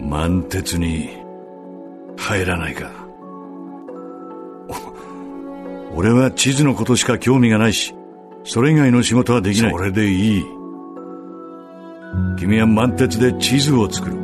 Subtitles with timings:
[0.00, 1.10] 満鉄に
[2.16, 2.90] 入らないか。
[5.94, 7.94] 俺は地図のことしか興味がないし
[8.44, 9.70] それ以外の仕事はできない。
[9.72, 10.44] それでいい。
[12.38, 14.16] 君は満鉄で地図を作る。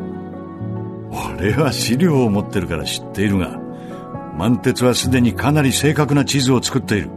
[1.38, 3.58] 俺は資料を持ってるから知っているが
[4.36, 7.10] 満鉄はすでにかなり正確な地図を作っている。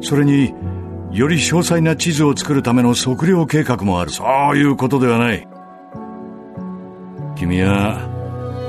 [0.00, 0.54] それに
[1.12, 4.10] より詳細な地図を作るための測量計画もある。
[4.10, 5.46] そういうことではない
[7.36, 7.98] 君は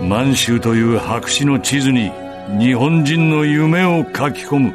[0.02, 2.12] 満州という白紙の地図に
[2.60, 4.74] 日本人の夢を書き込む。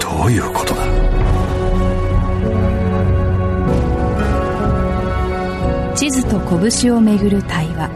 [0.00, 0.86] どういうことだ？
[5.94, 7.90] 地図と拳をめぐる対話。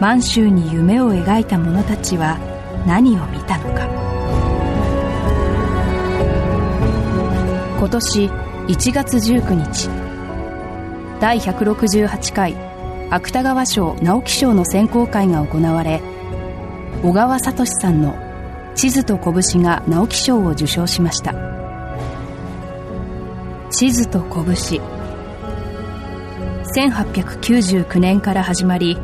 [0.00, 2.38] 満州に夢を描いた者たちは
[2.86, 3.84] 何を見たのか。
[7.78, 8.30] 今年
[8.68, 9.88] 1月19日
[11.20, 12.56] 第168回
[13.10, 16.00] 芥川賞直木賞の選考会が行われ
[17.02, 18.14] 小川聡さんの
[18.74, 21.34] 「地図と拳」が直木賞を受賞しました。
[23.70, 24.80] 地図と拳。
[26.76, 28.96] 1899年から始まり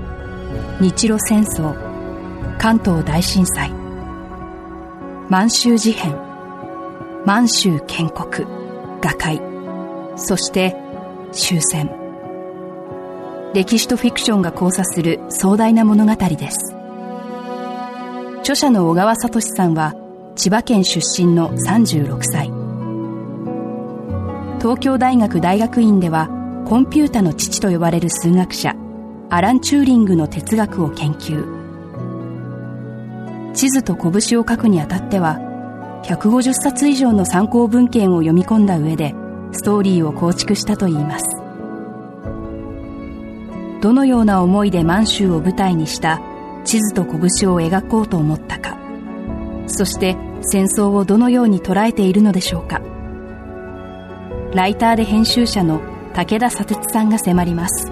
[0.80, 1.74] 日露戦争
[2.58, 3.72] 関東大震災。
[5.28, 6.16] 満州事変
[7.26, 8.46] 満州建国
[9.02, 9.42] 瓦解。
[10.16, 10.76] そして
[11.32, 11.99] 終戦。
[13.52, 16.76] 歴史とフィクションが交差する壮大な物語です。
[18.42, 19.96] 著者の小川聡さんは
[20.36, 22.52] 千葉県出身の36歳。
[24.60, 26.28] 東京大学大学院では
[26.68, 28.76] コンピュータの父と呼ばれる数学者
[29.30, 31.44] アラン・チューリングの哲学を研究。
[33.52, 35.40] 地図と拳を書くにあたっては
[36.04, 39.12] 150冊以上の参考文献を読み込んだ上で
[39.50, 41.39] ストーリーを構築したといいます。
[43.80, 46.20] どのような思いで満州を舞台にした
[46.64, 48.76] 地図と拳を描こうと思ったか
[49.66, 52.80] そして戦争をどのように捉えているのでしょうか
[54.54, 55.80] ライターで編集者の
[56.14, 57.88] 武田砂鉄さんが迫ります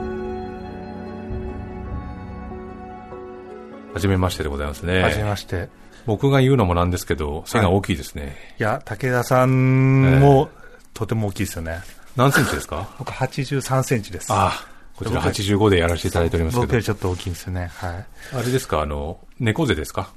[3.94, 5.02] はじめましてでございますね。
[5.02, 5.68] はじめまして。
[6.06, 8.36] 僕が言うのもなんですけど、背が大きいですね。
[8.58, 10.50] いや、武田さんも、
[10.94, 11.80] とても大きいですよね。
[12.14, 12.88] 何センチですか？
[12.98, 14.32] 僕83センチです。
[14.32, 14.66] ああ、
[14.98, 16.74] こちら85でやらせていただいておりますけ僕ど。
[16.74, 17.70] よりちょっと大きいんですよね。
[17.76, 18.06] はい。
[18.34, 20.10] あれですか、あの、猫背ですか？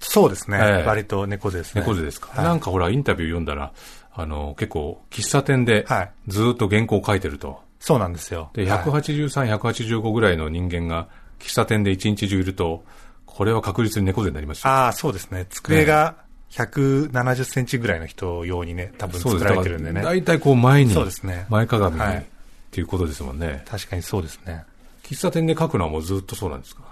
[0.00, 0.58] そうですね。
[0.60, 1.82] ええ割と猫背ですね。
[1.82, 3.72] 猫背ですか、はいなんかほら、インタビュー読んだら、
[4.14, 7.60] あの、結構、喫茶店ではい、ずーっと原稿を書いてると。
[7.80, 8.50] そうなんですよ。
[8.54, 11.08] で、はい183、185ぐらいの人間が、
[11.38, 12.84] 喫茶店で一日中いると、
[13.26, 14.70] これは確実に猫背になりますよ。
[14.70, 15.46] ああ、そうですね。
[15.50, 16.14] 机が
[16.52, 19.20] 170センチぐらいの人用にね、多分。
[19.20, 20.02] 作られてるんでね。
[20.02, 22.26] 大体こう前に、そうですね前かがみに、はい
[22.74, 23.62] っていうことですもんね。
[23.68, 24.64] 確かにそうですね。
[25.04, 26.82] 喫茶店で書くのはもうずっとそうなんですか？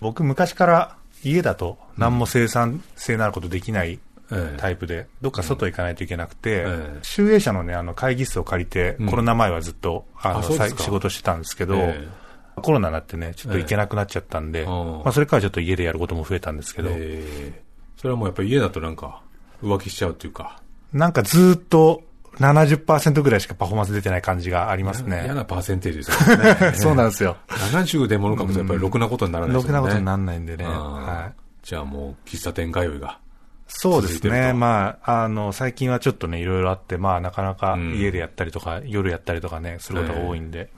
[0.00, 4.00] 僕昔から家だと何も生産性のあることできない
[4.32, 4.58] ええ。
[4.58, 6.98] タイプで、どっか外行かないといけなくて、ええ。
[7.02, 9.08] 集英社のね、あの会議室を借りて、うん。
[9.08, 12.08] コロナ前はずっと、あの、仕事してたんですけど、え
[12.56, 17.62] コロナになってね、ちょっと行けなくなっちゃったんで、まあそれからちょっと家でやることも増えたんですけど、ええ。
[17.98, 19.22] それはもうやっぱり家だとなんか
[19.62, 20.58] 浮気しちゃうっていうか、
[20.92, 22.02] なんかずーっと
[22.38, 25.34] 70%ぐらいしかパフォーマンス出てない感じがあります嫌ね。
[25.34, 26.72] なパーセンテージですよね。
[26.76, 27.36] そうなんですよ。
[27.48, 29.80] 70で物書くとやっぱりろくなことにならないろですよね。
[29.80, 30.64] くなことにならないんでね。
[30.64, 31.32] うんはい。
[31.62, 33.18] じゃあもう喫茶店通いが。
[33.66, 34.52] そうですね。
[34.52, 40.70] まあ、あの、最近はちょっとね、いろいろあって、まあ、なかなかうん家でやったりとか、夜やったりとかね、することが多いんで、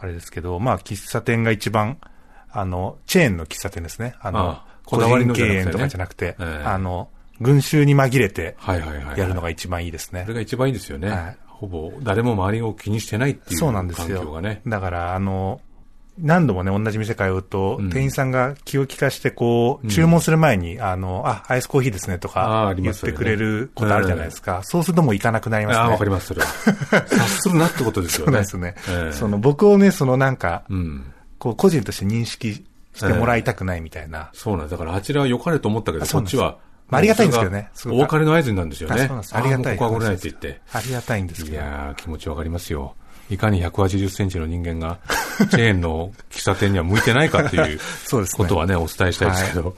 [0.00, 1.98] あれですけど、まあ、喫茶店が一番、
[2.50, 4.16] あの、チェーンの喫茶店ですね。
[4.20, 7.08] あの、ああこだわりの経営とかじゃなくて、ええあの、
[7.40, 8.56] 群衆に紛れて。
[9.16, 10.34] やるのが一番いいですねそれ。
[10.34, 11.08] が一番いいですよね。
[11.08, 14.22] はいほぼ誰も周りを気にしてないっていうそうな環んですよ。
[14.22, 14.62] 境がね。
[14.66, 15.60] だから、あの、
[16.18, 24.62] 何度もね、同じ店通うと、うん店員さんが気を利かして、こう、うん注文する前に、あの、あ、アイスコーヒーですねとあああかりますよね言ってくれることあるじゃないですか。
[24.64, 25.82] そうするともう行かなくなりますね。
[25.82, 26.46] ああ、わかります、それは。
[27.06, 28.26] 察するなってことですよね。
[28.26, 28.74] そうなんですね。
[29.06, 31.12] ええその僕をね、そのなんか、うん。
[31.38, 34.30] こう個人として認識してもらいたくないみたいな。
[34.32, 34.72] そうなんです。
[34.72, 36.58] だからあちらは良かれと思ったけど、あそっちは。
[36.92, 39.08] まあありがたいんですけどねお別れの合図になるんですよね。
[39.32, 40.60] ありがたいここは来れないって言って。
[40.72, 41.56] ありがたいんですけど。
[41.56, 42.94] いやー、気持ちわかりますよ。
[43.30, 44.98] いかに180センチの人間が、
[45.50, 47.78] チェーンの喫茶店には向いてないかっていう ね
[48.36, 49.74] ことはね、お伝えしたいですけど、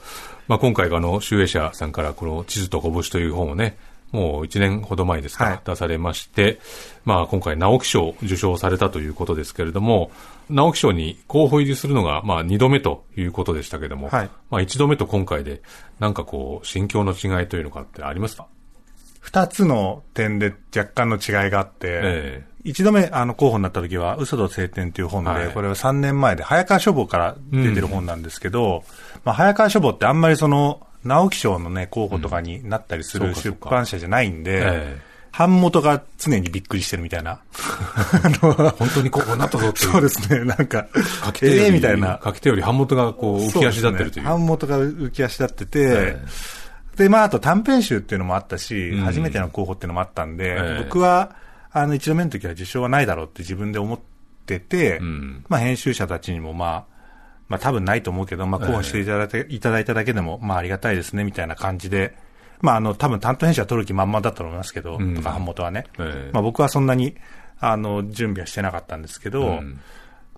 [0.49, 3.77] まあ今回があの、集英社さんからこの地図と拳という本をね、
[4.11, 6.59] もう1年ほど前ですか、はい出されまして、
[7.05, 10.11] まあ今回直木賞を受賞されたということですけれども、
[10.49, 14.29] 直木賞に候補入りするのがまあ2度目ということでしたけれども、はい。
[14.49, 15.61] まあ1度目と今回で、
[15.99, 18.47] なんかこう、心境の違いというのかってありますか？
[19.21, 25.49] 二つの点で若干の違いがあって、え一度目、あの、候補になった時は、嘘と晴天という本で、はい。
[25.51, 28.83] これは3年前で、早川書房から出てる本なんですけど、
[29.23, 34.97] まあ、早川書房ってあんまりその、直木賞のね、候補とかになったりする出版社じゃないんで、え
[35.37, 37.31] 版元が常にびっくりしてるみたいな。
[37.31, 37.39] あ
[38.41, 39.91] の本当にこうなったぞっていう。
[39.91, 40.87] そうですね、なんか、
[41.25, 42.21] 書き手より、ええみたいな。
[42.23, 44.23] 書き手より版元がこう浮き足立ってるという。
[44.25, 46.25] そうね版元が浮き足立ってて、え
[46.95, 51.35] で、まあ、あと短編集っていうのもあったし、うん初めての候補っていうのもあったんで、ええ僕は、
[51.71, 53.99] あの、一度目の時は受賞はないだろうって自分で思っ
[54.45, 56.85] てて、うんまあ、編集者たちにもまあ、
[57.49, 62.15] まあ、多分ないと思うけど、まあ、候補していただいて、いただいただけでも、まあ、ありがたいですね、みたいな感じで、
[62.61, 65.85] まあ、あの、多分担当編集は取る気満々だったと思いますけど、うんとか、版元はね。
[65.99, 67.15] ええまあ、僕はそんなに、
[67.59, 69.79] あの、準備はしてなかったんですけど、うん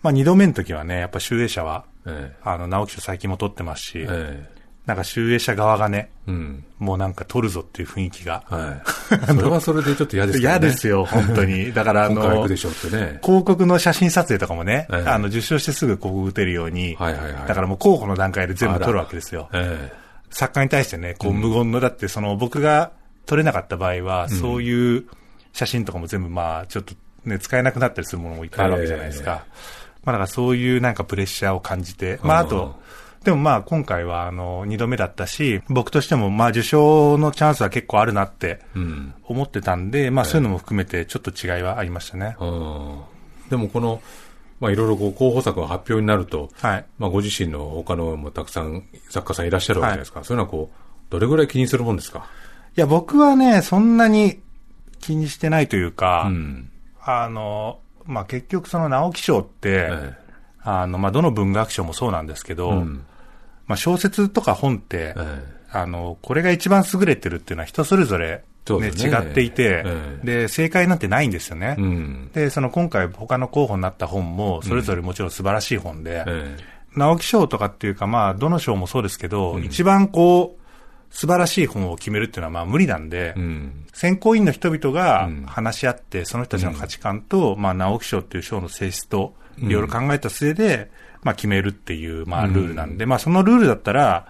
[0.04, 4.08] まあ、二度目の時はね、やっぱ集英社は、えあの、直木賞最近も取ってますし、え
[4.54, 6.64] えなんか集英社側がね、えうん。
[6.80, 8.44] もうなんか取るぞっていう雰囲気が。
[8.48, 8.82] は
[9.12, 9.26] い。
[9.28, 10.60] それはそれでちょっと嫌ですけどね。
[10.60, 11.74] 嫌ですよ、本当に。
[11.76, 12.58] だからあのね。
[12.58, 19.50] 広告の写真撮影とかもね、ええあの、受賞してすぐ広告打てるように、はいはいはいだからもう候補の段階で全部撮るわけですよ。
[19.52, 19.92] え
[20.30, 22.92] 作家に対してね、こう無言の、だってその僕が
[23.26, 25.06] 撮れなかった場合は、そういう
[25.54, 26.94] 写真とかも全部まあ、ちょっと
[27.26, 29.46] ね、使えなくなったりするものもいっぱいあるわけじゃないですか。
[30.04, 32.80] まあだからそういうなんかプレッシャーを感じて、まああと、
[33.24, 38.62] でもまあ今回はあの、二度目だったし、僕としてもまあ受賞のチャンスは結構あるなって。
[39.24, 42.38] 思ってたんで、まあそういうのも含めてちょっと違いはありましたね。
[42.40, 43.00] うん
[43.50, 44.02] でもこの、
[44.60, 46.86] まあいろいろこう候補作が発表になると、はい。
[46.98, 50.24] まあご自身の他のもたくさん作家さんいらっしゃるわけじゃないですか。
[50.24, 52.28] そういうのはこう、どれぐらい気にするもんですか？
[52.76, 54.40] いや僕はね、そんなに
[55.00, 56.72] 気にしてないというか、うん。
[57.04, 60.14] あの、まあ結局その直木賞って、え
[60.62, 63.06] あの、まあどの文学賞もそうなんですけど、えうん。
[63.68, 68.44] まあ小説とか本って、えあの、これが一番優れてるっていうのは人それぞれ、
[68.80, 68.88] ね。
[68.90, 70.26] 違っていて、ええ。
[70.26, 71.76] で、正解なんてないんですよね。
[71.78, 72.30] えうん。
[72.34, 76.58] で、その今回他の候補になった本も、それぞれもちろん素晴らしい本で、え
[76.96, 80.68] 直木賞とかっていうか、まあ、どの賞もそうですけど、一番こう、
[81.10, 83.34] 素晴らしい本を決めるっていうのはまあ無理なんで。
[83.94, 85.44] 選考委員の人々がうん。
[85.46, 90.90] 話し合って、その人たちの価値観と、まあ、直木賞っていう賞の性質と、いろいろ考えた末で、
[91.24, 94.28] まあ、決めるっていう、まあ、ルールなんで、まあ、そのルールだったら、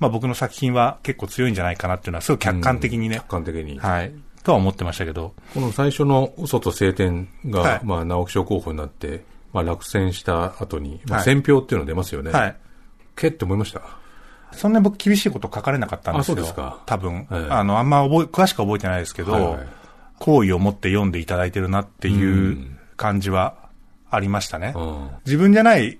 [0.00, 3.78] まあ、僕の作品は結構強いんじゃないかなっていうのは、すごい客観的にね客、観的に。
[3.78, 4.12] はい、
[4.42, 12.32] とは思ってましたけど、この最初の嘘と晴天が、はいまあ直木賞候補になって、まあ落選した後に、まあはい選票っていうの出ますよね。
[12.32, 12.56] はい。
[13.14, 13.82] けって思いました？
[14.52, 16.34] そんなに僕厳しいこと書かれなかったんですよ。
[16.34, 17.28] あそうですか多分。
[17.30, 19.66] ええあの、あんま覚え、詳しくは覚えてないですけど、はいはい
[20.22, 23.54] 好意を持って読んでいただいてるなっていううん感じは
[24.10, 24.74] ありましたね。
[24.76, 25.10] うん。
[25.24, 25.98] 自分じゃない、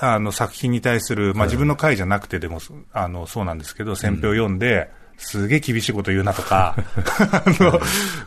[0.00, 2.58] あの、作品に対する、まあ、自分の回じゃなくてでも、
[2.92, 6.76] あの、そうなんですけど、選評読んで、すげえ厳しいこと言うなとか、
[7.32, 7.80] あの、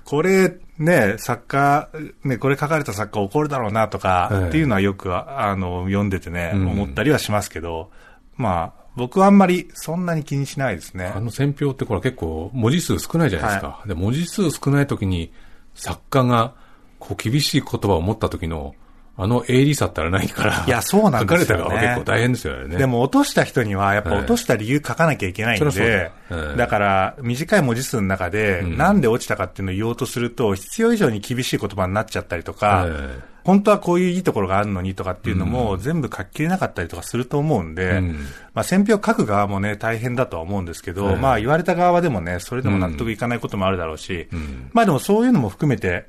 [0.03, 1.89] これ、ね、作家、
[2.23, 6.67] ね、これ書かれた作家怒るだろうなとか、ええっていうのはよく、あの、読んでてね、うん。
[6.69, 7.91] 思ったりはしますけど、
[8.35, 11.11] まあ、僕はあんまりそんなに気にしないですね。
[11.15, 11.19] あ。
[11.19, 13.81] の選票ってこれ結構文字数少ないじゃないですか。
[13.85, 15.31] で、文字数少ない時に
[15.75, 16.53] 作家が
[16.97, 18.75] こう厳しい言葉を持った時の
[19.21, 20.63] あの鋭利さったらないから。
[20.65, 21.63] いやそうなんですよね。
[21.63, 22.77] 書かれた側は結構大変ですよね。
[22.77, 28.77] でも落とした人には、やっぱ落とした理由書かなきゃいけないんで、そうだから短い文字数の中で、ん。
[28.77, 38.11] なんで落ちたかっていうのを言おうとすると、必要以上に厳しい言葉になっちゃったりとか、え本当はこういういいところがあるのにとかっていうのも全部書ききれなかったりとかすると思うんで、うん。
[38.53, 44.69] まあ選票書く側もね、大変だとは思うんですけど、ええまあ言われた側でもね、それでも納得いかないこともあるだろうし、ん。
[44.71, 46.05] まあでもそういうのも含めて、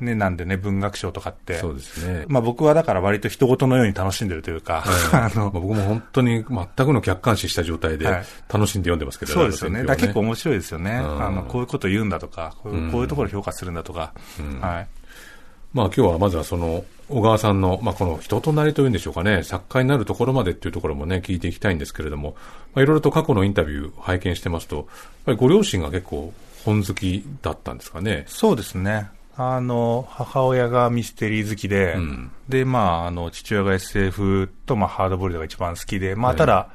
[0.00, 1.54] ね、なんでね、文学賞とかって。
[1.54, 2.24] そうですね。
[2.28, 9.84] まあ僕はだから割と人事のように楽しんでるというか、 あまあの、僕も本当に全くの客観視した状態ではい楽しんで読んでますけどそうですよね。
[9.84, 10.98] だ結構面白いですよね。
[10.98, 14.12] んあの、こういうこと言うんだとか、こういうこういうところ評価するんだとか。
[14.60, 14.86] はい。
[15.72, 22.34] まあ今日はまずはその小川さんの、まあこの人となりというんでしょうかね、作家になるところまでっていうところもね、聞いていきたいんですけれども、
[22.74, 24.86] まあいろいろと過去のインタビュー拝見してますと、やっ
[25.26, 26.32] ぱりご両親が結構
[26.64, 28.24] 本好きだったんですかね。
[28.26, 29.08] そうですね。
[29.38, 36.68] あの、母親がミステリー好きで、うんで、まあ、あの、父親が SF と、まあ、ハードボイルドが一番好きで、まあ、ただ、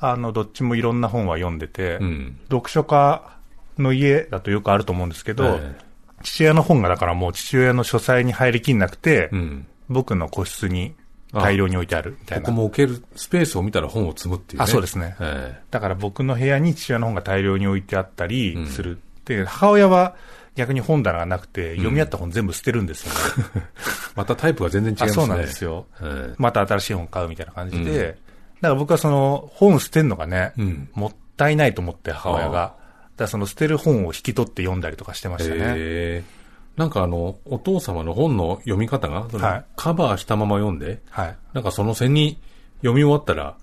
[0.00, 2.38] あの、どっちもいろんな本は読んでて、うん。
[2.50, 3.38] 読書家
[3.78, 5.78] の家だとよくあると思うんですけど、え
[6.22, 9.66] 父親の本がだからもう父親の書斎に入りきんなくて、えうん。
[9.88, 10.94] 僕の個室に
[11.32, 12.42] 大量に置いてあるみたいな。
[12.42, 14.64] ここも置けるスペースを見たら本を積むっていうね。
[14.64, 18.98] あそうですねえだから僕の部屋に父親の本が大量に置いてあったりする。
[19.24, 20.16] で、母親は
[20.54, 23.44] 逆に本棚がなくて、読み合った本全部捨てるんですよね。
[23.56, 23.62] え
[24.14, 25.10] またタイプが全然違いますね。
[25.10, 25.86] あそうなんですよ。
[26.00, 28.18] ええまた新しい本買うみたいな感じで、
[28.60, 32.74] だから僕はその本捨てるのがね、うんもったいないと思って母親が、
[33.16, 35.60] らその捨てる本を引き取って読んだりとかしてましたね。
[35.60, 36.44] えー
[36.76, 41.36] なんかあの、お父様の本の読み方が、はいカバーしたまま読んで、はい。
[41.52, 42.40] なんかその線に
[42.78, 43.56] 読み終わったら、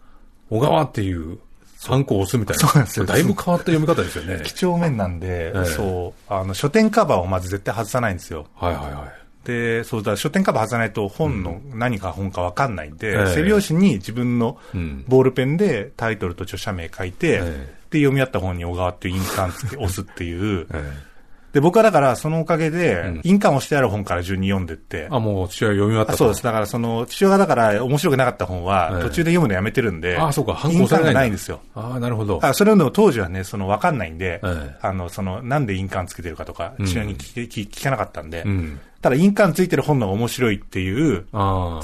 [0.50, 1.40] 小川っていう、
[1.88, 2.68] ハンコを押すみたいな。
[2.68, 4.42] そうなんですよだいぶ変わった読み方ですよね。
[4.44, 8.46] 几帳面なんで、ええそう、あの、書店カバーをまず絶対外さないんですよ。
[8.56, 9.48] はいはいはい。
[9.48, 20.68] で、そうだ、書店カバー外さないと本の何か本かわかんないんで、ええ背表紙に自分のうんボールペンでタイトルと著者名書いて、えで、読み合った本に小川っていう印鑑つけ押すっていう。
[20.74, 21.11] え
[21.54, 26.44] で、僕はだからそのおかげでん、印鑑をしてある本から順に読んでって、えあ、もう父親読み終わったそうです。
[26.44, 31.60] だからその、父親がだから面白くなかった本えは、え途中で読むのやめてるんで、あそうかハンコ印押されないんだ鑑がないんですよ。
[31.76, 32.40] ああ、なるほど。
[32.42, 38.80] あそれでも当時はね、その分かんないんで、ええあの、その、なんで印鑑つけてるかとか、うん父親に聞け聞聞かなかったんで、うん。
[39.02, 41.26] ただ印鑑ついてる本の方が面白いっていう。
[41.32, 41.38] そ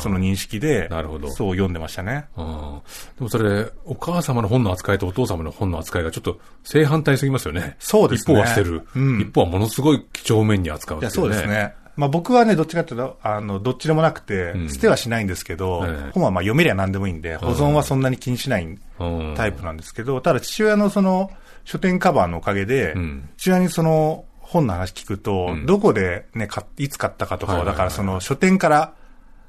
[0.09, 2.25] の認識で、なるほどそう読んでましたね。
[2.36, 2.83] でも
[3.29, 7.75] それ、お母様の本の扱いとお父様の本の扱いがちょっと正反対すぎますよね。
[7.79, 8.88] そうですね一方は捨てる。
[8.95, 11.15] うん一方はものすごい几帳面に扱うっていうね。
[11.15, 11.47] そうです。
[11.47, 11.74] ね。
[11.97, 19.33] まあ僕はね、どっちかっていうと、あの、どっちでもなくて、うん捨てはしないんですけど、ええ本はまあ読めりゃ何でもいいんで、保存はそんなに気にしないうん。
[19.36, 21.31] タイプなんですけど、ただ父親のその、
[21.65, 28.94] 書店カバーのおかげで、うん父親にその、本の話聞くと、うんどこでね、買っいつ買ったかとかは、はいはいはいだからその、書店から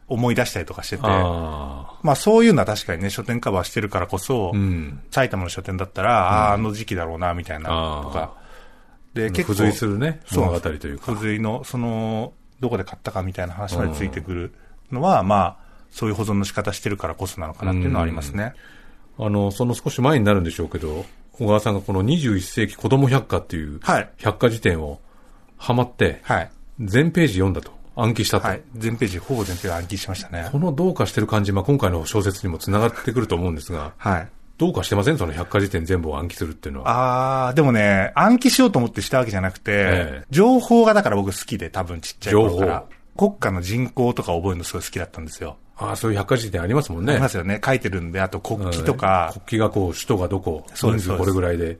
[0.09, 2.00] 思い出したりとかしてて、ああ。
[2.02, 5.00] まあそういうのは確かにね、書店カバーしてるからこそ、うん。
[5.11, 7.69] 埼玉の書店だったら、ああ、あの時期だろうな、みたいな
[8.02, 8.35] とか。
[9.14, 11.12] で、付随するね、物語というか。
[11.12, 14.52] 付随の、その、どこで買ったかみたいな話までついてくる
[14.90, 15.57] のは、まあ、
[15.90, 18.55] そういう保存の仕方してるからこそなのかなっていうのはありますね。
[19.19, 21.05] あの、その少し前になるんでしょうけど、
[21.38, 25.00] 小川さんがこの21世紀子供百科っていうはい百科事典を
[25.57, 26.50] ハマって、はい。
[26.80, 28.47] 全ページ読んだと、暗記したと。
[28.47, 28.62] はい。
[28.76, 30.49] 全ページ、ほぼ全ページ暗記しましたね。
[30.52, 34.28] このどうかしてる感じ、まあ、今回の小説にもつながってくると思うんですが、はい。
[34.57, 35.18] どうかしてません？
[35.18, 37.49] その百科事典全部を暗記するっていうのは。
[37.49, 42.85] あー、でもね、暗記しようと思ってしたわけじゃなくて、ええ情報がだから僕好きで、多分ちっちゃい頃から
[43.16, 43.30] 情。
[43.30, 45.57] 国家の人口とか覚えるのすごい好きだったんですよ。
[45.78, 47.12] ああ、そういう百科事典ありますもんね。
[47.12, 47.61] ありますよね。
[47.64, 51.78] 書いてるんで、あと国旗とか、うん国旗がこう、首都がどこ、人数これぐらいで。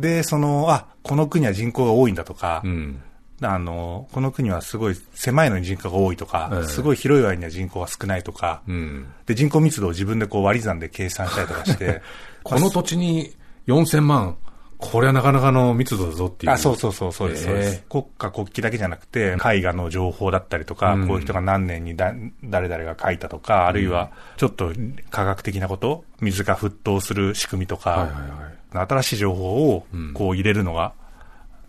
[0.00, 3.02] で、その、あ、この国は人口が多いんだとか、うん。
[3.40, 9.06] あの、この国はすごい狭いのに人口が多いとか、ええすごい広い割には人口が少ないとか、うん。
[9.26, 12.02] で、人口密度を自分でこう割り算で計算したりとかして、
[12.42, 14.36] この土地に4000万、
[14.78, 16.52] これはなかなかの密度だぞっていう。
[16.52, 17.84] あ、そうそうそう、そうです、そうですええ。
[17.88, 24.72] 国家国旗だけじゃなくて、絵画の情報だったりとか、うんこういう人が何年にだ誰々が書いたとか、あるいはちょっと
[25.10, 28.86] 科学的なこと、水が沸騰する仕組みとか、はいはいはい。
[28.88, 30.92] 新しい情報をうんこう入れるのが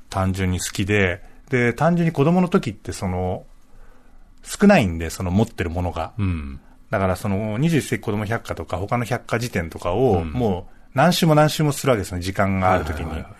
[0.09, 3.45] 単純に好きで、で、単純に子供の時ってその、
[4.43, 6.13] 少ないんで、その持ってるものが。
[6.17, 6.59] うん。
[6.89, 13.35] だからその21世紀子供百科とか他の百科事典とかをうんもう何週も何週もするわけですね、時間がある時にはいはいは。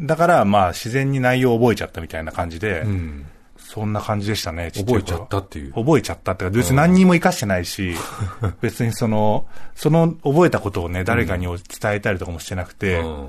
[0.00, 3.26] だからまあ自然に内容を覚えちゃったみたいな感じで、うん。
[3.56, 5.72] そんな感じでしたね、覚えちゃったっていう。
[5.72, 7.94] 覚えちゃったってか、別に何にも活かしてないし、
[8.60, 11.58] 別にその、その覚えたことをね、誰かに伝
[11.94, 13.28] えたりとかもしてなくて、うん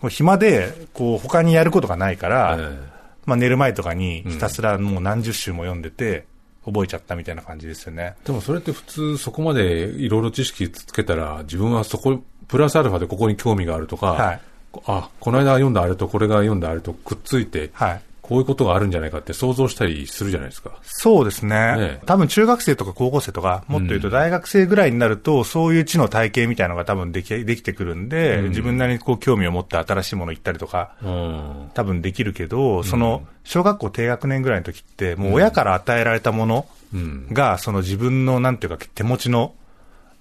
[0.00, 2.78] もう暇で、こう、他にやることがないから、え
[3.26, 6.26] まあ寝る前とかにひたすらもう何十週も読んでて、
[6.64, 8.14] 覚えちゃったみたいな感じですよね。
[8.24, 14.40] えでもそれって普通そこまでいろいろ知識つけたら、自分はそこ、プラスアルファでここに興味があるとか、はい。
[14.86, 18.02] あ、この間読んだあれとこれが読んだあれとくっついて、はい。
[18.30, 20.78] こういうことがあるんじゃないかって想像したりするじゃないですか。
[20.82, 21.56] そうですね。
[21.76, 31.70] ねえ多分中学生とか高校生とか、もっと言うと大学生ぐらいになると、そういう知の体系みたいなのが多分できできてくるんで、うん自分なりにこう興味を持って新しいものを言ったりとか、うん。
[31.74, 37.26] 多分できるけど、その、小学校低学年ぐらいの時って、もう親から与えられたものうん。
[37.32, 39.54] が、その自分の、なんていうか、手持ちの、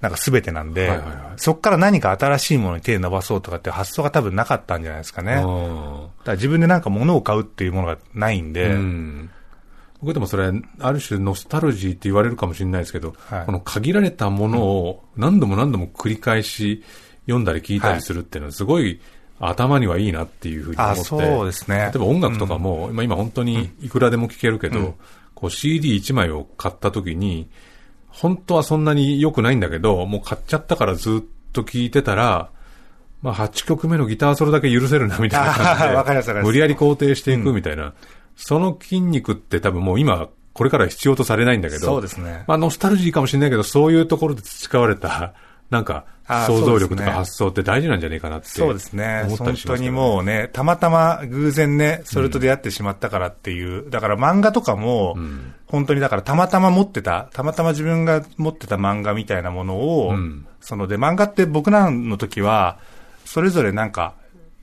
[0.01, 0.99] なんか全てなんで、
[1.35, 5.35] そこから何か新しいものに手を伸ばそうとかって発想が多分なかったんじゃないですかね。
[5.35, 9.29] だかうんら自分でなんか物を買うっていうものがないんで、うん。
[10.01, 16.83] 僕でもそれ、ある種ノスタルジーって言われるかもしれないですけど、はいこの限られたものを何度も何度も繰り返し
[17.25, 19.01] 読んだり聞いたりするっていうのはすごい
[19.39, 21.03] 頭にはいいなっていうふうに思あ、って。
[21.03, 21.77] そうですね。
[21.77, 24.95] 例えば音楽とかも、まあ今本当にいくらでも聴けるけど、
[25.35, 27.49] こう CD1 枚を買った時に、
[28.19, 32.49] 本当はそんなに良くないんだけど、もう買っちゃったからずっと聴いてたら、
[33.21, 37.93] まあ8曲目のギターソロだけ許せるなみたいな感じで、 無理やり肯定していくみたいな、
[38.35, 42.43] その筋肉って多分もう今、これから必要とされないんだけど、そうですね。
[42.45, 45.33] まあノスタルジーかもしれないけど、そういうところで培われた、
[45.69, 46.05] なんか
[46.47, 49.25] 想像力とか発想って大事なんじゃないかなってそうですね。
[49.37, 55.53] 本当にもうね、たまたま偶然ね、それと出会ってしまったからっていう、だから漫画とかも、ん。
[55.65, 60.45] 本当にだからたまたま持ってた、たまたま自分が持ってた漫画みたいなものを、うん。
[60.61, 62.77] そので、漫画って僕らの時は、
[63.25, 64.15] それぞれなんか、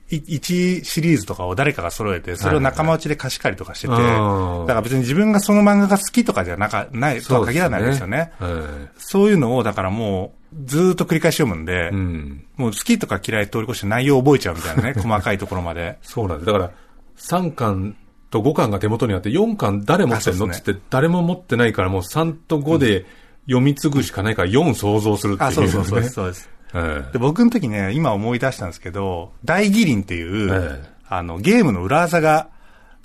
[0.09, 8.31] 1シリーズとかを誰かが揃えて、それを仲間内で貸し借りとかしてて、だから別に自分がその漫画が好きとかじゃなかないとは限らないですよね。
[8.39, 8.51] はい。
[8.97, 12.45] そういうのを、だからもう、ずーっと繰り返し読むんで、うん。
[12.55, 15.97] もう好きとか嫌い通り越して内容を覚えちゃうみたいなね、 細かいところまで。
[16.01, 16.45] そうなんです。
[16.45, 16.71] だから、
[17.17, 17.95] 3巻
[18.29, 20.47] と5巻が手元にあって、4巻誰持ってんの？
[20.47, 23.05] っつって、誰も持ってないから、もう3と5で
[23.45, 25.55] 読み継ぐしかないから、4想像するっていう、あ、ね。
[25.55, 26.49] そうそうそうです、そうです。
[26.73, 32.49] えで、僕の時ね、今思い出したんですけど、大義林っていう、ええあの、ゲームの裏技が、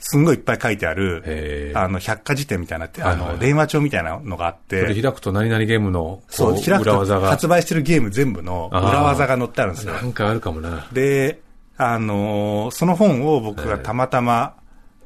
[0.05, 7.29] すんごいいっぱい書いてあるあの、百科事典みたいなって、あの、電話帳みたいなのがあっえそれて、開くと何々ゲームの、こそう、開くと裏技が。
[7.29, 9.95] 発売してるゲーム全部の裏技が載ってあるんですよ。
[9.95, 10.89] なんかあるかもな。
[10.93, 11.41] で、
[11.77, 14.57] あのーその本を僕がたまたま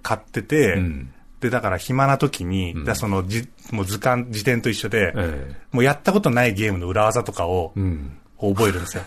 [0.02, 8.18] 買ってて、うんで、だから暇な時に、そのじ、もう図鑑、辞典と一緒で、えもうやったことないゲームの裏技とかをえうん。
[8.40, 9.02] 覚えるんですよ。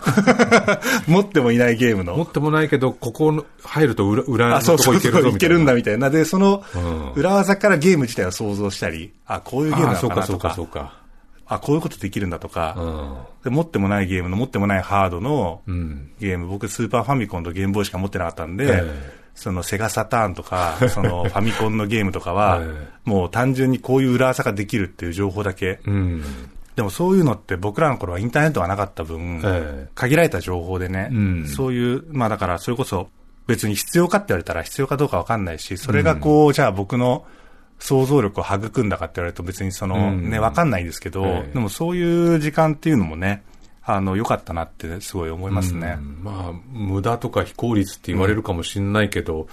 [1.06, 2.16] 持ってもいないゲームの。
[2.16, 5.36] 持ってもないけど、ここの入ると裏、裏のあ、そうとこ行けるぞみたいな。
[5.36, 6.10] いけるんだみたいな。
[6.10, 10.94] で、そのうん裏技からゲーム自体を想像したり、あ、こういうゲームなああ、そうかそうかそうか。
[11.46, 13.44] あ、こういうことできるんだとうか、ん。
[13.44, 16.10] で持ってもないゲームの持ってもないハードのうん。
[16.20, 18.82] ゲーム、僕スーパーファミコンとゲームボーイしか持ってなかったんで、え
[19.16, 25.80] えそのセガサターンとか、 そのファミコンのゲームとかは え、もう単純にこういう裏技ができるっていう情報だけ。
[25.86, 26.22] うん。
[26.76, 29.88] でもそういうのって僕らの頃はインターネットがなかった分、ええ。
[29.94, 31.46] 限られた情報でね、うん。
[31.46, 33.08] そういう、まあだからそれこそ
[33.46, 37.26] 別に必要かって言われたら必要かどうかわかんないし、それがこう、じゃあ僕の
[37.78, 40.30] 想像力を育んだかって言われると別にその、うん。
[40.30, 41.52] ね、わかんないんですけど、ええ。
[41.52, 43.42] でもそういう時間っていうのもね、
[43.82, 45.96] あの、良かったなってすごい思いますね。
[45.98, 46.20] うん。
[46.22, 49.48] まあ、無駄とか非効率って言われるかもしれないけど、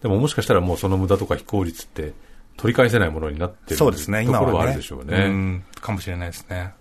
[0.00, 2.12] でももしかしたらもうその無駄とか非効率って
[2.56, 4.66] 取り返せないものになってるそうですね、ところはあ。
[4.66, 5.28] るでしょうね。
[5.28, 6.74] んかもしれないですね。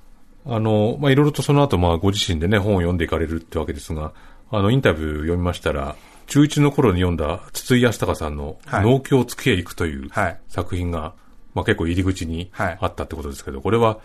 [0.46, 4.14] あの、まあ、いろいろとその後、まあ、ご自身でね、本を読んでいかれるってわけですが、
[4.50, 5.96] あの、インタビュー読みましたら、
[6.32, 11.14] 中1の頃に読んだ筒井康隆さんのはい農協月へ行くというはい作品が、
[11.54, 14.00] まあ、結構入り口にはいあったってことですけど、これは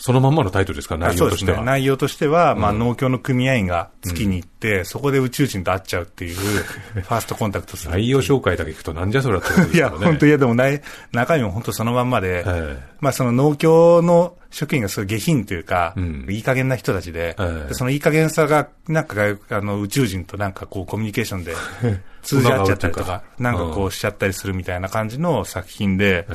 [0.00, 1.58] そのまんまのタイトルですか、内容としては。
[1.58, 1.64] ね。
[1.64, 6.36] 内容としては、まあ、農協の組合員が月に行って、そこで宇宙人と会っちゃうっていう、
[6.96, 7.92] ファーストコンタクトする。
[7.92, 9.90] 内容紹介だけ聞くとなんじゃそりゃってことですいや。
[9.90, 10.80] 本当いや、でもない、
[11.12, 16.26] 中身も本当そのまんまで、えまあその農協の職員がすごい下品というか、うん。
[16.30, 17.68] いい加減な人たちで、ええ。
[17.68, 19.16] でそのいい加減さが、なんか
[19.50, 21.54] あの宇宙人となんかこうコミュニケーションで
[22.22, 26.26] 通じ合っちゃったりとか、なんかこうしちゃったりするみたいな感じの作品で、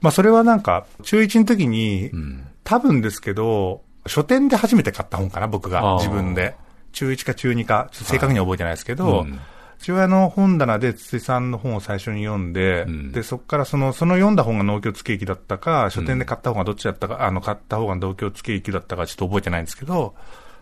[0.00, 6.56] まあそれはなんか中1の時に、ん多分ですけど、書店で初めて買った本かな、僕が自分で。
[6.92, 9.38] 中1か中2か、正確には覚えてないですけど、うん。
[9.78, 13.12] 父親の本棚で筒井さんの本を最初に読んで、うん。
[13.12, 20.14] で、そこからその、その読んだ本が農協月駅だったか、書店で買った方がどっちだったか、あの、買った方が農協月駅だったかちょっと覚えてないんですけど、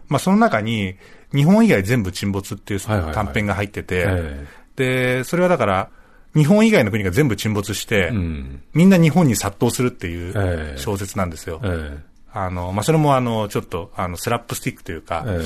[0.09, 0.97] まあその中に、
[1.33, 3.15] 日本以外全部沈没っていうはいはいはい。
[3.15, 4.47] 短編が入ってて、え。
[4.77, 5.91] で、それはだから、
[6.35, 8.63] 日本以外の国が全部沈没して、うん。
[8.73, 10.75] みんな日本に殺到するっていええ。
[10.77, 11.61] う小説なんですよ。
[11.63, 11.99] え
[12.33, 15.45] あの、まあ、それもあの、ちょっと、あの、スラップスティックというか、え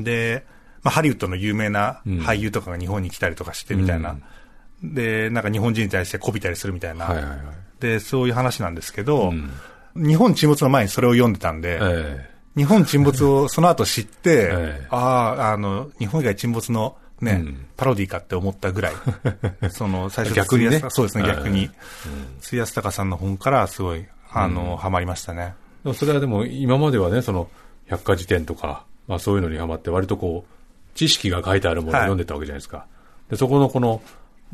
[0.00, 0.02] え。
[0.02, 0.46] で、
[0.84, 2.18] まあ、ハリウッドの有名なうん。
[2.20, 4.16] 俳優とかが日本に来たりとかしてみたいな、
[4.82, 7.38] で、なんか日本人に対してこびたりするみたいな、はいはいはい。
[7.80, 9.50] で、そういう話なんですけど、うん。
[9.96, 14.86] 日本沈没の前にそれを読んでたんで、え日本沈没をその後知って、 ええ。
[14.90, 14.96] あ
[15.38, 18.92] あ、あの、日本以外沈没のね、うんパロディかって思ったぐらい、
[19.70, 21.70] その、最初逆にねそうですね、ええ逆に。
[22.40, 25.54] 筒井康隆さんの本からすごい、あの、ハマりましたね。
[25.84, 27.48] でもそれはでも今まではね、その
[27.86, 32.86] 百科事典とか、まあそういうのにハマって割とこう、知識が書いてあるものをはい読んでたわけじゃないですか。
[33.30, 34.02] で、そこのこの、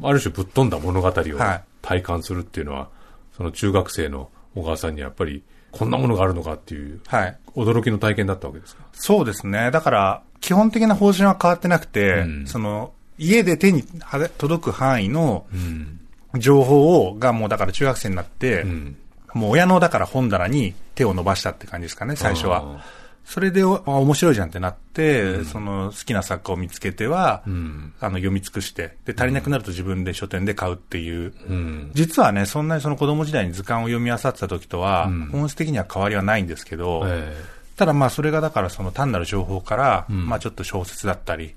[0.03, 2.88] ある種ぶっ飛んだ物語をはい体感するっていうのは、
[3.37, 7.38] その中学生の小川さんにやっぱり、こんなものがあるのかっていう、はい。
[7.57, 8.85] 驚きの体験だったわけですか？
[8.93, 9.71] そうですね。
[9.71, 16.01] だから、基本的な方針は変わってなくて、うんその、家で手には届く範囲のうん。
[16.37, 18.97] 情報を、がもうだから中学生になって、うん。
[19.35, 22.83] もう親のだから本棚に手を伸ばしたって感じですかね、最初は。
[23.26, 27.50] あそれで、あ、面白いじゃんってなって、その好きな作家を見つけては、ー。
[27.50, 27.92] うん。
[28.00, 31.32] あの、読み尽くして、で、足りなくなると自分で書店で買うっていう。
[31.48, 31.90] うん。
[31.94, 37.34] 実はね、そんなにその子供時代に図鑑を読み漁ってた時とは、うん本質的には変わりはないんですけど、え
[37.76, 41.54] ただまあそれがだからその単なる情報から、んまあちょっと小説だったり。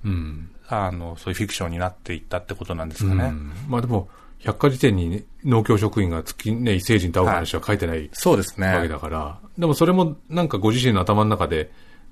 [0.69, 3.25] あの、そういうフィクションになっていったってことなんですかね。
[3.25, 3.51] うん。
[3.69, 4.09] まあでも、
[4.43, 8.87] 百科事典に農協職員が月ね、異星人と会う話は書いてないそうですわけね。
[8.87, 11.71] だから、でもそれもなんかご自身の頭の中で、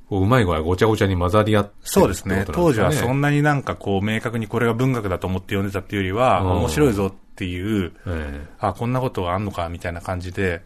[0.10, 10.62] こううまい具合ごちゃごちゃに混ざり合ってるそうですね当時はそんなになんかこう明確にこれが文学だと思って読んでたっていうよりは、うん面白いぞっていう、えあ、こんなことがあんのかみたいな感じで。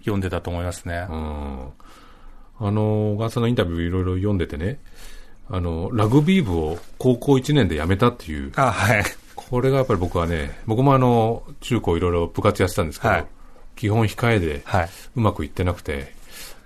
[0.00, 1.06] 読んでたと思いますね。
[1.08, 1.68] うん。
[2.58, 4.80] あの、小川さんのインタビューいろいろ読んでてね、
[5.48, 9.04] あの、ラグビー部を高校1年で辞めたっていう、あ、はい。
[9.48, 13.26] これがやっぱり僕はね、僕もあの、中高いろいろ部活やってたんですけど、はい
[13.76, 14.90] 基本控えではい。
[15.16, 16.12] うまくいってなくて、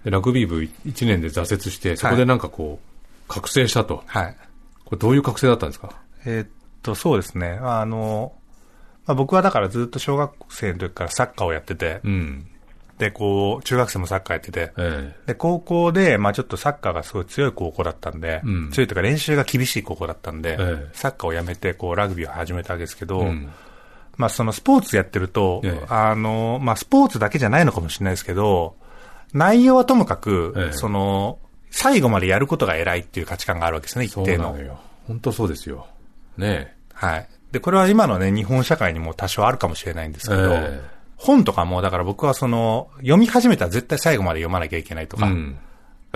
[0.05, 4.03] でラグビー部1年で挫折して、そこでなんかこう、覚醒したと。
[4.07, 4.37] はい。
[4.85, 5.91] これどういう覚醒だったんですか？
[6.25, 6.49] えーっ
[6.83, 7.59] と、そうですね。
[7.63, 8.33] あの、
[9.07, 12.47] まあ、僕はだからずっと小学生の時からサッカーをやってて、うん。
[12.99, 23.53] で、こう、中学生もサッカーやってて、えで、高校で、まあちょっとサッカーがすごい強い高校だったんで、うん強いというか練習が厳しい高校だったんで、ええサッカーをやめて、こう、ラグビーを始めたわけですけど、えうん。
[24.17, 28.77] まあそのスポーツやってると、ええあの、まあスポーツだけじゃないのかもしれないですけど、
[29.33, 31.39] 内容はともかく、ええその、
[31.71, 34.53] 最後までやることが偉いっていう価値観があるわけですね、一そう定の。
[34.53, 34.79] なのよ。
[35.09, 35.89] 本当そうですよ。
[36.39, 37.29] ねはい。
[37.51, 40.37] で、これは今のね、日本社会にも多少あるかもしれないんですえ。
[40.37, 40.81] けど、え
[41.17, 45.57] 本とかも、だから僕はその、読み始めたら絶対最後まで読まなきゃいけないとか、えうん。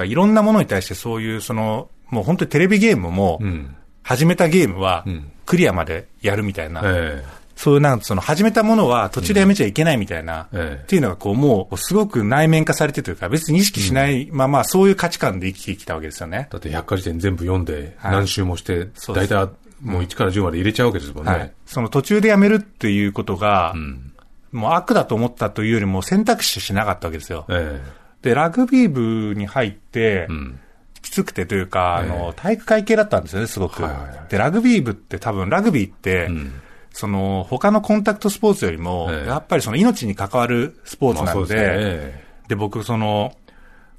[0.07, 3.75] いろんなものに対してそういう、その、もう本当にテレビゲームも、うん。
[4.09, 7.23] 始めたゲームはうん、クリアまでやるみたいな、え
[7.57, 16.49] そういうなんかその始めたものは途中でやめちゃいけないみたいな、ええっていうのがこうもうすごく内面化されてというか、別に意識しないままそういう価値観で生きてきたわけですよね。
[16.51, 21.31] だって百科事典全部読んで、はい何周もして、そうです大体もう1から10まで入れちゃうわけですもんね。
[21.31, 21.53] はい。
[21.67, 24.13] その途中でやめるっていうことが、うん。
[24.53, 27.47] もう悪だと思ったというよりも選択肢しなかったわけですよ。
[27.49, 27.81] え
[28.23, 30.61] で、ラグビー部に入ってえ、うん。
[31.01, 33.83] きつくてというか、あえの、体育会系だったんですよね、すごく。
[33.83, 36.53] はいはいはいで、ラグビー部って多分、ラグビーって、うん
[36.91, 42.25] その、他のコンタクトスポーツよりも、ええやっぱりその命に関わるスポーツなので、まあですね。
[42.49, 43.37] で、僕、その、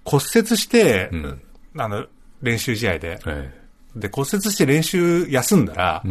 [0.03, 1.41] 骨折して、うん
[1.77, 2.05] あの、
[2.41, 3.53] 練習試合で、え
[3.95, 6.03] で、骨折して練習休んだら。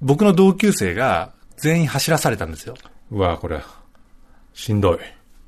[0.00, 2.74] 僕の同級生が全員走らされたんですよ。
[3.14, 3.62] うわこれ、
[4.52, 4.98] しんどい。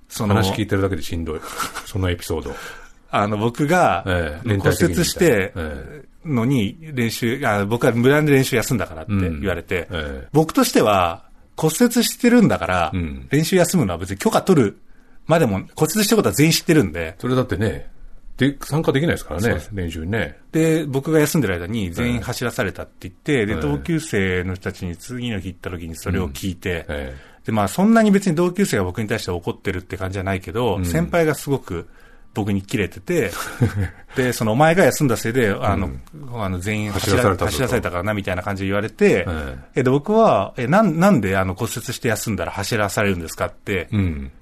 [0.08, 0.34] その。
[0.34, 1.40] 話聞いてるだけでしんどい。
[1.84, 2.54] そのエピソード。
[3.10, 4.04] あの、僕が、
[4.44, 9.40] 骨折してえ、のに練習、あ僕は無断で練習休んだからってうん。
[9.40, 10.28] 言われて、ええ。
[10.32, 11.24] 僕としては
[11.56, 13.26] 骨折してるんだから、うん。
[13.30, 14.78] 練習休むのは別に許可取る
[15.26, 17.90] までも、骨折したことは全員知ってるんで、それだってね、
[18.36, 20.38] で、参加できないですからね練習にね。
[20.52, 23.60] で、僕が休んでる間に全員走らされたって言って、で、ええ。
[23.60, 31.88] 同級生の人たちに次の日行った時にそれを聞いて、えで、まあそんなに別に同級生が僕に対して怒ってるって感じじゃないけど、ん先輩がすごく
[32.34, 33.30] 僕に切れてて、
[34.16, 35.90] で、そのお前が休んだせいで、あの、
[36.34, 44.32] あの全員走ら走らされたと走らされたからなみたいな感じで言われて、ええで、僕は、え、なん、なんであの骨折して休んだら走らされるんですかって、えうん。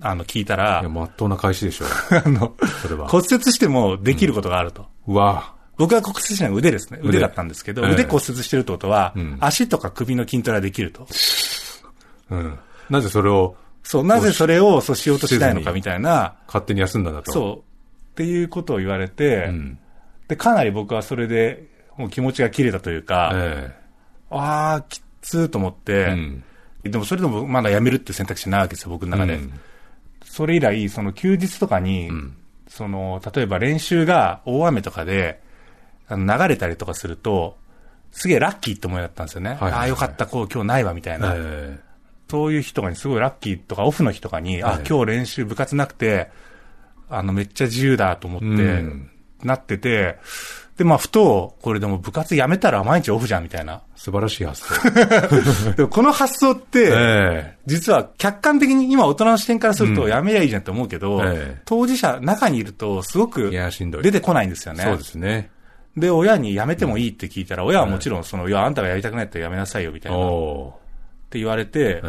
[0.00, 1.88] あの聞いたら、いや、まっとうな返しでしょう。
[2.24, 3.08] あの、それは。
[3.08, 4.86] 骨折してもできることがあると。
[5.06, 7.00] うわ僕が骨折したのは腕ですね。
[7.02, 11.06] 腕だったんですけど、ええ腕骨折してるってことは、ん足とか首の筋トレはできると。
[12.30, 12.58] うん。
[12.90, 17.32] なぜそれをそう、なぜそれをそうしようとしないのかみたいな、勝手に休んだんだと。
[17.32, 19.78] そう、っていうことを言われて、うん。
[20.26, 23.76] で、かなり僕はそれで、もう気持ちが切れたというか、え
[24.30, 26.44] ああ、きっつーと思っえて、うん。
[26.90, 29.34] でもそれでもまだ辞めるって選択肢ないわけですよ、僕の中で。
[29.34, 29.52] うん
[30.26, 35.40] それ以来、その休日とかに、んその、例えば練習が大雨とかで、
[36.10, 37.56] 流れたりとかすると、
[38.10, 39.50] すげえラッキーって思いだったんですよね。
[39.50, 41.34] はいはいはいああ、よかった、こう今日ないわ、みたいな。
[41.36, 41.78] え
[42.34, 46.32] そういう日とかにすごいラッキーとか、オフの日とかに、あえ、え今日練習部活なくて、
[47.08, 49.10] あの、めっちゃ自由だと思って、うん
[49.44, 50.16] なってて、
[50.78, 53.82] で、まあ、ふと、これでも部活やめたら毎日オフじゃん、みたいな。
[53.94, 55.70] 素晴らしい発想。
[55.76, 64.02] でもこの発想って、え実は客観的に今大人の視点からするとやめりゃいいじゃんって思うけど、ええ当事者、中にいるとすごくえいや、しんどい。
[64.02, 64.82] 出てこないんですよね。
[64.82, 65.50] そうですね。
[65.96, 70.18] で、親に辞めてもいいって聞いたら、親はもちろんその、いや、あんたがやりたくないったら辞めなさいよ、みたいな。
[71.24, 72.02] っおて言われて、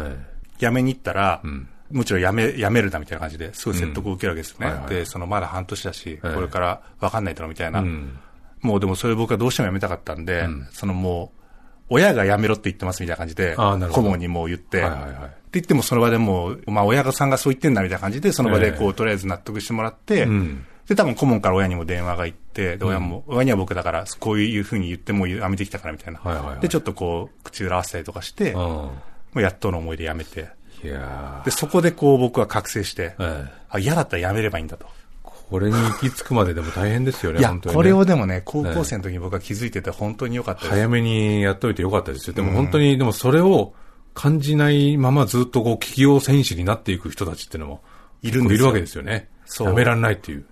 [0.58, 4.66] 辞めに行ったら、んもちろん辞め、辞めるなみたいな感じで、すごい説得を受けるわけですよね。
[4.66, 7.80] うんはいはいで、そのまだ半年だし、ええこれから分かんないだろみたいな。
[7.80, 8.18] えうん。
[8.62, 11.40] もうでもそれ僕はどうしても辞めたかったんで、そのもう、
[11.88, 15.12] 親が辞めろって言ってますみたいな感じで、顧問にもう言って、はいはいはい。
[15.12, 20.66] って言ってもその場でもう、まあ親さんがそう言ってんだみたいな感じで、その場でこう、ええとりあえず納得してもらって、うん。
[20.88, 26.20] で、多分顧問から親にも電話が行って、で、親も、親には僕だから、こういうふうに言ってもうやめてきたからみたいな。
[26.20, 28.92] はいはいはいで、ちょっとこう、口裏合わせたりとかして、も
[29.34, 29.40] うん。
[29.40, 30.48] うやっとの思いでやめて、
[30.84, 34.86] いやで、そこでこう僕は覚醒して、ーええあ、嫌だったらやめればいいんだと。
[35.22, 40.70] これに行き着くまででも大変ですよね、いや、ねこれをでもね、高校生の時に僕は気づいてて本当に良かったです。
[40.72, 42.34] 早めにやっといてよかったですよ。
[42.34, 43.72] でも本当に、でもそれを
[44.12, 47.82] 感じないままずっとこう、企業戦士になっていく人たちっていうのも、
[48.22, 49.28] いるんですよいるわけですよね。
[49.44, 50.44] そうやめらんないっていう。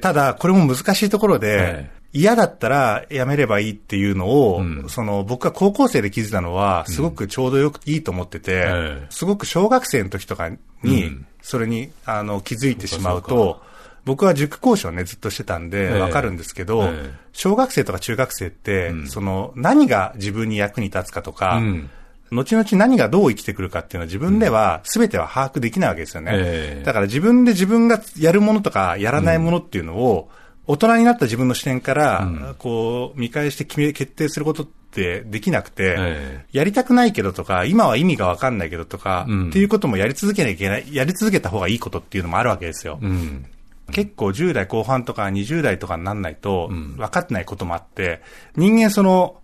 [0.00, 2.04] ただ、これも難しいところで、ええ。
[2.16, 4.88] 嫌だったらやめればいいっていうのを、うん。
[4.88, 9.06] その僕が高校生で気づいたのは、すごくちょうどよくいいと思ってて、ええ。
[9.10, 13.60] すごく小学生の時とかうにん、それに、あの、気づいてしまうと、
[14.04, 16.00] 僕は塾講師をね、ずっとしてたんで、ええ。
[16.00, 17.10] わかるんですけど、ええ。
[17.32, 19.08] 小学生とか中学生って、うん。
[19.08, 21.90] その、何が自分に役に立つかとか、うん
[22.34, 26.32] 後々何がどう生きてくるかっていうのは自分では全ては把握できないわけですよね。
[26.34, 30.28] ええだから自分で自分がやるものとかやらないものっていうのを、
[30.66, 42.98] 大人になった自分の視点から、うんこう、見返して決め、決定することってできなくて、えやりたくないけどとか、今は意味がわかんないけどとか、うんっていうこともやり続けなきゃいけない、やり続けた方がいいことっていうのもあるわけですよ。
[43.00, 43.44] うん。
[43.92, 48.22] 結構10代後半とか20代とかになんないとうん分かってないこともあって、
[48.56, 49.36] 人間その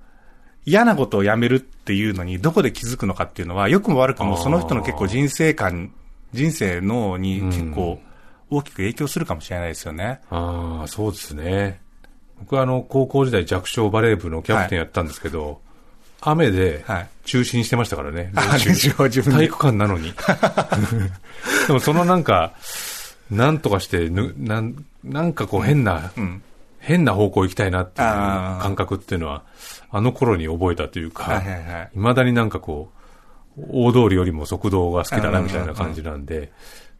[0.66, 5.92] 嫌なことをやめるっていうのにどこで気づくのかっていうのは、良くも悪くもその人の結構人生観、
[6.32, 8.00] 人生のに結構
[8.50, 10.20] 大きく影響するかもしれないですよね。
[10.30, 11.80] ああ、そうですね。
[12.38, 15.60] 僕はあの、高校時代弱小バレー部のキャプテンやったんですけど、
[16.22, 18.32] 雨ではい中止にしてましたからね。
[18.36, 20.12] あ練習を自分で体育館なのに。
[21.68, 22.52] でもそのなんか、
[23.30, 26.42] なんとかしてぬ、なん、なんかこう変な、うん。
[26.80, 29.42] 変な方向行きたいなっていう感覚っていうのは、
[29.90, 31.90] あの頃に覚えたというか、はいはいはい。
[31.94, 32.90] 未だになんかこ
[33.58, 36.52] う、大通りよりも速道が好きだなみたいな感じなんで、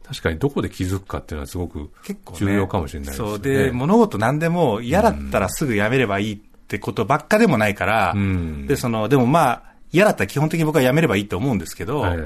[0.03, 2.39] 確かにどこで気づくかっていうのはすごく結構ね。
[2.39, 3.29] 重要かもしれないですね。
[3.29, 3.39] そう。
[3.39, 12.19] で、物事何でも嫌だったらすぐやめればいいってことばっかでもないから、うんで、その、でもまあ、嫌だったら基本的に僕はやめればいいと思うんですけど、はい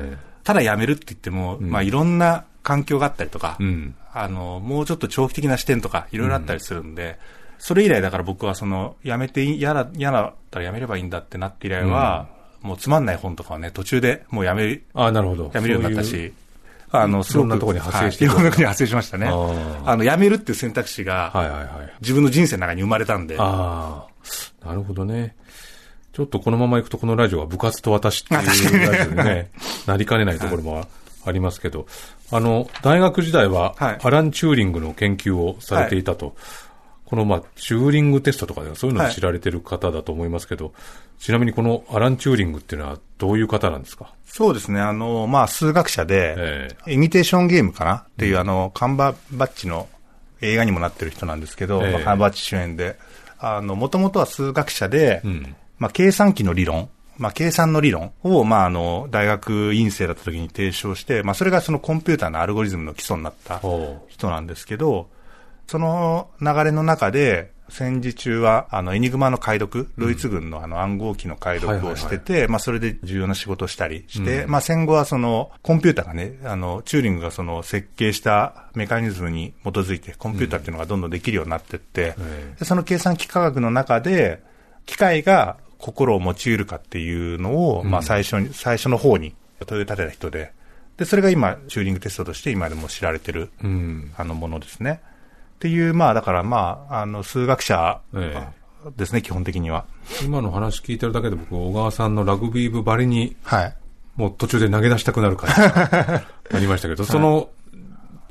[0.45, 3.95] ただやめるって言っても、まあいろんな環境があったりとか、うん。
[4.13, 7.17] あの、もうちょっと長期的な視点とかいろいろあったりするんで、
[7.57, 12.27] それ以来だから僕はその、やめていい、嫌だ、嫌だったらやめればいいんだってなって以来は、
[12.61, 15.51] もうつまんない本とかはね、途中でもうやめ、ああ、なるほど。
[15.53, 16.33] やめるようになったそういうし、
[16.91, 19.27] あの、すごくいろんなところに派生してはいいろんなところに派生しましたね。
[19.85, 21.93] あの、やめるっていう選択肢が、はいはいはい。
[22.01, 24.07] 自分の人生の中に生まれたんで、あ
[24.63, 25.35] あ、なるほどね。
[26.13, 29.51] ちょっとこのまま行くとこのラジオは部活と私っていうラジオにね、
[29.85, 30.87] なりかねないところも
[31.25, 31.87] ありますけど、
[32.31, 36.35] あの、大学時代ははいアラン・チューリングの研究をされていたと。
[37.05, 40.73] このまあ、チューリングテストとかでそういうのを知られてる方だと思いますけど、
[41.19, 44.13] ちなみにこのアラン・チューリングっていうのはどういう方なんですか？
[44.25, 49.87] そうですね、あの、まあ、数学者で、えイミテーションゲームかなっていう、あの、カンバーバッチの
[50.41, 51.91] 映画にもなってる人なんですけど、ええ。
[51.93, 52.97] まあカンバーバッチ主演で、
[53.37, 55.55] あの、もともとは数学者で、うん。
[55.77, 65.07] まあ、計算機の理論、まあ、計算の理論を、まあ、あの、大学院生だった時に提唱して、まあ、それがそのコンピューターのアルゴリズムの基礎になったほ人なんですけど、
[65.67, 84.43] その流れの中で、戦時中は、あの、エニグマの解読、ドイツ軍のあの暗号機の解読をしてて、まあ、それで重要な仕事をしたりして、まあ、戦後はその、コンピューターがね、あの、チューリングがその、設計したメカニズムに基づいて、コンピューターっていうのがどんどんできるようになってって、えでその計算機科学の中で、
[84.86, 90.54] 機械が心を持ち得るかっていうのを、まあ、最初に、最初の方に問い立てた人で、
[90.97, 93.67] で、それが今、チューリングテストとして今でも知られてるう。
[93.67, 94.13] うん。
[94.15, 95.01] あのものですね。
[95.65, 98.47] っていう、まあだからまあ、あの、数学者え
[98.95, 99.86] ですね、基本的には。
[100.23, 103.75] 今の話聞いてるだけで僕、小川さんのラグビー部ばりにはい。
[104.15, 106.23] もう途中で投げ出したくなる感じが
[106.54, 107.49] ありましたけど、その、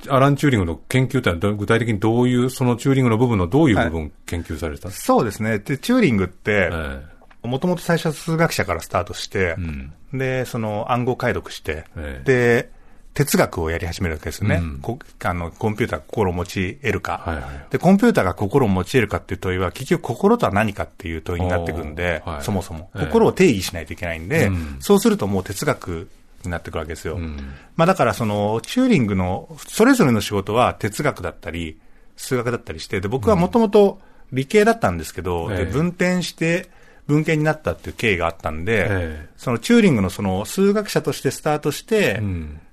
[0.08, 4.88] アラン・チューリングの研究ってのはど具体的にどういう、そのチューリングの部分のどういう部分研究された？
[4.88, 5.58] んですか、そうですね。
[5.58, 7.04] で、チューリングって、え
[7.42, 12.70] もともと最初は数学者からスタートして、んで、その暗号解読して、ええで、
[13.14, 14.56] 哲学をやり始めるわけですよね。
[14.56, 14.78] うん。
[14.80, 23.06] こあのコンピューターが心を持ち得るか、はいはいで、コンピューターが心を持ち得るかっていう問いは、結局心とは何かっていう問いになってくるんで、はいそもそも、ええ。
[23.06, 24.76] 心を定義しないといけないんで、うん。
[24.80, 26.08] そうするともう哲学
[26.44, 27.16] になってくるわけですよ。
[27.16, 27.38] ん。
[27.76, 31.78] まあだからその、チューリングの、それぞれの仕事は哲学だったり、
[32.16, 34.00] 数学だったりして、で、僕はもともと
[34.32, 35.58] 理系だったんですけど、ええ。
[35.58, 36.68] で、分転して
[37.06, 39.28] 文系になったっていう経緯があったんで、ええ。
[39.36, 42.60] そのチューリングのその数学者としてスタートして、うん。
[42.60, 42.63] で、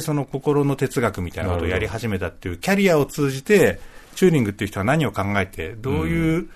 [0.00, 3.80] その心の哲学みたいなことをやり始めたっていうキャリアを通じて、
[4.14, 6.48] チューリングっていう人は何を考えて、どういう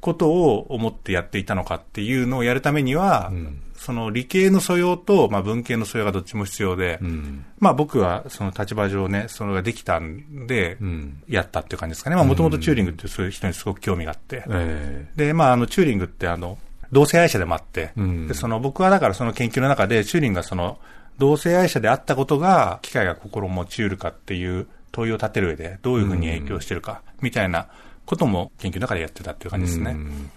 [0.00, 7.44] ことを思ってやっていたのかっていうのをやるためには、んその理系の素養と、まあ、文系の素養がどっちも必要で、うん。
[7.58, 11.22] まあ僕はその立場上ね、それができたんでう、ん。
[11.26, 12.14] やったっていう感じですかね。
[12.14, 14.44] まあもともとチューリングってそういう人にすごく興味があって。
[14.48, 16.58] えで、まああのチューリングってあの、
[16.92, 20.78] 同性愛者でもあって、うんで、その僕はだからその研究の中でチューリングがその、
[21.18, 27.68] 同性愛者であったことが、機械が心を持ち得るかっていう問いを立てる上で、どういうふうに影響してるか、みたいな
[28.06, 29.92] ことも研究の中でやってたっていう感じですね。
[29.92, 30.30] うん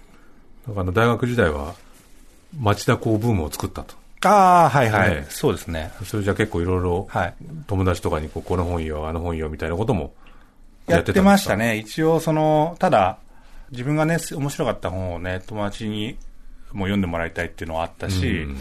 [0.68, 1.74] だから大学時代は
[2.58, 3.94] 町田港ブームを作ったと。
[4.22, 5.92] ああ、はいはい、ええそうですね。
[6.04, 7.34] それじゃ結構いろいろはい。
[7.66, 10.12] 友達とかにこうこの本よ、あの本よみたいなことも
[10.88, 11.56] やってました。
[11.56, 11.76] ね。
[11.76, 13.18] 一応、その、ただ、
[13.70, 16.16] 自分がね、面白かった本をね、友達に
[16.72, 18.58] も読んでもらいたいっていうのはあったし、うん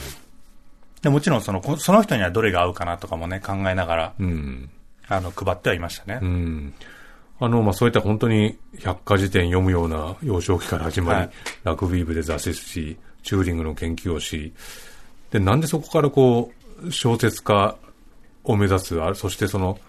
[1.02, 4.70] でもちろんその、こその人にはどれが合うかなとかもね、考えながら、うん。
[5.08, 6.20] あの、配ってはいましたね。
[6.22, 6.74] うん。
[7.40, 11.30] あの、まあ、そういった本当に百科事典読むような幼少期から始まり、はい
[11.64, 14.54] ラグビー部で挫折し、チューリングの研究をし、
[15.32, 16.52] で、なんでそこからこ
[16.84, 17.76] う、小説家
[18.44, 19.80] を目指す、あそしてその、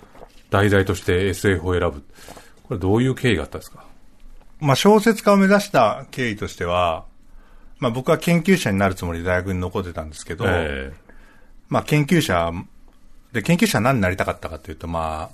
[0.51, 2.03] 題材として SF を選ぶ。
[2.64, 3.85] これどういう経緯があったんですか？
[4.61, 7.05] まあ、小説家を目指した経緯としては、
[7.79, 10.93] まあ、僕は研究者になるつもりで大学に残ってたんですけど、え
[11.69, 12.53] まあ、研究者、
[13.33, 15.31] で、研究者は何になりたかったかというと、ま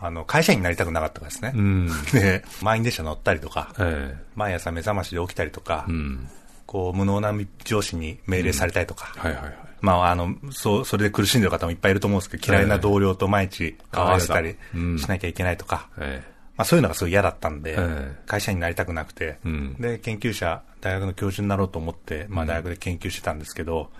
[0.00, 1.52] あ、あの、会社員になりたくなかったからですね。
[1.54, 1.88] えうん。
[2.12, 6.28] で、満員電車乗ったりとか、え毎朝目覚ましで起きたりとか、えうん。
[6.66, 7.32] こう、無能な
[7.64, 9.54] 上司に命令されたりとか、はいはいはい。
[9.80, 14.98] まあ、あの、そう、それで苦しんでる方もいっぱいいると思うんですけど、嫌いな同僚と毎日顔合わせたりうん。
[14.98, 16.22] しなきゃいけないとか、え
[16.56, 18.16] まあそういうのがすごい嫌だったんで、ええ。
[18.26, 19.76] 会社員になりたくなくて、うん。
[19.80, 23.90] で、研究者、大学の教授になろうと思って、まあ大学で研究してたんですけど、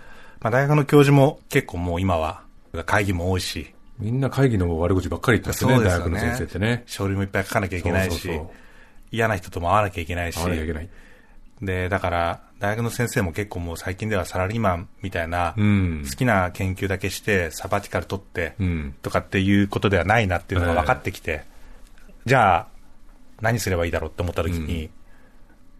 [0.41, 2.43] まあ大学の教授も結構もう今は
[2.85, 5.89] 会議も多いし、えみんな会議の悪口ばっかり言ってますね、すよね。
[5.89, 6.83] 大学の先生ってね。
[6.87, 8.55] 書類もいっぱい書かなきゃいけないし、そうそうそう。
[9.11, 10.37] 嫌な人とも会わなきゃいけないし。
[10.37, 10.89] いけない。
[11.61, 16.03] で、だから、大学の先生も結構もう最近ではサラリーマンみたいな、うん。
[16.09, 18.95] 好きな研究だけして、サバティカル取って、うん。
[19.01, 21.43] とかっていうことではないなっていうのが分かってきて、
[22.25, 22.67] じゃあ、
[23.41, 24.89] 何すればいいだろうって思った時に、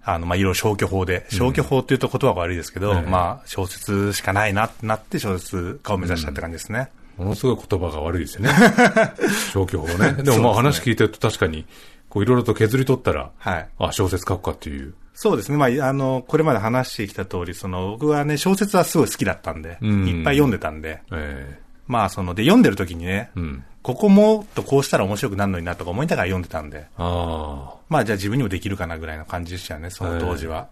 [0.03, 6.89] あの、まあ、いろいろ消去法で、消去法っていうと言葉が悪いですけど、ええまあ、小説しかないなってなって小説家を目指したって感じですね。
[7.17, 8.49] ものすごい言葉が悪いですよね。
[9.53, 10.13] 消去法ね。
[10.23, 11.65] でもまあ話聞いてると確かに、
[12.09, 13.69] こういろいろと削り取ったら、はい。
[13.79, 14.93] あ、小説書くかっていう。
[15.13, 15.57] そうですね。
[15.57, 23.63] まあ、あの、これまで話してきた通り、その、僕はね、小説はすごい好きだったんで、うんいっぱい読んでたんで、えまあ、その、で、読んでる時にね、えうん。
[23.83, 27.75] ここもっとこうしたら面白くなるのになとか思いながら読んでたんで、ああ。
[27.89, 30.69] まあ、じゃあ自分にもできるかなぐらいの感じでしたよね、その当時は。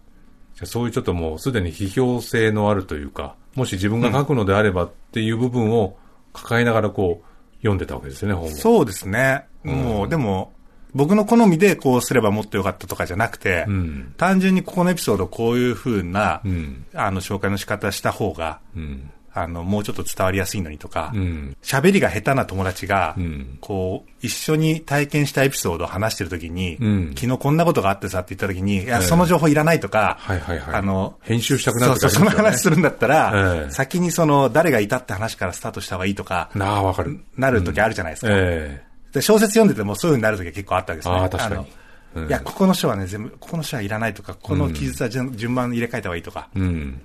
[0.54, 5.96] じゃあそういうちょっともうすでに批評性のあるというか、もし自分が書くのであればっていう部分を
[6.32, 8.50] 抱えながらこう、読んでたわけですよね、本を。
[8.50, 9.44] そうですね。
[9.62, 10.52] もう、でも、
[10.94, 14.14] 僕の好みでこうすればもっと良かったとかじゃなくて、うん。
[14.16, 16.84] 単純にここのエピソードこういう風な、うん。
[16.94, 19.10] あの、紹介の仕方した方が、うん。
[19.34, 21.56] あの、もうちょっと伝わりやすいのにとかう、ん。
[21.62, 30.74] 喋、りが下手な友達が、うんこう、一緒に体験したエピソードを話してるときに、うん昨日こんなことがあってさって言ったときに、いや、その情報いらないとか、はいはいはい。
[30.74, 37.20] あの、編集したくなるそうそう、その話するんだったら、ええ先にその、誰がいたって話からスタートした方がいいとか、なあ、わかる。
[37.36, 38.28] なる時あるじゃないですか。
[38.32, 41.14] えで小説読んでてもそういう風になる時は結構あったわけですね。
[41.14, 41.82] ああ確かに
[42.28, 47.00] いや、ここの章はね、全部、ここの章はいらないとか、この記述は順順番に入れ替えた方がいいとか、えうん。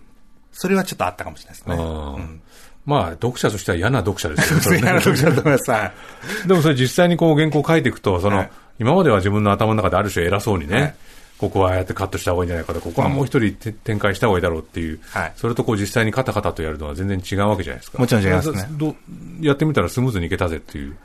[0.58, 2.42] それはちょっとあったかもしれないですね。
[2.84, 4.80] まあ、読者としては嫌な読者ですよね。
[4.82, 5.70] 嫌な読者だと思います。
[5.70, 10.96] はいでもそれ実際にこう原稿を書いていくと、その、はい今までは自分の頭の中である種偉そうにね、はい
[11.38, 18.00] ここはああやってカットした方がいいんじゃないかとか、ここはもう一人て展開した方がいいだろうっていう、はいそれとこう実際にカタカタとやるのは全然違うわけじゃないですか。
[18.00, 18.96] もちろん違いますねど
[19.40, 20.98] やってみたらスムーズにいけたぜっていう。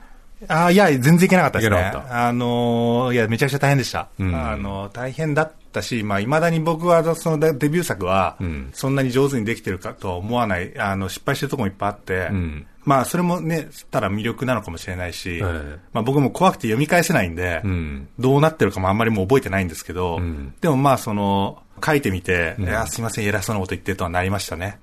[0.48, 1.92] ああ、いや、全然いけなかったですね。
[2.11, 4.09] あのーいや、めちゃくちゃ大変でした。
[4.18, 18.09] うんあのー大変だったし、まあ、未だに僕は、そのデビュー作はうん、そんなに上手にできてるかとは思わない、あの、失敗してるところもいっぱいあって、うんまあ、それもね、ただ魅力なのかもしれないし、ええまあ、僕も怖くて読み返せないんで、うん。
[18.18, 24.81] どうなってるかもあんまりもう覚えてないんですけど、うんでもまあ、その、書いてみて、いや、すいません、偉そうなこと言ってとはなりましたね。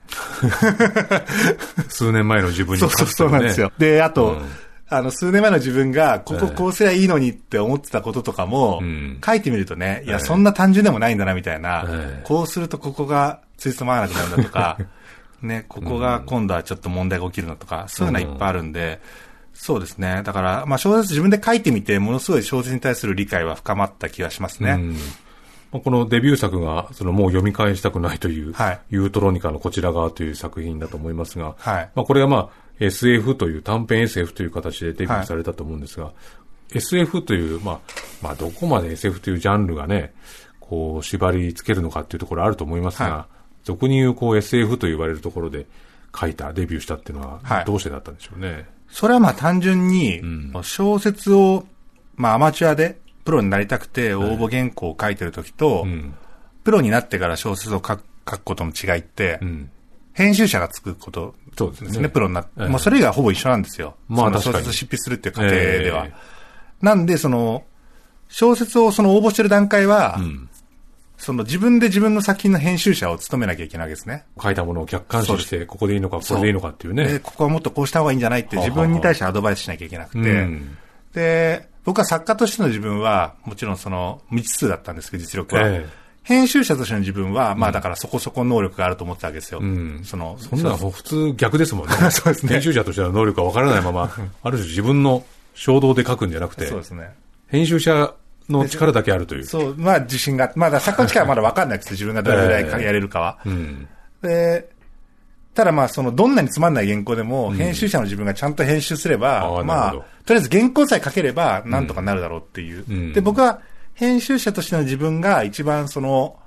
[1.90, 3.72] 数年前の自分にそうそうそうなんですよ。
[3.78, 4.50] で、あと、うん
[4.90, 6.56] あの、数年前の自分が、ここええ。
[6.56, 9.22] こうすりゃいいのにって思ってたこととかも、うん。
[9.24, 10.20] 書いてみるとね、いや、ええ。
[10.20, 12.24] そんな単純でもないんだな、みたいな、ええ。
[12.24, 14.78] こうするとここがついつまらなくなるんだとか、
[15.42, 19.00] ね、ここが今度はちょっと問題が起きるのとか、そういうのはいっぱいあるんで、
[19.54, 20.22] そうですね。
[20.24, 24.80] だから、まあ小説自分で書いてみて、ものすごい小説に対する理解は深まった気がしますね。
[25.72, 28.80] このデビュー作が、そのもう読み返したくないという、はい。
[28.90, 31.90] ユートロニカのこちら側という作品だと思いますが、はい。
[31.94, 36.12] まあこれはまあ SF という短編 SF という形でデビューされたと思うんですが、
[36.74, 37.80] SF という、まあ、
[38.22, 40.14] まあどこまで SF というジャンルがね、
[40.60, 43.28] こう縛り付けるのかっていうところあると思いますが、は
[43.64, 45.66] 俗に言うこう SF と言われるところで
[46.18, 48.66] 書いた、デビューしたっていうのははいどうしてだったんでしょうね？
[48.90, 51.66] それはまあ単純にん、小説を、
[52.16, 56.14] まあアマチュアでプロになりたくて応募原稿を書いてる時と、うん。
[56.64, 59.72] プロになってから小説を書く書くことの違いって、うん。
[60.14, 62.52] 編集者がつくことそうですねプロになって。
[62.60, 63.96] ええまあそれ以外はほぼ一緒なんですよ。
[64.08, 66.06] まあその確かに小説を執筆するっていう過程では。
[66.06, 66.14] え
[66.82, 67.64] なんで、その、
[68.30, 70.50] 小説をその応募してる段階は、うん。
[71.18, 74.24] その自分で自分の作品の編集者を務めなきゃいけないわけですね。
[74.42, 77.20] 書いたものを客観視して、ここでいいのか、これでいいのかっていうで、ね。
[77.20, 80.78] ここはもっとこうした方がいいんじゃないって自分に対してアドバイスしなきゃいけなくて、うん
[81.14, 85.68] で、僕は作家としての自分は、もちろんその未知数だったんですけど、実力は。
[85.68, 89.62] ええ編集者としての自分は、まあだからそこそこ能力があると思ってたわけですよ。
[89.62, 91.94] んその、そんなの普通逆ですもんね。
[92.12, 94.12] そうですね編集者としての能力がわからないまま、
[94.44, 95.24] ある種自分の
[95.56, 97.14] 衝動で書くんじゃなくて、そうですね。
[97.48, 98.14] 編集者
[98.48, 99.46] の力だけあるという。
[99.46, 103.40] そう、まあ自信が、まだ作家の力はまだ分かんないです自分がどれぐらいやれるかは。
[103.46, 103.88] うん。
[104.22, 104.70] で、
[105.56, 112.86] ただまあそのどんなにつまんない原稿でも、編集者の自分がちゃんと編集すれば、ああなまあとりあえず原稿さえ書ければなんとかなるだろうっていう。
[112.88, 113.62] うんで、僕は
[114.00, 116.40] 編集者としての自分が一番その、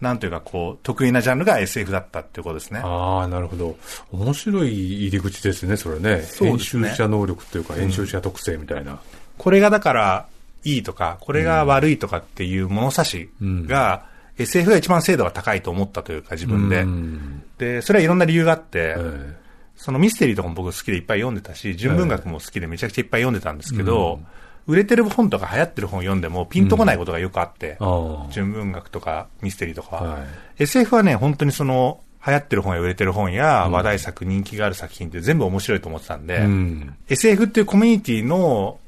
[0.00, 2.80] なんというかこう、得意なジャンルが SF だったっていうことですね。
[2.82, 3.76] ああ、なるほど。
[4.10, 6.16] 面白い入り口ですね、それね。
[6.16, 9.00] ね集者能力というか、編集者特性みたいな。
[9.36, 10.26] これがだから
[10.64, 14.06] いいとか、これが悪いとかっていう物差しが、
[14.38, 16.84] SF が一番精度が高いと思ったというか自分で。
[16.84, 19.36] うんで、それはいろんな理由があって、え
[19.76, 24.20] そのミステリーとかも僕好きでいっぱい読んでたし、純文学も好きでめちゃくちゃいっぱい読んでたんですけど、
[24.66, 29.96] 売れてる本とか流行ってる本読んでもピンとこないことがよくあって、えあ純文学とかミステリーとか。
[29.96, 30.22] は、はい
[30.56, 36.44] SF はね、本当にその、流行ってる本や売れてる本や話題作、人気がある作品って全部面白いと思ってたんで、あ。
[36.44, 36.94] うん。
[37.08, 38.78] SF っていうコミュニティの、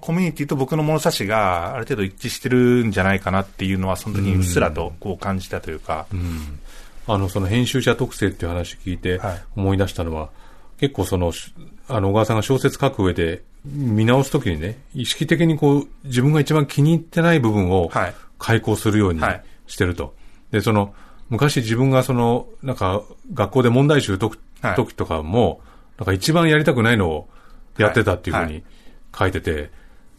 [0.00, 6.06] コミュニティと僕の物差しがある程度一致してるんじゃないかなっていうのは、その時にうっすらとこう感じたというか、
[7.06, 9.42] あの、その編集者特性っていう話聞いてはい。
[9.56, 10.28] 思い出したのは、
[10.78, 11.52] 結構その、し
[11.88, 20.14] あの、小川さんが小説書く上で見直すときにね、意識的にこう、自分が一番気に入ってない部分をはい開講するようにはいしてると。
[20.50, 20.94] で、その、
[21.28, 25.60] 昔自分がその、なんか、学校で問題集解くはい時とかも、
[25.98, 27.28] なんか一番やりたくないのを
[27.78, 28.62] やってたっていうふうに
[29.16, 29.70] 書いてて、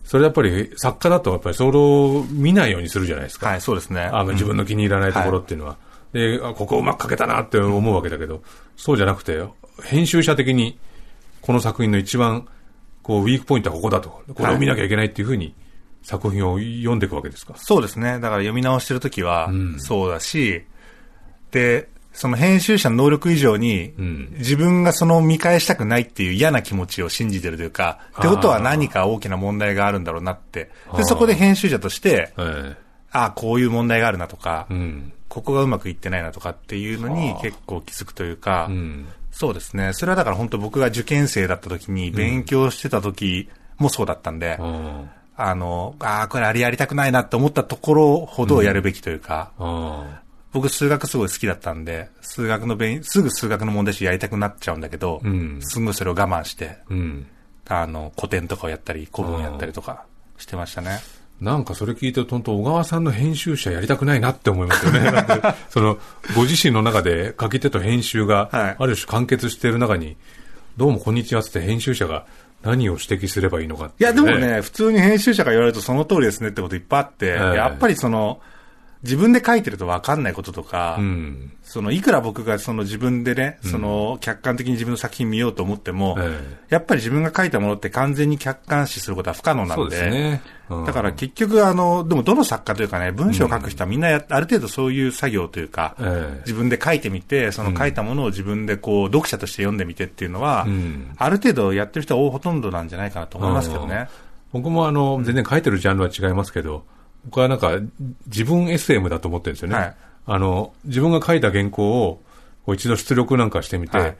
[0.03, 3.49] それやっぱり作家だとやっぱりそれを見ないようにするじゃないですか。
[3.49, 4.01] はい、そうですね。
[4.01, 5.77] あの自分の気に入らないところっていうのは。
[6.13, 8.41] で、あここうまく書けたなって思うわけだけど、
[8.77, 9.43] そうじゃなくて、
[9.83, 10.79] 編集者的に
[11.47, 12.45] この作品の一番
[13.01, 14.21] こうウィークポイントはここだと。
[14.35, 15.55] これを見なきゃいけないっていうふうに
[16.03, 17.53] 作品を読んでいくわけですか？
[17.55, 18.19] そうですね。
[18.19, 20.63] だから読み直してるときはんそうだし、
[21.51, 30.69] で、その編集者の能力以上に、ん自分がその見返したくないっていう嫌な気持ちを信じてるというか、ってことは何か大きな問題があるんだろうなって。
[30.97, 32.75] で、そこで編集者として、え
[33.11, 35.13] ああ、こういう問題があるなとか、えうん。
[35.29, 39.07] ここがうまくいってないなとかっていうのに結構気づくというか、うん。
[39.37, 39.93] そうですね。
[39.93, 45.03] それはだから本当僕が受験生だった時に勉強してた時もそうだったんで、あ
[45.35, 50.07] あの、ああ、これあれやりたくないなって思ったところほどやるべきというか、あ。
[50.09, 50.21] あ
[50.53, 56.85] 僕数学すごい好きだったんで、数学の勉、すぐ数学の問題集やりたくなっちゃうんだけど、うんすぐそれを我慢して、あ。
[56.89, 57.27] うん。
[57.67, 60.05] あの、古典とかをやったり、古文やったりとか
[60.39, 60.97] してましたね。
[61.41, 65.11] なんかそれ聞いてると、小川さんの編集者やりたくないなって思いますよね。
[65.69, 65.99] その、
[66.35, 68.75] ご自身の中で書き手と編集が、はい。
[68.79, 70.17] ある種完結している中に、
[70.77, 72.25] どうもこんにちはって編集者が
[72.63, 77.33] 何を指摘すればいいのかいや、でもね、普通に編集者が言われるとその通りですねってこといっぱいあって、ええ。
[77.55, 78.39] やっぱりその、
[79.03, 81.51] 自分で書いてると分かんないこととか、うん。
[81.63, 90.41] その、いくら僕がその自分でね、その、客観的に自分の作品見ようと思っても、えやっぱり自分が書いたものって完全に客観視することは不可能なんで、ね。
[90.69, 90.85] うん。
[90.85, 96.39] だから結局、あの、でもどの作家というかね、文章を書く人はみんなや、ある程度そういう作業というか、ええ。
[96.39, 101.11] 自分で書いてみて、その書いたものを自分でこう、読者として読んでみてっていうのは、うん。
[101.17, 104.09] ある程度やってる人はほとんどなんじゃないかなと思いますけどね。
[104.53, 106.85] 僕もあの、全然書いてるジャンルは違いますけど、
[107.27, 107.71] 僕はなんか、
[108.27, 109.75] 自分 SM だと思ってるんですよね。
[109.75, 109.95] はい
[110.29, 112.21] あの、自分が書いた原稿を、
[112.65, 114.17] こう一度出力なんかしてみて、はい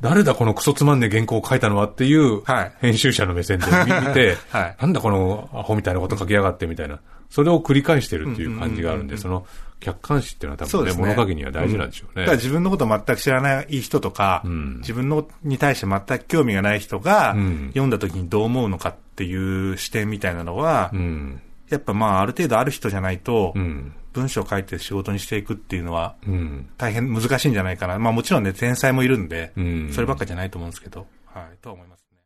[0.00, 3.72] 誰だこのクソつまんねえ原稿を書いたのはっていうはい、編集者の目線で見
[4.08, 9.46] 見て、はいなんだこのアホみたいなこと書きやがってみたいな、それを繰り返してるっていう感じがあるんで、その
[9.78, 10.98] 客観視っていうのは多分ね、ね。
[10.98, 12.22] 物書きには大事なんでしょうね。
[12.22, 21.42] だから自分のことを全く知らない人とか、ん自分のに対して全く興味がない人が、うん読んだ時にどう思うのかっていう視点みたいなのは、うん。
[21.70, 23.94] やっぱまあある程度ある人じゃないと、うん。
[24.12, 26.68] 文章を書いて仕事にしていくっていうのは、うん。
[26.76, 27.98] 大変難しいんじゃないかな。
[27.98, 32.18] まあもちろんね、天才もいるんで、うんそればっかじゃないと思うんですけど、はい、とは思いますね。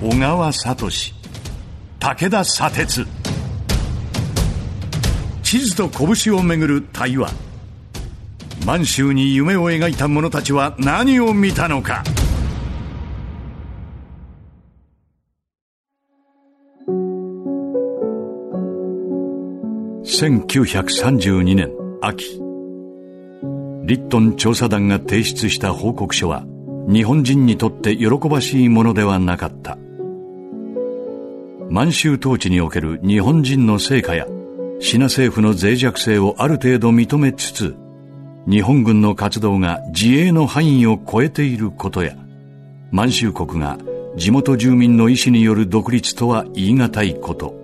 [0.00, 0.90] 小川聡
[2.00, 3.06] 武田砂鉄
[5.42, 7.30] 地図と拳をめぐる対話
[8.64, 12.02] 満州に夢を描いた者たちは何を見たのか
[20.10, 21.70] 1932年
[22.02, 22.40] 秋。
[23.84, 26.44] リットン調査団が提出した報告書は
[26.88, 29.78] 日本人にとって喜ばしいものではなかった。
[31.70, 34.26] 満州統治における日本人の成果や
[34.80, 37.76] シナ政府の脆弱性をある程度認めつつ
[38.48, 42.16] 日本軍の活動が自衛の範囲を超えていることや
[42.90, 43.78] 満州国が
[44.16, 47.59] 地元住民の意思による独立とは言い難いこと。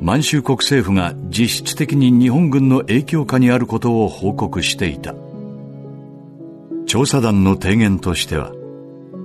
[0.00, 5.14] 満州国政府が実質的に日本軍の影響下にあることを報告していた。
[6.86, 8.52] 調査団の提言としては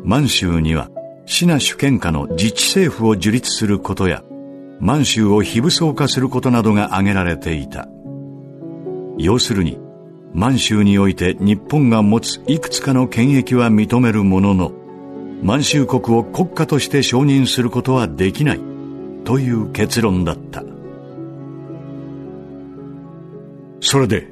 [0.03, 0.89] 満州には
[1.25, 4.23] シナ主権下の自治政府を樹立することや
[4.79, 7.87] 満州を非武装化することなどが挙げられていた。
[9.17, 9.79] 要するに
[10.33, 14.71] 満州において日本が持ついくつかの権益は認めるものの
[15.43, 18.72] 満州国を国家として承認することはできない。
[19.23, 20.63] という結論だった。
[23.79, 24.27] それで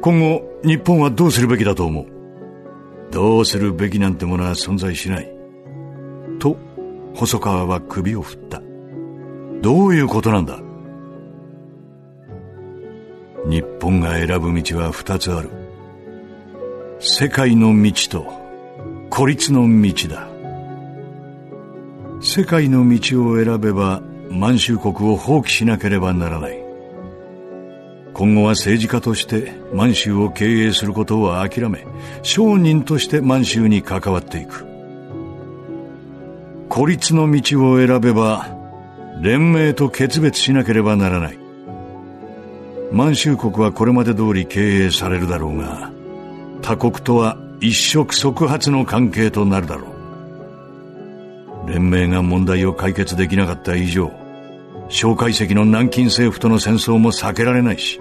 [0.00, 2.06] 今後日本はどうするべきだと思う？
[3.10, 5.32] どうするべきなんてものは存在しない。
[6.38, 6.56] と
[7.14, 8.60] 細川は首を振った。
[9.62, 10.60] どういうことなんだ？
[13.48, 15.50] 日本が選ぶ道は二つある。
[16.98, 18.26] 世界の道と
[19.08, 20.28] 孤立の道だ。
[22.20, 24.00] 世界の道を選べば
[24.30, 26.58] 満州国を放棄しなければならない。
[28.14, 31.84] 今後は政治家として満州を経営することを諦め
[32.22, 34.66] 商人として満州に関わっていく。
[36.70, 38.48] 孤立の道を選べば
[39.20, 41.38] 連盟と決別しなければならない。
[42.92, 45.90] 満州国はこれまで通り経営されるだろうが
[46.62, 49.95] 他国とは一触即発の関係となるだろう。
[51.66, 54.12] 連盟が問題を解決できなかった以上
[54.88, 58.00] 蒋介石の南京政府との戦争も避けられないし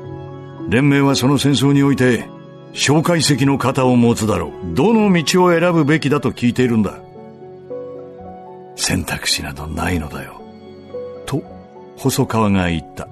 [0.70, 2.28] 連盟はその戦争において
[2.76, 4.76] 蒋介石の肩を持つだろう。
[4.76, 7.00] どの道を選ぶべきだと聞いているんだ。
[8.76, 10.42] 選択肢などないのだよ。
[11.26, 11.42] と
[11.96, 13.08] 細川が言った。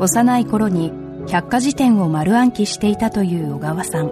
[0.00, 0.92] 幼い頃に
[1.28, 4.10] 百科事典を丸暗記していたという小川さん。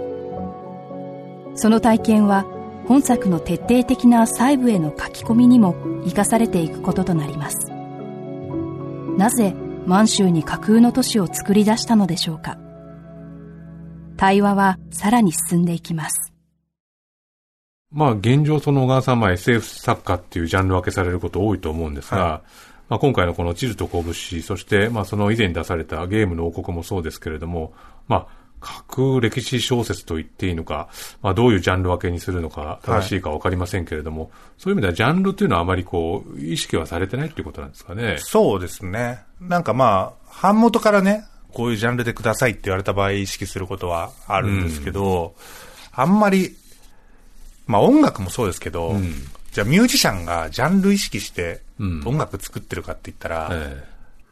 [1.56, 2.46] その体験は
[2.92, 5.74] 本作の徹底的な細部への書き込みにも
[6.04, 7.70] 生かされていくこととなります。
[9.16, 9.54] なぜ
[9.86, 12.58] 満州に架空の都市を作り出したのでしょうか。
[14.18, 16.34] 対話はさらに進んでいきます。
[17.90, 22.48] まあ現状その小川さんは SF 作家っていうジャンル分けされること多いと思うんですが、はい、
[22.90, 27.72] まあ今回のこの地図と拳、そしてまあその以前に出されたゲームの王国もそうですけれども、
[28.06, 30.88] まあ架空歴史小説と言っていいのか、
[31.20, 38.16] まあどういうジャンル分けにするのか正しいかわかりませんけれども、はい、そういう意味ではジャンルというのはあまりこう意識はされてないっていうことなんですかね。
[38.18, 39.24] そうですね。
[39.40, 45.34] なんかまあ、版元からね、こういうジャンルでくださいって言われた場合意識することはあるんですけど、
[45.96, 46.56] うん、あんまり
[47.66, 49.12] まあ音楽もそうですけど、うん、
[49.52, 53.82] じゃあミュージシャンがジャンル意識して音楽作ってるかって言ったら、うん、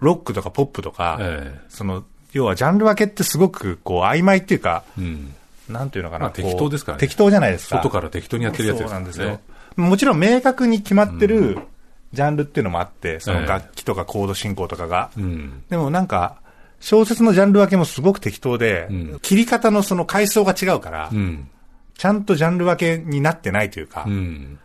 [0.01, 5.35] ロックとかポップとか、ええ、その、要はジャンル分けってすごくこう曖昧っていうか、うん、
[5.69, 7.01] なんていうのかな、まあ、適当ですからね。
[7.01, 7.77] 適当じゃないですか。
[7.77, 9.41] 外から適当にやってるやつです、ね、なんですよ。
[9.77, 11.59] もちろん明確に決まってる
[12.13, 15.11] ジャンルっていうのもあって、その楽器とかコード進行とかが。
[15.17, 15.21] え、
[15.71, 16.37] でもなんか、
[16.81, 18.89] 小説のジャンル分けもすごく適当で、
[19.23, 21.11] 切り方のその階層が違うから、
[21.97, 24.59] ちゃんとジャンル分けになってないというか、うん、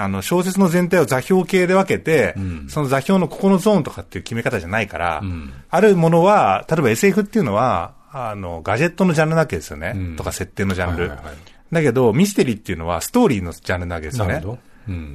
[0.00, 9.94] あの、小説の全体を座標系で分けて、うん、その座標のここのゾーンとかっていう決め方じゃないから、うん、あるものは、例えば SF っていうのは、あの、ガジェットのジャンルなわけですよね。
[10.16, 11.08] とか設定のジャンル。
[11.08, 11.36] はいはいはい、
[11.70, 14.42] だけど、ミステリーっていうのはストーリーのジャンルなわけですよね。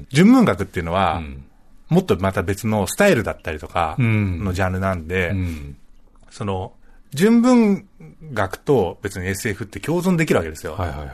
[0.10, 1.22] 純文学っていうのは、
[1.90, 5.34] もっとまた別のスタイルだったりとかのジャンルなんで、
[6.30, 6.74] その、
[7.14, 7.86] 純文
[8.34, 10.74] 学と別に SF って共存できるわけですよ。
[10.74, 11.10] はいはいはい。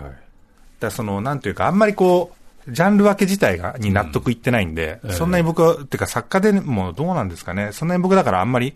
[0.80, 2.41] だその、なんていうか、あんまりこう、
[2.72, 7.70] ジャンル分け自体が、に納得いってないんで、うん、そんなに僕は、っていうか作家でもどうなんですかね。
[7.72, 8.76] そんなに僕だからあんまり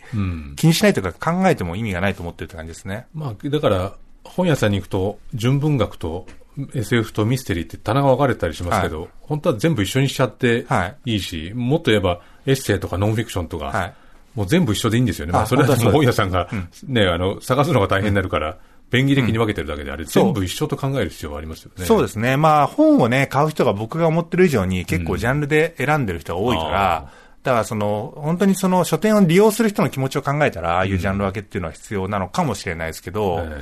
[0.55, 3.07] 気にしないというか考えても意味がないと思ってるって感じですね。
[3.13, 3.93] まあ、だから、
[4.23, 6.25] 本屋さんに行くと、純文学と
[6.73, 10.65] SF とミステリーって棚が分かれたりしますけど、はい、本当は全部一緒にしちゃって
[11.05, 11.15] い。
[11.15, 13.93] いし、はい、もっと言えばエッセイとかノンフィクションとか、はい、
[14.35, 15.33] もう全部一緒でいいんですよね。
[15.33, 16.49] まあ、それは本屋さんが
[16.87, 18.57] ね、うん、あの、探すのが大変になるから、
[18.89, 21.85] 便宜的に分けてるだけで、あれ、全部一緒と考える必要はありますよね。
[21.85, 22.37] そうですね。
[22.37, 33.53] まあ、本をね、買う人が僕が思ってる以上に結構ジャンルで選んでる人が多いから、うん、だからその、本当にその書店を利用する人の気持ちを考えたら、ああいうジャンル分けっていうのは必要なのかもしれないですけど、うん、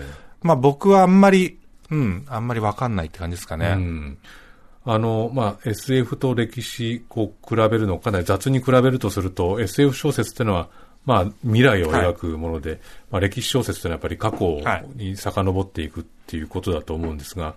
[0.42, 1.60] まあ僕はあんまり、
[1.90, 3.68] うん、あんまり分かんないって感じですかね。
[3.68, 4.18] うん
[4.86, 10.68] あの、まあ、SF と歴史、こう、比べるのをかなり雑に比べるとすると、SF 小説っていうのは、
[11.06, 12.80] まあ、未来を描くもので、はい、
[13.12, 14.62] まあ、歴史小説というのはやっぱり過去
[14.96, 17.56] に遡っていくっていうことだと思うんですが、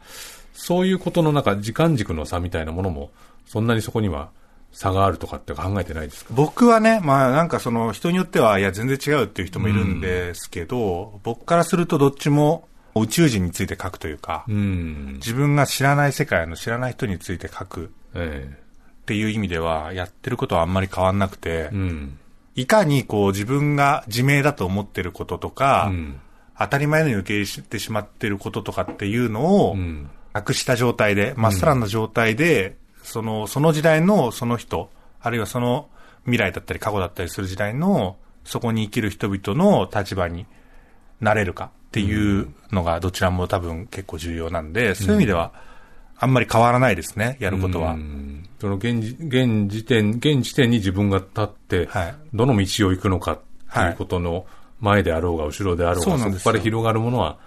[0.53, 3.11] そういうことの中、時間軸の差みたいなものも、
[3.47, 4.31] そんなにそこには
[4.73, 6.35] 差があるとかって考えてないですか？
[6.35, 18.19] 僕はね、まあなんかその人によっては、いや全然違うっていう人もいるんですけど、うん、僕からするとどっちも宇宙人について書くというか、うん、自分が知らない世界の知らない人について書くっ
[19.05, 22.19] ていう意味では、やってることはあんまり変わんなくて、うん
[22.57, 26.21] いかにこう自分が自明だと思ってることとか、うん、
[26.59, 29.77] 当たり前のように受け入れてしまってることとかっていうのを、
[30.33, 34.91] なくした状態で、まっさらな状態で、その、その時代のその人、
[35.21, 35.89] あるいはその
[36.25, 40.47] 未来だったり過去だったりする時代の、そこに生きる人々の立場に
[41.21, 45.53] なれるかっていうのがどちらも多分結構重要なんで、そういう意味では、
[46.19, 47.93] あんまり変わらないですね、やることは。
[47.93, 52.15] うんその現時現時点、現時点に自分が立って、はい。
[52.33, 53.41] どの道を行くのかっ
[53.73, 54.47] ていうことの
[54.81, 56.45] 前であろうが後ろであろうが、そうなんですよ。
[56.45, 57.39] こから広がるものは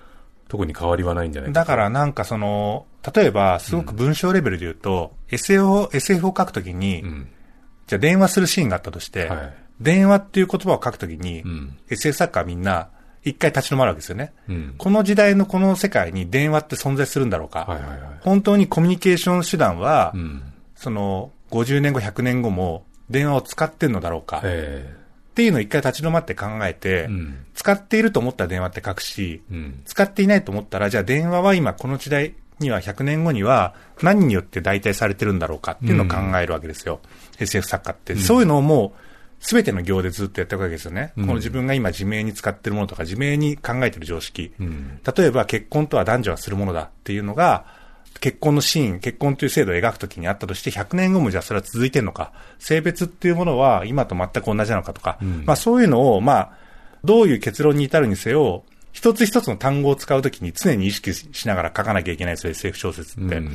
[0.48, 2.86] 特に変わりはないんじゃないかだからなんかその、
[3.16, 7.28] 例えばすごく文章レベルで言うと、SF を、SF を書くときに、ん。
[7.88, 9.54] じゃあ電話するシーンがあったとして、はい。
[9.80, 11.78] 電話っていう言葉を書くときに、ん。
[11.90, 12.90] SF 作家はみんな
[13.24, 14.34] 一回立ち止まるわけですよね。
[14.48, 14.76] うん。
[14.78, 17.66] この時代のこの世界に電話って存在するんだろうか。
[17.66, 18.00] はいはいはい。
[18.22, 20.44] 本当にコミュニケーション手段は、うん。
[20.80, 24.40] その、50年後、100年後も電話を使ってんのだろうか。
[24.46, 24.96] え
[25.32, 29.82] っていうのを一回立ち止まって考えて、うん使っていると思ったら電話って書くし、えうん。
[29.84, 37.02] 使っていないと思ったら、じゃあ電話は今この時代には100年後には何によって代替されてるんだろうかっていうのを考えるわけですよ。
[37.38, 38.16] SF 作家って。
[38.16, 41.12] そういうのをもう、すべての行でずっとやっていくわけですよね。
[41.16, 44.54] この自分が今自明に使ってるものとか、自明に考えてる常識。
[44.62, 47.66] ん例えば結婚とは男女はするものだっていうのが、
[48.20, 56.52] 結婚のシーン、結婚という制度を描くときにあったとして、100年後もじゃあそれは続いてるのか、性別っていうものは今と全く同じなのかとか、まあそういうのを、まあ、
[57.04, 63.38] どういう結論に至るにせよ、一つ一つの単語を使うときに常に意識しながら書かなきゃいけないですよ、SF 小説って。
[63.38, 63.52] うん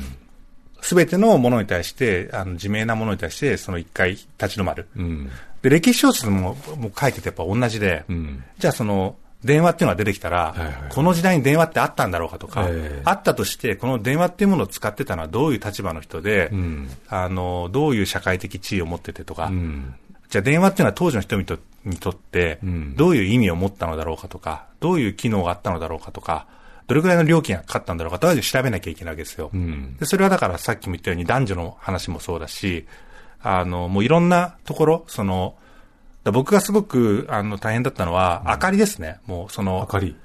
[0.81, 4.87] すべてのものに対して、あの、自明なものに対して、その一回立ち止まる。
[4.95, 5.31] うん。
[5.63, 9.15] で、歴史小説も、もう書いててやっぱ同じで、んじゃあその、
[9.45, 10.73] 電話っていうのが出てきたら、いはい。
[10.89, 13.01] この時代に電話ってあったんだろうかとか、ええ。
[13.05, 16.89] あったとして、この電話っていうものを使ってたのはどういう立場の人で、ん。
[17.07, 19.95] あの、どういう社会的地位を持っててとか、うん。
[20.29, 26.47] じゃあ電話っていうのは当時の人々にとってん、どういう意味を持ったのだろうかとか、どういう機能があったのだろうかとか、
[26.87, 29.49] どれくらいの料金がかかったんだろうかとか調べなきゃいけないわけですよ。
[29.53, 29.95] ん。
[29.97, 32.85] でそれはだからさっきも言ったように男女の話もそうだし、
[33.41, 35.64] あの、もういろんなところ、その、だ
[36.31, 39.19] 僕がすごく、あの、大変だったのは、明かりですね。
[39.25, 40.15] もう、その、明かり。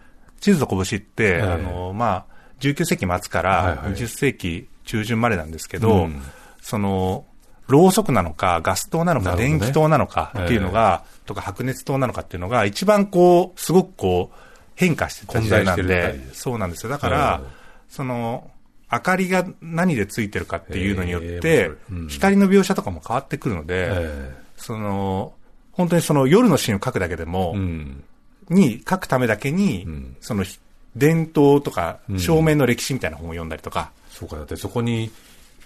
[0.40, 1.42] 地図と拳って、ええ。
[1.42, 2.24] あの、まあ、
[2.60, 3.92] 19世紀末かはいらはい。
[3.92, 6.22] 20世紀中旬までなんですけど、うん。
[6.62, 7.24] その、
[7.68, 14.36] ろうそくなのか、ガス灯なのか、電気灯なのかっていうのが、とか白熱灯なのかっていうのが、一番こう、すごくこう、
[14.74, 16.90] 変化してた時代なんでそうなんですよ。
[16.90, 17.50] だからええ、
[17.90, 18.50] その、
[18.90, 21.70] 明かりが何でついてるかっていうのによっええて
[22.08, 24.34] 光の描写とかも変わってくるので、え。
[24.56, 25.34] その、
[25.72, 28.04] 本当にその夜のシーンを描くだけでもえ、うん。
[28.48, 30.44] に書くためだけに、んその
[30.96, 35.10] 伝統とか照明の歴史みたいな本を読んだりとか、そうか、だってそこに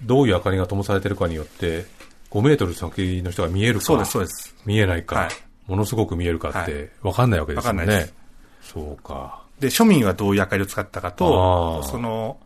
[0.03, 1.87] どういう明かりが灯されてるかによって、
[2.31, 4.55] 5メートル先の人が見えるか、そうです、そうです。
[4.67, 5.29] 見えないか、はい
[5.67, 8.15] ものすごく見えるかっはて分かんないわけですよねわかんないです。
[8.63, 9.43] そうか。
[9.61, 12.37] で、庶民はどういう明かりを使ったかあとー、その、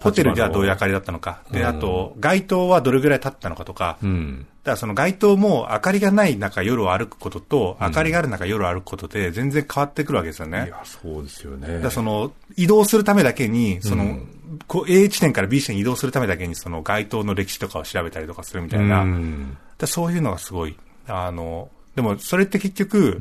[0.00, 4.46] ホテルではどういう明かりだったのか、で、あと、街灯はどれぐらい経ったのかとか、うん。
[4.62, 10.66] だからその街灯も明かりがない中夜を歩くことと、明かりがある中夜を歩くことで全然変わってくるわけですよね。
[10.66, 11.80] いや、そうですよね。
[11.80, 14.20] だその、移動するためだけに、その、
[14.68, 19.56] こう A 地点から B 地点に移動するためだけに、その街灯の歴史とかを調べたりとかするみたいな、うん。
[19.78, 20.76] だそういうのがすごい、
[21.08, 23.20] あの、でもそれって結局、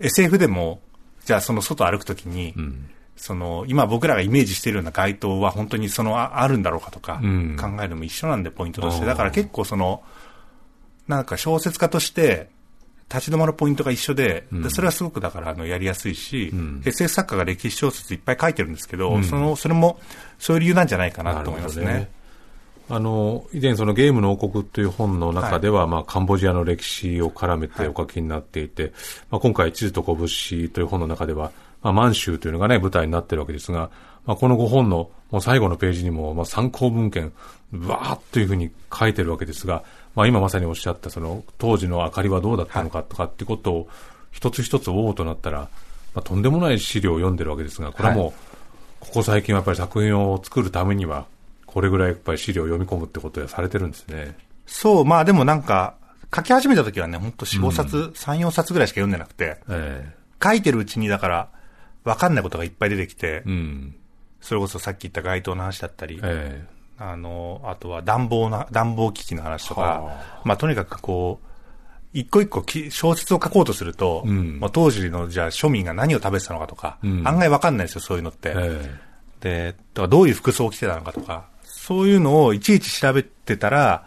[0.00, 0.80] SF でも、
[1.24, 7.56] じゃあその外歩くときに、んその、今僕らがイメージしているような街灯は本当にその、ああるんだろうかとか、うん。
[7.58, 9.06] 考えるのも一緒なんで、ポイントとして。
[9.06, 10.02] だから結構その、
[11.08, 12.50] なんか小説家として、
[13.08, 16.52] 立ち止まるポイントが一緒で、でそれはすごくだからあのやりやすいし、
[16.84, 20.00] SF 作家が歴史小説いっぱい書いてるんですけど、その、それも
[20.38, 21.86] そういう理由なんじゃないかなと思いますね。
[21.86, 22.10] ね。
[22.88, 28.92] あの、以前そのゲームの王国という本の中では、まあカンボジアの歴史を絡めてお書きになっていて、
[29.30, 31.52] まあ今回地図と拳という本の中では、
[31.86, 33.90] まあ満州というのがね、舞台になってるわけですが、
[34.24, 37.32] まあこの5本のもう最後のページにも、まあ参考文献、
[37.72, 39.84] わーっというふうに書いてるわけですが、
[40.16, 43.88] まあ今まさにおっしゃったその当時の明かりはどうだったのかとかっていうことを
[44.32, 45.68] 一つ一つ追おうとなったら、ま
[46.16, 48.32] あとんでもない資料を読んでるわけですが、これはもう、
[48.98, 51.26] ここ最近はやっぱり作品を作るためには、
[51.66, 54.36] これぐらいやっぱり資料を読み込むってことはされてるんですね。
[54.66, 55.94] そう、まあでもなんか、
[56.34, 60.12] 書き始めた時はね、ほんと4、5冊、3、4冊ぐらいしか読んでなくて、え。
[60.42, 61.48] 書いてるうちにだから、
[62.06, 63.94] わかんないことがいっぱい出てきて、えうん。
[64.40, 66.64] それこそさっき言った街灯の話だったり、え
[66.98, 71.46] あの、あとは暖房の、暖房機器の話とかは、まあとにかくこう、
[72.12, 78.52] 一個一個き小説を書こうとすると、んまあ当時のじゃあ庶民が何を食べてたのかとか、ん案外わかんないですよ、そういうのって。
[78.54, 79.06] ええ
[79.40, 84.06] で、とかどういう服装を着てたのかとか、そういうのをいちいち調べてたら、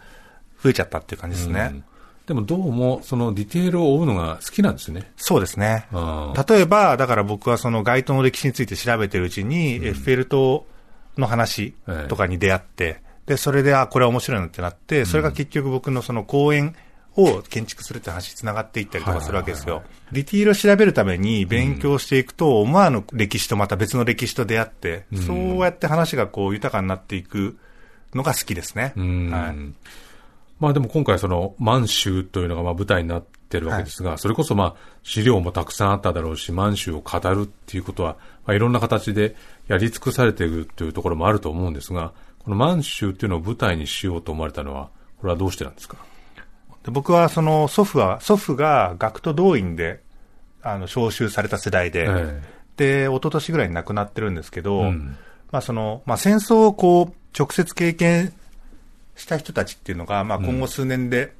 [0.62, 1.68] 増えちゃったっていう感じですね。
[1.72, 1.84] うん
[2.30, 5.10] でもどうも、そのディテールを追うのが好きなんですね。
[5.16, 5.88] そうですね。
[5.90, 10.64] うん例えば、だから僕はその街灯の歴史について調べてるうちに、エッフェル塔
[11.18, 11.74] の話
[12.06, 16.76] とかに出会って、で、それで、あ、これは面白いなってなって、それが結局僕のその公園
[17.16, 19.82] を建築するって話に繋がっていったりとかするわけですよ。
[20.12, 27.58] ディティールを調べるために勉強していくと、思わぬ歴史とまた別の歴史と出会って、そうやって話がこう豊かになっていく
[28.14, 28.92] のが好きですね。
[28.96, 29.56] うんはい。
[30.60, 39.34] まあでも今回その満州というのがまあ舞台になってるわけですが、それこそまあ資料もたくさんあっただろうし、満州を語るっていうことは、まあ、いろんな形で
[39.66, 42.12] やり尽くされているというところもあると思うんですが、
[42.44, 45.96] この満州っていうのを舞台にしようと思われたのは、これはどうしてなんですか？
[46.84, 50.00] で僕はその祖父は、祖父が学徒動員で、
[50.62, 52.42] あの、召集された世代で、え。
[52.76, 55.16] で、一昨年ぐらいに亡くなってるんですけど、うん。
[55.50, 58.32] まあその、まあ戦争をこう、直接経験
[59.20, 61.32] した人たちっていうのが、まあ今後数年で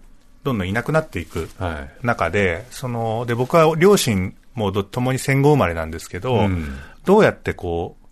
[0.44, 2.06] どんどんいなくなっていくはい。
[2.06, 8.06] 中で、その、で、僕は両親もど共に戦後生まれなんですけど、うんどうやってこう、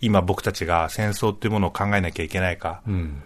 [0.00, 3.22] 今僕たちが戦争っていうものを考えなきゃいけないか、うん。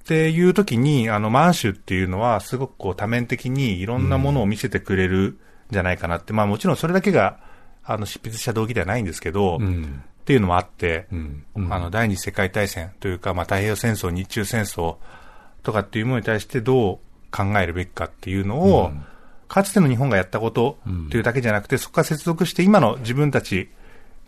[0.00, 5.38] っていう時に、あの、満州っていうのは、すごくこう、多面的にいろんなものを見せてくれるん
[5.70, 7.38] じゃないかなって、まあもちろんそれだけが、
[7.82, 9.58] あの、執筆した動機ではないんですけど、
[10.24, 10.26] っうん。
[10.26, 11.44] ていうのもあって、うん。
[11.70, 14.96] あの、第二次世界大戦というか、まあ太平洋戦争、日中戦争
[15.62, 16.98] とかっていうものに対してどう
[17.30, 19.04] 考えるべきかっていうのを、うん。
[19.48, 20.78] かつての日本がやったこと
[21.10, 23.68] というだけじゃなくて、そこから接続して今の自分たち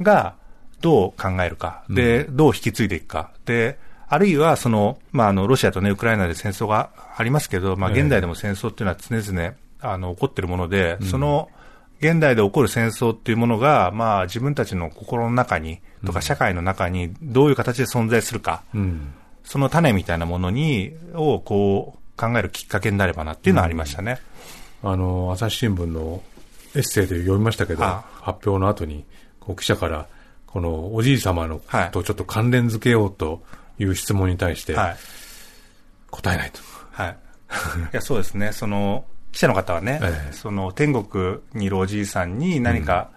[0.00, 0.36] が
[0.80, 3.78] どう考えるか、で、どう引き継いでいくか、で、
[4.08, 8.00] あるいはその、まあ、あの、ロシアとね、ウクライナで戦争がありますけど、まあ、ええ。
[8.02, 11.48] 現代でも戦争っていうのは常々、あの、起こってるもので、その、
[12.00, 19.14] 現代で起こる戦争っていうものが、まあ、自分たちの心の中に、とか社会の中にどういう形で存在するか、うん。
[19.44, 24.18] その種みたいなものに、をこう、考えるきっかけになればなっていうのはありましたね。
[24.82, 26.22] あの、朝日新聞の
[26.74, 29.04] エッセイで読みましたけど、あ発表の後に、
[29.40, 30.06] こう記者から、
[30.46, 33.42] このおじい様のはいとちょっと関連づけようと
[33.78, 34.96] いう質問に対して、はい。
[36.10, 36.60] 答えないと。
[36.92, 37.10] はい。
[37.12, 38.52] いや、そうですね。
[38.52, 39.04] その、
[39.36, 40.32] 記者の方はね、ええ。
[40.32, 43.10] その、天国にいるおじいさんに何か、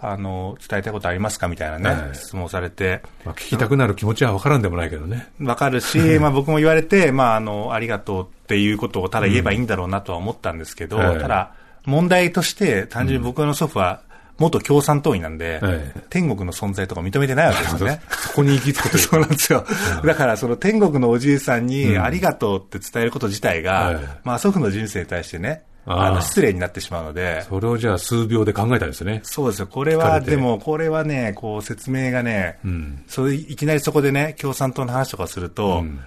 [0.00, 2.14] あの、伝えたいことありますかみたいなね、ええ。
[2.16, 5.28] 質問をされて、まあ、聞きたくなる気持ちはわからんでもないけどね。
[5.40, 11.20] わかるし、まあ僕も言われて、まああの、ありがとうっていうことをただ言えばいいんだろうなとは思ったんですけど、ええ。
[11.20, 11.52] ただ、
[11.84, 14.02] 問題として、単純に僕の祖父は、
[14.42, 18.00] 元共産党員なんで、ええ天国の存在とか認めてないわけですよね。
[18.10, 19.64] そこに行き着くという そうなんですよ。
[20.04, 29.20] だから、その天国のおじいさんに、うんありがとうって伝えること自体が、はいまあ、祖父の人生に対してね、あの、失礼になってしまうので、それをじゃあ数秒で考えたんですね。
[29.24, 29.66] そうですよ。
[29.66, 33.02] これは、でも、これはね、こう、説明がね、うん。
[33.08, 36.00] それ、いきなりそこでね、共産党の話とかすると、うん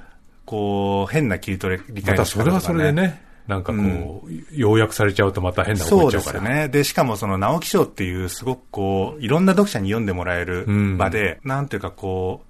[0.46, 6.40] こう、変な切り取れ、理ま解のたそれは仕方とかそれでね、なんかこう、要約されちゃうとまた変なことちゃうから。
[6.40, 6.68] すよね。
[6.68, 12.44] で、しかもその直木賞っていうすごくこう、いろんな読者に読んでもらえるうん場で、なんていうかこ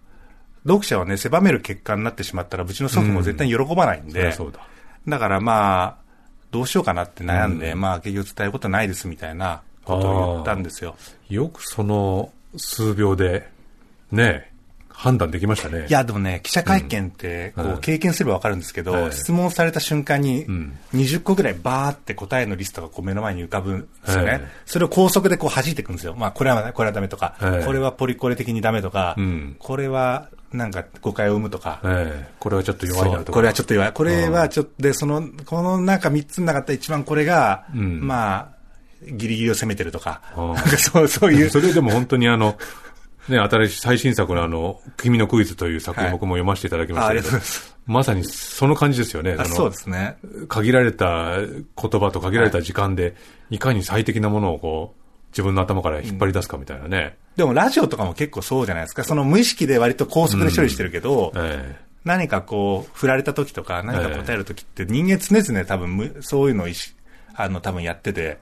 [0.66, 4.60] う、読者をね、狭める結果になってしまったら、うちの祖父も絶対に喜ばないんで、そりゃそうだ。
[5.08, 6.06] だからまあ、
[6.52, 10.96] どうしようかなって悩んで、まあ結局伝えることないですみたいなことを言ったんですよ。
[11.28, 13.50] よくその数秒で、
[14.12, 14.52] ね、
[14.98, 15.88] 判断できましたね。
[15.89, 19.12] いや、でもね、記者会見って、こうんう、経験すればわかるんですけど、はい。
[19.12, 24.32] 質問された瞬間にん、20個ぐらいバーって答えのリストがこう目の前に浮かぶんですよね。
[24.32, 24.41] はい。
[24.66, 26.16] それを高速でこう弾いていくんですよ。
[26.16, 27.66] まあ、これは、これはダメとか、はい。
[27.66, 29.56] これはポリコレ的にダメとか、うん。
[29.60, 33.34] これはなんか誤解を生むとか、ええこれはちょっと弱いなとか。
[33.34, 33.93] これはちょっと弱い。
[33.93, 38.08] これはちょっと、で、その、このなんか3つの中で一番これが、うん。
[38.08, 38.56] まあ、
[39.06, 41.50] ギリギリを攻めてるとか、なんかそう、そういう。
[41.50, 42.56] それでも本当にあの、
[43.30, 49.36] ね、新しい最新作のあの、君のクイズという作品はい僕も読ませていただきましたけど、ますまさにその感じですよね。
[49.38, 50.17] あそうですね。
[50.47, 53.15] 限られた言葉と限られた時間で、
[53.49, 57.17] いかに最適なものをこう、自分の頭から引っ張り出すかみたいなね。
[57.36, 59.03] でもラジオとかも結構そうじゃないですか。
[59.03, 66.95] その無意識で割と高速で処理してるけど、え何かこう、振られた時とか、何か答える時って人間常々多分む、そういうのを意識、
[67.34, 68.38] あの、多分やってて。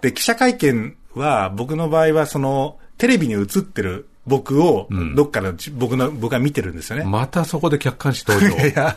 [0.00, 7.04] で、記者会見は、僕の場合は、その、テレビに映ってる僕を、どっかの、僕の、僕が見てるんですよね。
[7.04, 7.08] あ。
[7.08, 8.56] またそこで客観視登場。
[8.68, 8.96] いや、 だ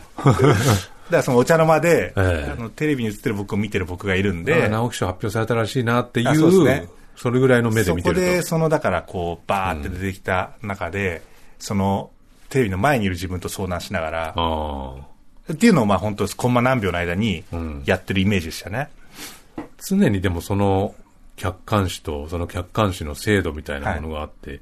[1.10, 6.86] らそのお茶の間で、ええあの、テレビに映ってる僕を見てる僕がいるんで、で、直木賞発表されたらしいなっていうですう、ね
[7.16, 8.20] それぐらいの目でそ見てると。
[8.20, 11.22] こで、その、だからこう、バーって出てきた中で、
[11.58, 12.10] その、
[12.50, 14.34] テレビの前にいる自分と相談しながら。
[15.52, 18.88] っていうのをまあ本当コンマ何秒の間にんやってるイメージでしたね。
[19.78, 20.94] 常にでもその
[21.36, 24.60] 客観視とその客観視の精度みたいなものがあって、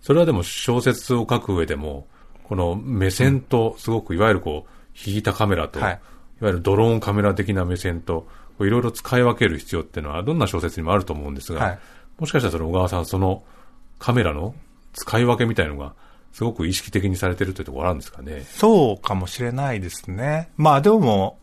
[0.00, 2.06] それはでも小説を書く上でも、
[2.44, 8.26] この目線とすごくいわゆるこう、引いたカメラと、はいい、わゆるドローンカメラ的な目線と、
[8.60, 11.78] いろいろ使い分ける必要っていうのはどんな小説にもあると思うんですが、はい
[12.16, 13.42] もしかしたらその小川さんその
[13.98, 14.54] カメラの
[14.92, 15.94] 使い分けみたいのが
[16.32, 18.44] すごく意識的にされてるというところあるんですかね？
[18.50, 20.48] そうかもしれないですね。
[20.56, 21.38] まあでも、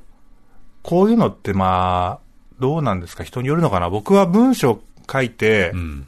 [0.81, 2.30] こういうのってまあ、
[2.61, 3.25] どうなんですか？
[3.25, 3.89] 人によるのかな？
[3.89, 4.79] 僕は文章
[5.11, 6.07] 書いてうん。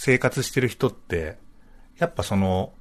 [0.00, 1.36] 生活してる人って、
[1.98, 2.72] やっぱその、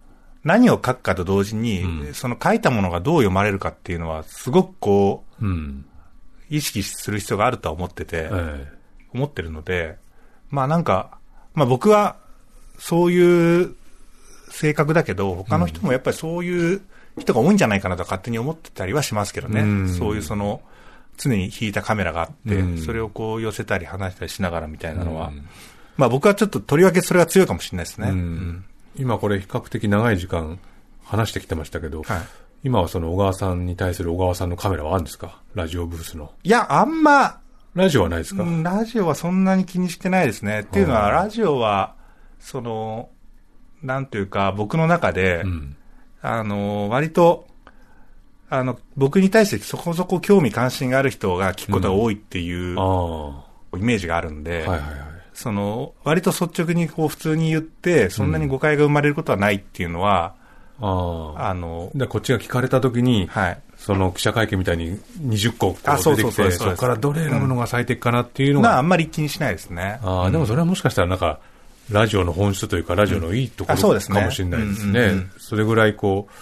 [0.43, 5.85] 何を書くかと同時に、うんその書いたものがどう読まれるかっていうのは、すごくこう、うん。
[6.51, 8.71] 意識する必要があるとは思ってて、え
[9.15, 9.97] 思ってるので、
[10.51, 11.17] まあなんか、
[11.55, 12.17] まあ僕は、
[12.77, 13.75] そういう
[14.51, 16.81] 性格だけど、他の人もやっぱりそういう
[17.17, 19.61] 人が多いんじゃないかなと勝手に思ってたりはしますけどね。
[19.61, 20.61] うんそういうその、
[21.17, 25.47] 常に引いたカメラがあって、うんそれをこう寄せたり離したりしながらみたいえなのは、うん
[25.97, 28.09] まあ僕はちょっととりわけそれは強いかもしれないですね。
[28.09, 28.65] うん
[28.95, 30.59] 今これ比較的長い時間
[31.03, 32.21] 話してきてましたけど、はい。
[32.63, 35.41] 今はその小川さんに対する小川さんのカメラはあるんですか？
[35.53, 36.31] ラジオブースの。
[36.43, 37.39] いや、あんま、
[37.75, 40.61] ラジオはないですか、うんラジオはそんなに気にしてないですね。
[40.61, 41.93] っていうのは、うんラジオは、
[42.39, 43.09] その、
[43.83, 45.75] なんというか、僕の中で、うん。
[46.21, 47.47] あの、割と、
[48.49, 52.77] あの、僕に対してそこそこ興味関心がある人が聞くことが多いっていうイ
[53.79, 54.81] メージがあるんで、いはいはい。
[55.33, 60.33] その、割と率直にこう普通に言って、そんなに誤解が生まれることはないっていうのは、
[60.79, 61.49] ああ。
[61.49, 63.61] あの、で、こっちが聞かれたときに、はい。
[63.77, 69.99] その記者会見みたいに20個こうう出てきて、そうそうそうそこからどれ選ぶのが最適かなっていうのが、まあ、あんまり気にしないですね。
[70.01, 71.39] ああ、でもそれはもしかしたらなんか、
[71.91, 73.87] ラジオの本質というか、ラジオのいいところか
[74.21, 75.31] もしれないですねうんうんうん。
[75.37, 76.33] それぐらいこう、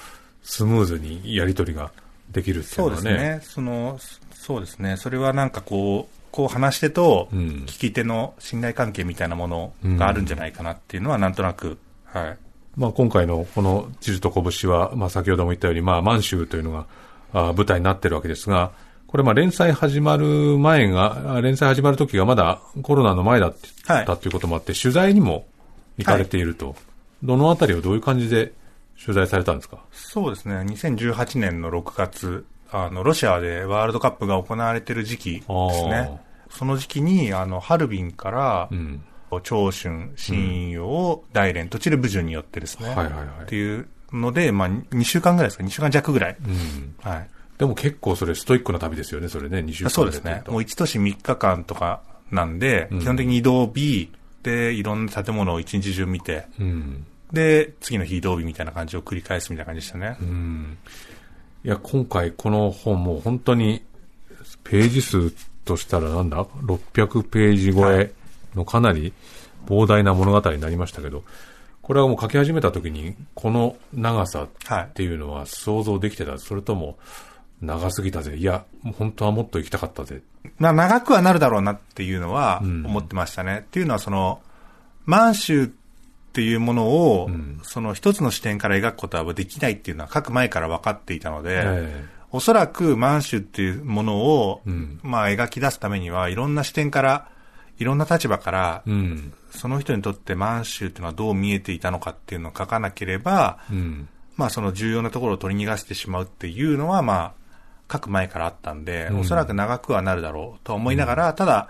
[0.46, 1.92] スムーズにやり取りが
[2.32, 3.10] できるっていうそうのはね。
[3.12, 3.42] ですね。
[3.42, 4.00] その、
[4.34, 4.96] そうですね。
[4.96, 12.38] それはなんかこう、こう話し手とうん聞き手の信頼関係みたいなものがあるんじゃないかなっていうのはなんとなく、はい。
[12.76, 16.86] まあ今回のこの地図と拳は、まあ先ほども言ったように、まあ満州というのが
[17.34, 18.72] あ舞台になってるわけですが、
[19.08, 23.56] これまあ連載始まる前が、あ連載始まる時がまだコロナの前だっ
[23.88, 25.48] たはいということもあって、取材にも
[25.98, 26.76] 行かれていると。
[27.24, 28.52] どのあたりをどういう感じで
[29.04, 29.80] 取材されたんですか？
[29.92, 30.56] そうですね。
[30.56, 36.20] 2018年の6月、あの、ロシアでワールドカップが行われてる時期ですあね。
[36.50, 39.04] その時期に、あの、ハルビンからう、ん。
[39.44, 42.88] 長春、新陽、大連、途中で武順によってですね。
[42.88, 46.38] はいはいはいっていうので、まあ、2週間ぐらいですか、2週間弱ぐらい。
[46.42, 46.96] うん。
[47.02, 47.30] はい。
[47.58, 50.42] でも結構それストイックな旅ですよね、それね、2週間そうですね。
[50.48, 54.10] もう1都市3日間とかなんで、うん基本的に移動日
[54.44, 57.06] で、いろんな建物を一日中見て、うん。
[57.32, 60.18] で、次の日移動日みたいな感じを繰り返すみたいな感じでしたね。
[60.22, 60.78] うん。
[61.64, 63.84] いや、今回この本も本当に
[64.64, 65.32] ページ数
[65.66, 68.12] としたらなんだ ?600 ページ超え
[68.54, 69.14] のかなり
[69.66, 71.24] 膨大な物語になりましたけど、
[71.82, 76.98] これはもう書き始めた時にこの長さはいっていうのは想像できてた、それとも
[77.62, 78.38] 長すぎたぜ。
[78.38, 78.66] いや、
[78.98, 80.22] 本当はもっと行きたかったぜ。
[80.58, 83.66] まあ、長くはなるだろうなっていうのはうん思ってましたね。
[83.68, 84.42] っていうのは、その、
[85.06, 85.70] 満州っ
[86.36, 87.62] ていうものを、うん。
[87.64, 95.00] その一つの視点から描くことはできないっていうのは書く前から分かっていたので、えおそらく満州っていうものを、うん。
[95.02, 97.30] まあ描き出すためには、いろんな視点から、
[97.78, 99.34] いろんな立場から、えうん。
[99.52, 104.10] その人にとって満州っていうのはどう見えていたのかっていうのを書かなければ、うん。
[104.36, 107.34] まあその重要なところを取り逃がしてしまうっていうのは、まあ、
[107.90, 109.20] 書く前からあったんで、うん。
[109.22, 111.70] おそらく長くはなるだろうとは思いながら、ただ、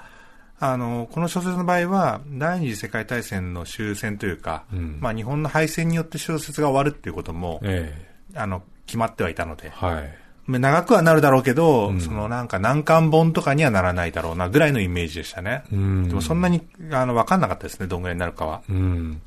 [0.71, 10.17] あの、この小説の場合は、第二次世界大戦の終戦というか、うんまあ日本の敗戦によって小説が終わるっていうことも、えあの、決まってはいたのでえ、はい。
[10.47, 15.63] 長くはなるだろうけど、うんそのなんか難関本とかにはならないだろうなぐらいのイメージでしたね。
[15.71, 16.07] うん。
[16.07, 16.61] でもそんなに、
[16.91, 18.61] あの、わかんなかったですね、どんぐらいになるかは。
[18.69, 19.21] うん。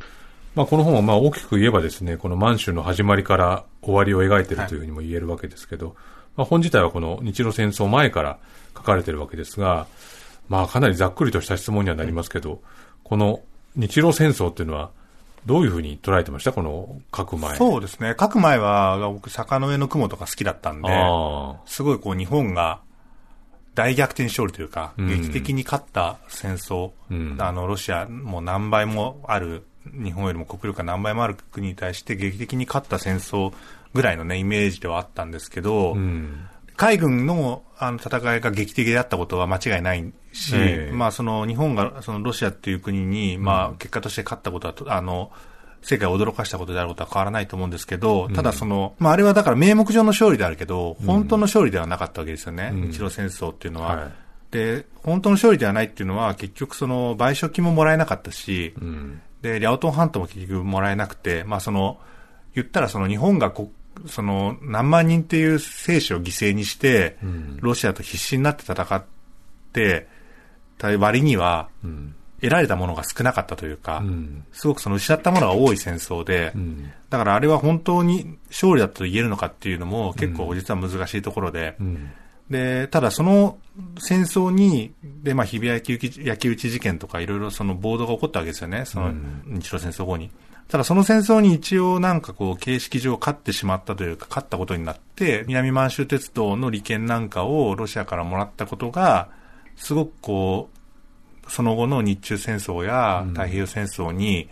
[0.54, 5.94] まあ、この本はまあ大きく言えばですね、この満州の始まりから終わりを描いているというふうにも言えるわけですけど、
[6.36, 8.38] まあ、本自体はこの日露戦争前から
[8.76, 9.86] 書かれているわけですが、
[10.48, 12.60] まあかなりざっくりとした質問にはなりますけど、
[13.04, 13.40] この
[13.76, 14.90] 日露戦争っていうのは
[15.46, 16.52] どういうふうに捉えてました？
[16.52, 17.54] この書く前。
[17.54, 17.56] う。
[17.56, 18.16] そうですね。
[18.18, 22.80] 書く前は、僕、坂の上の雲とか好きだったんで、あすごいこう日本が
[23.74, 33.52] 大逆転勝利というか、うん劇的に勝った戦争、うんあの、ロシアも何倍もある、日本よりも国力が何倍もある国に対して劇的に勝った戦争
[33.94, 35.92] ぐらいのね、イメージではあったんですけど、あ。
[35.92, 36.48] うん。
[36.78, 40.92] 海軍のあの戦いが劇的であったことは間違いないし、ええ。
[40.92, 45.30] まあその日本がそのロシアっていう国に、まあ結果として勝ったことはと、あの、
[45.82, 52.90] 世界を驚かしたことであることは変わらないと思うんですけど、ただその、まああれはだから名目上の勝利であるけど、本当の勝利ではなかったわけですよね、うん。
[52.90, 53.96] 日露戦争っていうのは。
[53.96, 54.12] はい。
[54.52, 59.20] で、本当の勝利ではないっていうのは結局その賠償金ももらえなかったし、うん。
[59.42, 61.98] で、リャオトン半島も結局もらえなくて、まあその、
[62.54, 63.70] 言ったらその日本がこ
[64.06, 67.58] その何万人っていう生死を犠牲にして、うん。
[67.60, 69.04] ロシアと必死になって戦っ
[69.72, 70.06] て
[70.78, 72.14] た割には、うん。
[72.40, 74.44] 得られたものが少なかったというか、うん。
[74.52, 76.92] すごくその失ったものが多い戦争で、うん。
[77.10, 82.10] だからあれは本当に勝利だと言えるのかっていうのも結構実は難しいところで、うん。
[82.50, 83.58] で、ただその
[83.98, 89.12] 戦争に、で、まあ、日比谷焼き焼き討ち事件とかいろいろその暴動が起こったわけですよね、その
[89.46, 90.30] 日露戦争後に。
[90.68, 99.30] ただその戦争に一応なんかこう形式上勝ってしまったというか勝ったことになって、南満州鉄道の利権なんかをロシアからもらったことが、
[99.76, 100.68] すごくこ
[101.46, 104.50] う、その後の日中戦争や太平洋戦争に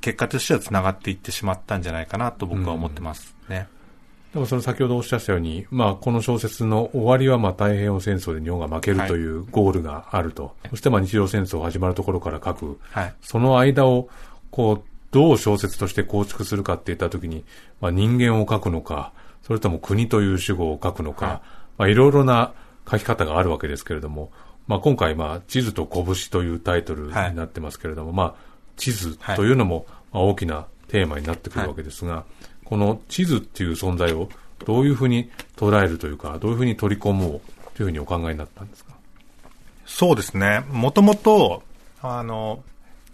[0.00, 3.68] 結果としては繋がっていってしまったんじゃないかなと僕は思ってますね。
[4.32, 10.56] でもその先ほどおっしゃったように、まあ、この小説の終わりはまあ太平洋戦争で日本が負けるというゴールがあると。
[10.70, 12.80] そしてまあ日露戦争始まるところから書く。
[12.90, 13.14] はい。
[13.20, 14.08] その間を、
[14.50, 17.44] こう、どう小説として構築するかって言ったときに、
[17.80, 19.12] まあ、人間を書くのか、
[19.44, 21.40] それとも国という主語を書くのか、はい。
[21.78, 22.52] まあ、いろいろな
[22.90, 24.32] 書き方があるわけですけれども、
[24.66, 28.34] まあ、今回、まあ、地図と拳というタイトルになってますけれども、まあ、
[28.76, 32.24] 地図というのも、まあ、大きなテーマになってくるわけですが、
[32.64, 34.28] この地図っていう存在を
[34.66, 37.40] どういうふうに捉えるというか、どういうふうに取り込もう
[37.76, 38.94] というふうにお考えになったんですか？
[39.86, 40.64] そうですね。
[40.70, 41.62] もともと、
[42.00, 42.64] あの、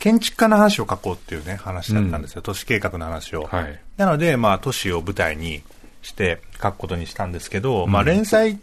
[0.01, 2.43] 建築家の話を書こうっていうね、話だったんですよ。
[2.43, 3.45] 都市計画の話を。
[3.45, 3.81] はい。
[3.99, 5.63] なので、まあ、都市を舞台に
[6.03, 8.59] して書くことにしたんですけど、まあ、連載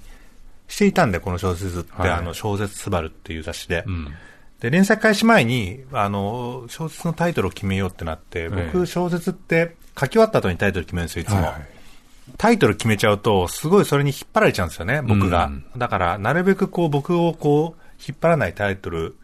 [0.67, 3.83] していたんで、この小説って、はいあの、小説すばるっていう雑誌で。
[3.85, 4.13] うん。
[4.59, 11.35] で、連載開始前に、あの、小説のタイトルを決めようってなって、え僕、え小説って書き終わった後にタイトル決めるんですよ、いつも。
[11.35, 11.61] はいはい
[12.37, 15.45] タイトル決めちゃうと、すごいそれに引っ張られちゃうんですよね、僕が。
[15.45, 19.15] うんだから、なるべくこう、僕をこう、引っ張らないタイトル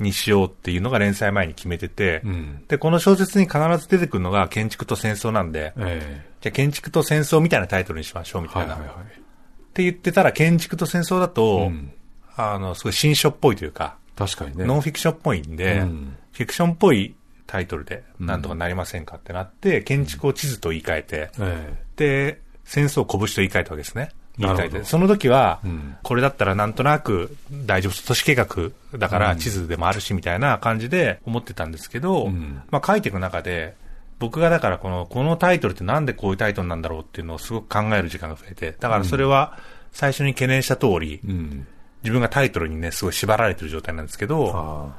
[0.00, 2.64] にしようっていうのが連載前に決めてて、うん。
[2.68, 8.66] で、この小説に必ず出てくるのが建築と戦争なんで、えじゃあ建築と戦争みたいなタイトルにしましょうみたな。
[8.66, 9.06] えはいいはいはい。
[9.06, 11.92] って言ってたら、建築と戦争だと、うん
[12.36, 14.64] あの、すごい新書っぽいというか、確かにね。
[14.64, 24.10] ノンフィクションっぽいんで、うんフィクションっぽいタイトルで、なんとかなりませんかってなって、建築を地図と言い換えて、えで、戦争を拳と言い換えたわけですね。
[24.40, 25.96] 言いその時は、うん。
[26.02, 27.36] これだったらなんとなく
[27.66, 28.46] 大丈夫、都市計画
[28.98, 32.62] だから地図でもあるしみたいな感じで思ってたんですけど、うん。
[32.70, 33.74] まあ書いていく中で、
[34.18, 39.58] 僕がだからこの、このタイトルってなんでこういうタイトルなんだろうっていうのをすごく考える時間が増えて、だからそれは
[39.92, 41.66] 最初に懸念した通り、えうん。
[42.02, 44.92] 自分がタイトルにね、すごい縛られてる状態なんですけど、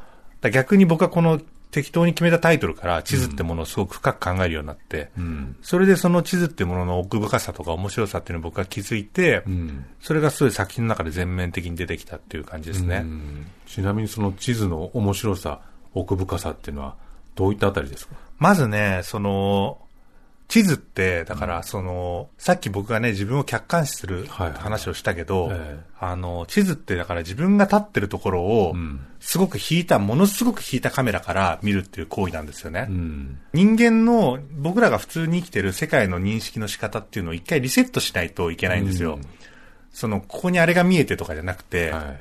[0.52, 1.40] 逆に僕はこの
[1.72, 5.22] 適当に決めたタイトルから地図ってものをすごく深く考えるようになって、あ。
[5.22, 5.56] うん。
[5.62, 9.86] それでその地図ってものの奥深さとか面白さっていうのを僕は気づいて、うん。
[10.02, 12.98] それがすごい作品の中で全面的に出てきたっていう感じですね。
[12.98, 15.62] うんちなみにその地図の面白さ、
[15.94, 16.96] 奥深さっていうのは、
[17.36, 18.16] どういったあたりですか？
[18.38, 19.78] まずね、その、
[20.52, 32.88] 地図って、だから、その、さっき僕がね、自分を客観視する話をしたけど、ええあの、地図って、だから自分が立ってるところをん、すごく引いた、ものすごく引いたカメラから見るっていう行為なんですよね。
[32.90, 33.40] うん。
[33.54, 39.16] 人間の、僕らが普通に生きてる世界の認識の仕方っていうのを一回リセットしないといけないんですよ。
[39.16, 39.22] うん
[39.94, 42.20] その、ここにあれが見えてとかじゃなくて、はい。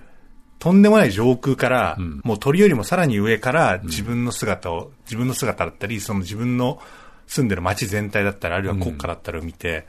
[0.58, 6.80] とんでもない上空から、んもう鳥よりもさらに上から自分の姿を、自分の姿だったり、その自分の
[7.30, 9.86] 住んでる街全体だったり、あるいは国家だったりを見て、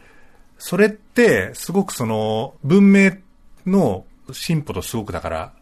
[0.59, 3.13] それって、すごくその、文明
[3.65, 5.53] の進歩とすごくだから、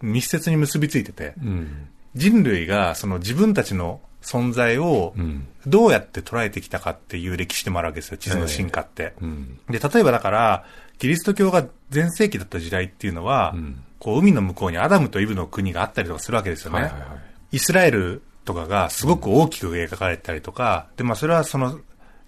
[0.00, 1.88] 密接に結びついてて、うん。
[2.14, 5.46] 人類がその自分たちの存在をうん。
[5.66, 9.12] どうやって捉えてきたかっていう歴史でもあるわけですよ、地図の進化って。
[9.20, 9.58] うん。
[9.68, 10.64] で、例えばだから、
[10.96, 16.82] キリスト教が全盛期だった時代っていうのは、んこう海の向こうにアダムとイブの国があったりとかするわけですよね。
[16.82, 17.56] はいはいはい。
[17.56, 21.78] イスラエルとかがすごく大きく描かれてたりとか、で、まあそれはその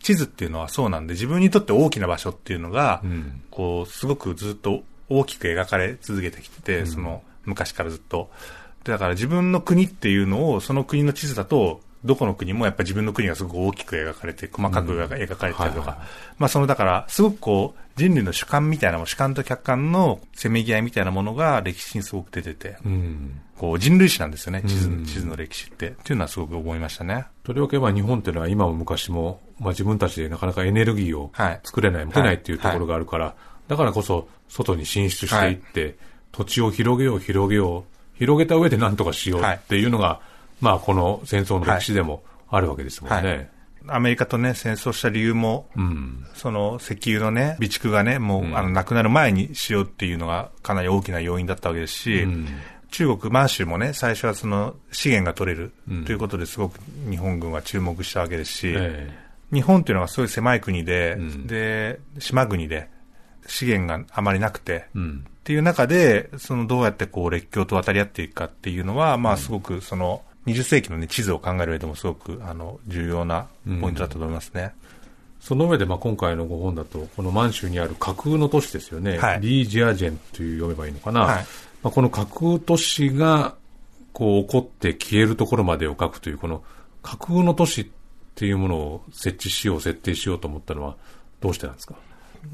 [0.02, 8.30] 地図っていうのはそうなんで、自分にとって大きな場所っていうのが、んこう、すごくずっと大きく描かれ続けてきてて、その昔からずっと。
[8.84, 15.98] でだから自分の国っていうのを、その国の地図だと、どこの国もやっぱ自分の国がすごく大きく描かれて、細かく描かれてたりとはいはいか、
[16.38, 23.40] まあそのだから、すごくこう、人類の主観みたいなもの、主観と客観のせめぎ合いみたいなものが歴史にすごく出てて、うん。
[23.59, 25.05] こう人類史なんですよね、地図うん。
[25.05, 25.88] 地図の歴史って。
[25.88, 27.26] っていうのはすごく思いましたね。
[27.44, 31.61] とりわけば日本っていうのは今も昔も、まあ自分たちでなかなかエネルギーをはい。
[31.64, 33.34] 作れない、持てないっていうところがあるから、
[33.68, 35.96] だからこそ外に進出していって、
[36.32, 37.84] 土地を広げよう広げよう、
[38.16, 40.20] 広げた上で何とかしようっていうのが、
[40.61, 43.28] まあこの戦争の歴史でもあるわけですもんね。
[43.28, 43.50] はい。
[43.88, 46.26] アメリカとね、戦争した理由も、うん。
[46.34, 48.56] その石油のね、備蓄がね、もう、うん。
[48.56, 52.46] あの、なくなる前にしようっていうのがかなり大きな要因だったわけですし、うん。
[52.90, 56.04] 中国、満州もね、最初はその資源が取れるうん。
[56.04, 59.11] ということですごく日本軍は注目したわけですし、え
[59.52, 61.46] 日本っていうのがすごい狭い国で、うん。
[61.46, 62.88] で、島国で
[63.46, 65.24] 資源があまりなくて、えうん。
[65.26, 73.49] っていう中で、そのどうやってこう列強と渡り合っていくかっていうのは、まあすごくその20世紀のね、地図を考える上でもすごくあの重要な
[73.80, 74.72] ポイントだと思いますね。
[75.41, 81.47] その上で、まあ、今回のご本だと、この満州にある架空の都市ですよね、はい、リージアジェンという読めばいいのかな、はい、
[81.82, 83.55] まあ、この架空都市が
[84.12, 86.62] こう起こって消えるところまでを書くという、この
[87.03, 87.86] 架空の都市っ
[88.34, 90.97] ていうものを設置しよう、設定しようと思ったのは、
[91.41, 91.95] どうしてなんですか？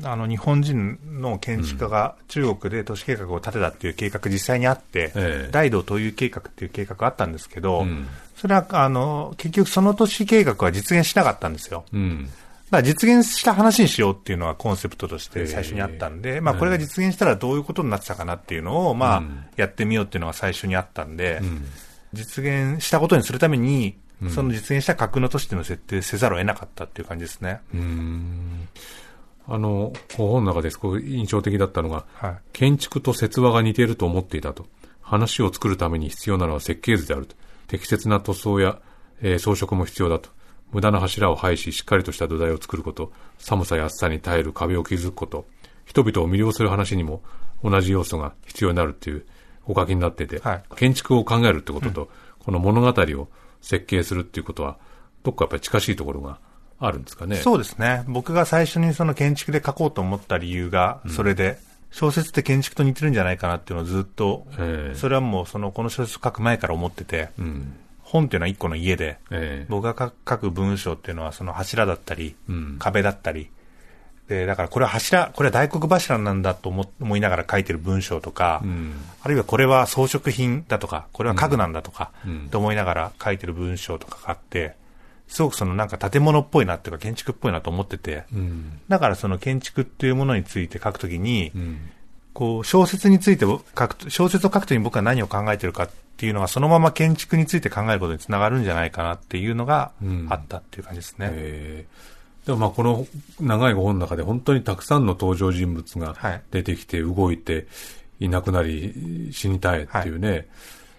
[0.03, 8.07] あの日本人の建築家が中国で都市計画を立てたっていう計画、実際にあって、ええ、大道都有計画っていう計画があったんですけど、うん、
[8.37, 11.85] それはあの結局、その都市計画は実現しなかったんですよ。
[11.93, 12.31] うん。
[12.71, 19.23] だ実現した話にしようっていうのがコンセプトとして最初にあったんで、まあ、これが実現したらどういうことになってたかなっていうのを、まあ、
[19.57, 21.41] やってみようっていうのが最初にあったんで、
[22.13, 23.97] 実現したことにするために、
[24.35, 27.61] その実現した架空の都市っていうのを設定せざるを得なかったっていう感じですね。
[29.49, 34.67] あの、本の中ですごく印象的だったのが、はい、建築と説話が似ていると思っていたと。
[35.01, 37.37] 話を作るために必要なのは設計図であると。
[37.69, 38.81] 適切な塗装や、
[39.23, 40.31] えー、装飾も必要だと。
[40.73, 45.47] 無駄な柱を廃し、しっかりとした土台を作ること、寒さや暑さに耐える壁を築くこと、
[45.85, 47.23] 人々を魅了する話にも
[47.63, 49.25] 同じ要素が必要になるっていう
[49.65, 52.09] お書きになってて、はい、建築を考えるってことと、うん、
[52.45, 53.29] この物語を
[53.61, 54.79] 設計するっていうことは、
[55.23, 56.41] どっかやっぱり近しいところが
[56.79, 57.37] あるんですかね。
[57.37, 58.05] そうですね。
[58.07, 61.57] 僕が最初にその建築で書こうと思った理由が、それで、うん、
[61.91, 64.47] 小説って建築と似てるんじゃないかなっていうのをずっと、
[64.95, 67.77] それはもうその、この小説を書く前から思ってて、うん。
[68.07, 73.51] 本っていうのは一個の家で、えー、僕が書く文章っていうのはその柱だったり、うん、壁だったり、
[74.29, 84.77] で、だからこれは柱、これは大黒柱なんだと思思いながら書いてる文章とか、うん、あるいはこれは装飾品だとか、これは家具なんだとか、うん、と思いながら書いてる文章とかがあって、
[85.29, 91.53] すごくそのなんか建物っぽいなっていうか建築っぽいなと思ってて、うん、だからその建築っていうものについて書くときに、
[92.33, 93.59] こう小説について書
[93.89, 99.93] く、小説を書くときに僕は何を考えてるかっていうのがそのまま建築について考えることにつながるんじゃないかなっていうのが
[100.29, 101.27] あったっていう感じですね。
[101.27, 101.35] うん、
[102.47, 103.07] でもまあこの
[103.41, 106.15] 長いご本の中で本当にたくさんの登場人物が
[106.51, 107.67] 出てきて動いて
[108.21, 110.47] いなくなり死にたいっていうね、はい、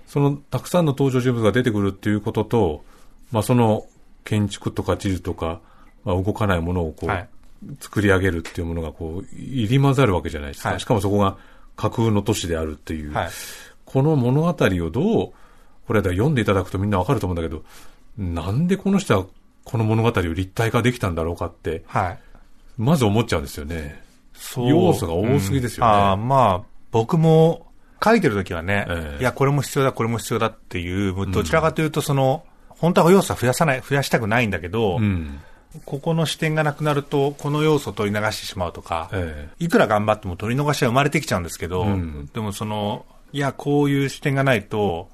[0.07, 2.83] そのたくさんの登場人物が出てくるっていうことと、
[3.31, 3.85] まあその
[4.27, 5.61] 建築とか地図とか、
[6.03, 7.29] まあ、動かないものをこう、はい、
[7.79, 10.69] 作り上げるっていうものがこう入り混ざるわけじゃないですか。
[10.71, 11.37] はい、しかもそこが
[11.77, 13.13] 架空の都市であるっていう。
[13.13, 13.29] はい
[13.87, 15.31] この物語をどう、
[15.87, 17.63] これだ読んでいただくとみんなわかると思うんだけど、
[18.17, 19.25] なんでこの人は
[19.63, 22.19] この物語を立体化できたんだろうかって、はい、
[22.77, 24.03] まず思っちゃうんですよね。
[24.57, 25.91] 要素が多すぎですよね。
[25.91, 27.67] うん、あまあ、僕も
[28.03, 32.46] 書いてるときはね、えー、いや、これも必要だ、これも必要だっていう、どちらかというと、その、うん、
[32.79, 35.39] 本当は要素は増やさない、増やしたくないんだけど、うん、
[35.85, 41.85] ここの視点がなくなると、この要素を取り流してしまうとか、えー、いくら頑張っても取り逃しは生まれてきちゃうんですけど、
[42.33, 45.09] でもその、いや、こういう視点がないと、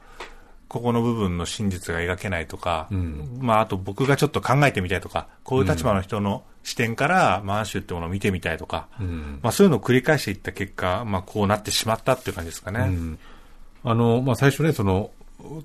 [0.73, 12.79] ここの部分の真実が描けないとか、うん、まあ、あと僕がちょっと考えてみたいとか、こういう立場の人の視点から、満州ってものを見てみたいとか、うん、まあ、そういうのを繰り返していった結果、まあ、こうなってしまったっていう感じですかね。
[12.79, 13.19] うん、
[13.83, 15.11] あの、まあ、最初ね、その、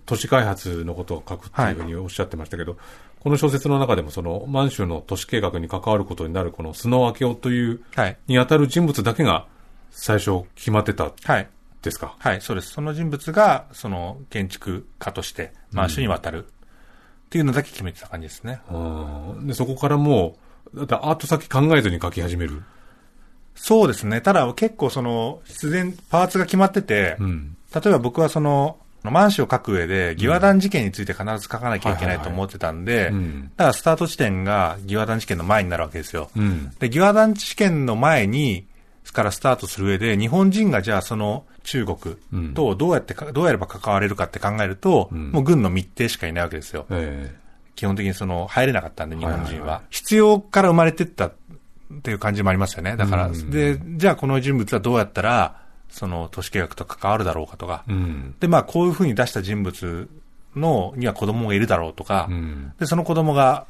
[0.07, 2.81] 都市開発のことを書くっていうふうにおっしゃってましたけど、はい、
[3.20, 9.47] この小説の中でもその満州の都市計画に関わることになるこの須野明夫という、はい、に当たる人物だけが
[9.91, 11.49] 最初決まってたはい。
[11.81, 12.16] ですか？
[12.18, 12.70] はい、そうです。
[12.72, 16.49] その人物が、その建築家として満州に渡る、っ
[17.31, 18.61] ていうのだけ決めてた感じですね。
[18.68, 18.76] う
[19.41, 20.37] ん、でそこからも
[20.74, 22.64] う、だってアート先考えずに書き始める。
[23.55, 24.20] そうですね。
[24.20, 28.79] ただ結構その、必然、パーツが決まってて、うん、例えば僕はその、
[29.11, 33.13] 満州を書く上で、義和団事件について必ず書かなきゃいけないと思ってたんで、
[33.57, 36.30] だからスタート地点が義和団事件の前になるわけですよ。
[36.37, 38.67] うん、で、義和団事件の前に、
[39.18, 46.87] からスタートする上で、日本人がじゃあその中国とどうやってか、どうやれば関われるかって考えると、うん、もう軍の密偵しかいないわけですよ。
[46.91, 49.47] えー、基本的にその入れなかったんで、日本人は。
[49.47, 51.33] はいはいはい、必要から生まれてったっ
[52.03, 52.97] ていう感じもありますよね。
[52.97, 60.09] だから、うん、で、じゃあこの人物はどうやったら、その都市計画と関わるだろうかとか、うん、で、まあこういうふうに出した人物
[60.57, 62.29] の、には子供がいるだろうとか、
[62.79, 63.67] で、その子供が、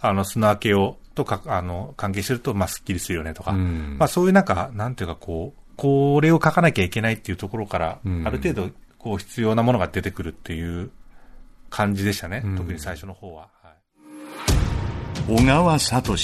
[0.00, 10.90] あの、砂明けをとか、あの、関係してると、まあ、スッキリするよねとか、うん、まあ、そういうなんか、なんていうか、こう、これを書かなきゃいけないっていうところから、うん、ある程度、こう、必要なものが出てくるっていう
[11.70, 13.48] 感じでしたね、うん、特に最初の方は。
[13.62, 16.16] はい、小川聡、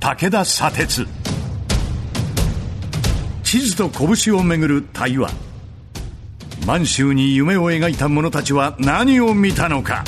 [0.00, 1.06] 武田砂鉄。
[3.52, 5.28] 地図と拳をめぐる対話。
[6.66, 10.04] 満州に夢を描いた者たちは何を見たのか。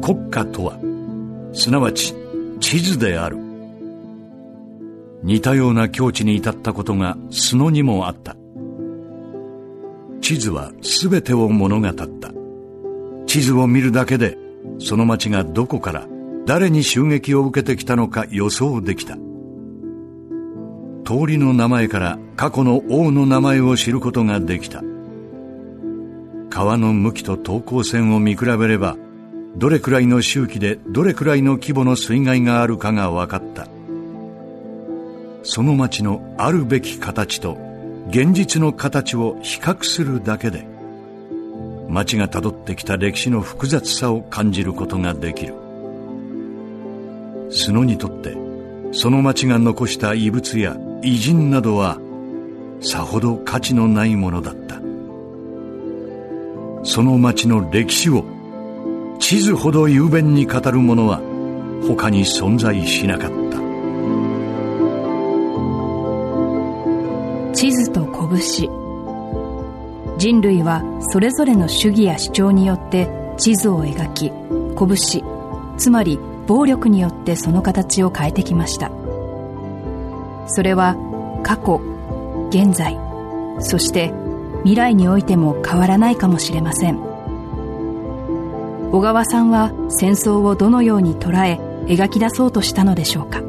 [0.00, 0.78] 国家とは
[1.52, 2.14] すなわち
[2.60, 3.36] 地図である
[5.22, 8.36] 似たような境地に至ったことがスノにもあった
[10.22, 12.06] 地図は全てを物語った
[13.26, 14.38] 地図を見るだけで
[14.78, 16.06] その町がどこから
[16.46, 19.16] 誰に襲撃を受けてきたのか予想できた。
[21.04, 24.82] 通りの名前から過去の王の名前を知ることができた。
[26.50, 28.96] 川の向きと等高線を見比べれば
[29.56, 33.68] どれくらいの周期でどれくらいの規模の水害があるかが分かった。
[35.42, 37.58] その町のあるべき形と
[38.08, 40.66] 現実の形を比較するだけで
[41.88, 45.54] 町がたどってきた歴史の複雑さを感じることができる。
[47.50, 48.36] スノにとって
[48.92, 51.98] その町が残した遺物や偉人などは
[52.80, 54.80] さほど価値のないものだった。
[56.84, 58.24] その町の歴史を
[59.18, 61.20] 地図ほど雄弁に語る者は
[61.86, 63.58] 他に存在しなかった。
[67.54, 68.83] 地図と拳。
[70.16, 74.32] 人類はそれぞれの主義や主張によって地図を描き
[74.78, 75.24] 拳
[75.76, 78.90] つまり暴力によってその形を変えてきました。
[80.46, 80.96] それは
[81.42, 81.80] 過去
[82.50, 82.98] 現在
[83.60, 84.12] そして
[84.58, 86.98] 未来においても変わらないかもしれません。
[88.92, 93.42] 小川さんは戦争をどのように捉え描き出そうとしたのでしょうか。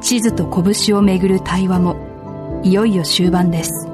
[0.00, 3.88] 地図と拳をめぐる対話もいよいよ終盤です。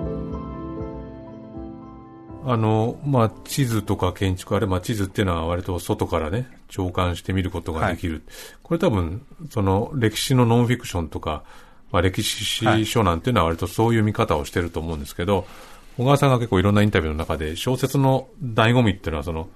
[2.47, 8.15] あの、まあ、地図とか建築、あれ、まあ、地図っていうのは割と外からね、長官して見ることができる。
[8.15, 8.23] はい、
[8.62, 11.43] これ多分、その、歴史のノンフィクションとか、
[11.91, 15.47] まあ、歴史書なんていうのは割とそういう見方をしてると思うんですけど、
[15.97, 19.49] 小川さんが結構いろんなインタビューの中で、小説の醍醐味っていうのは、その、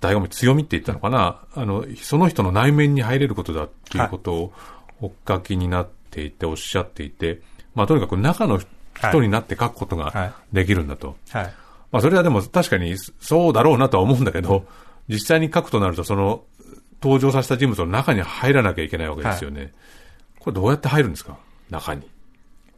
[0.00, 4.52] 醍醐味、強みって言ったのかな、あの、その人の内面に入れることだっていうことを、
[5.00, 7.40] おっかきになっていて、おっしゃっていて、
[7.74, 8.60] まあ、とにかく中の
[8.94, 11.16] 人になって書くことができるんだと。
[11.30, 11.54] はい、はい
[11.92, 14.66] まあそれはでも確かにそうだろうなとは思うんだけど、
[15.08, 16.44] 実際に書くとなるとその
[17.02, 19.60] 登場させた人物の中に入らなきゃいけないわけですよね。
[19.60, 19.72] はい、
[20.38, 21.38] これどうやって入るんですか？
[21.70, 22.08] 中に。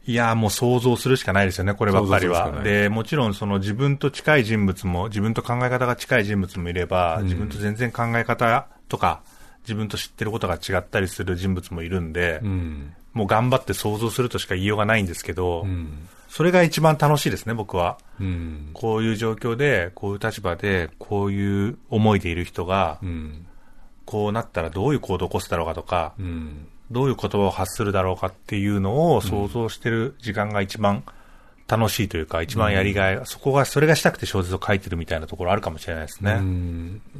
[0.04, 2.62] いや、もう想像するしかないですよね、こればっかりは。
[2.62, 9.22] で、もちろんその自分と近い人物も、自分と考え方が近い人物もいれば、うん、自分と全然考え方とか、
[9.62, 17.98] 自分と知ってることが違ったりする人物もいるんで、うん、もう頑張って想像するとしか言いようがないんですけど、うんそれが一番楽しいですね、僕は。
[18.18, 23.46] うん、こういう状況で、こういう立場で、こういう思いでいる人が、うん、
[24.06, 31.04] こうなったらどういう行動を起こすだろうかとか、うん、どういう言葉を発するだろうかっていうのを想像してる時間が一番
[31.68, 36.40] 楽しいというか、一番やりがい、そこが、それがしたくて小説を書いてるみたいなところあるかもしれないですね。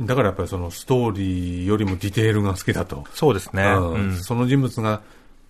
[0.00, 3.04] だからやっぱりそのストーリーよりもディテールが好きだと。
[3.12, 3.74] そうですね。
[4.22, 5.02] その人物が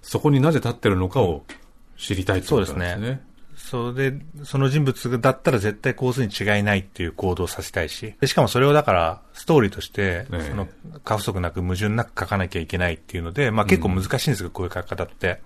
[0.03, 1.45] そこになぜ立ってるのかを
[1.97, 2.91] 知りたいということですね。
[2.95, 3.32] そうですね。
[3.73, 10.69] それで、その人物だったら絶対こうするに違いないっていう行動をさせたいし、しかもそれをだから、ストーリーとして、その、
[11.05, 15.41] 過不足なく矛盾なく書かなきゃいけないっていうので、まあ結構難しいんですけど、こういう書き方って。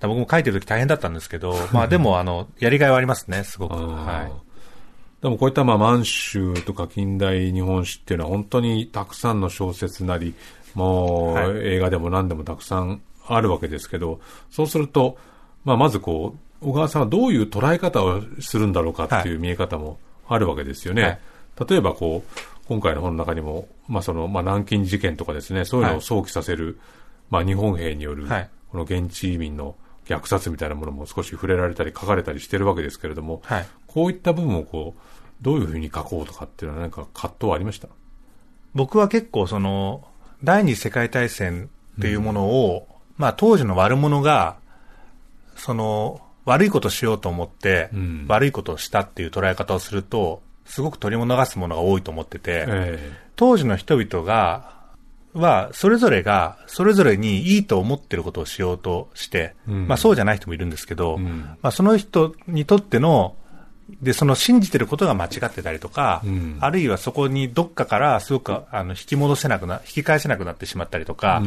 [0.00, 3.74] 僕も書いてる時大変だったんですけど、 まあでも、あの、やりがいはありますね、すごく。
[3.74, 5.22] はい。
[5.22, 10.34] でもこういったまあ満州とか近代日本史っていうのは本当にたくさんの小説なり、
[10.74, 14.20] もう映画でも何でもたくさんあるわけですけど、
[14.52, 15.18] そうすると、
[15.64, 21.02] まあまずこう、小川さんはどういう捉え方をするんだろうかっていう見え方もあるわけですよね。
[21.02, 21.18] はい、
[21.68, 26.76] 例えばこう、今回の本の中にも、まあその、まあ南京事件とかですね、そういうのを想起させる、はい、
[27.30, 28.28] まあ日本兵による、
[28.70, 29.74] この現地移民の
[30.06, 35.00] 虐殺みたいなものも少し触れられたり書かれたりしてるわけですけれども、はい、こういった部分をこう、
[35.40, 37.88] どういうふうに書こうとかっていうのは何か葛藤はありました？
[38.74, 40.06] 僕は結構その、
[40.44, 44.56] 第二次世界大戦っていうものを、うん、まあ当時の悪者が、
[45.56, 54.80] その、悪いことしようと思って、うん、悪いことをしたっていう捉え方をすると、すごく取り逃すものが多いと思ってて、えー、当時の人々が、
[55.32, 63.36] は、それぞれが、それぞれにいいと思ってることをしようとして、うん、まあそうじゃない人もいるんですけど、うん、まあその人にとっての、
[64.02, 71.42] で、その信じてることが間違ってたりとか、うん、あるいはそこにどっかからすごくあの引き戻せなくな、引き返せなくなってしまったりとか、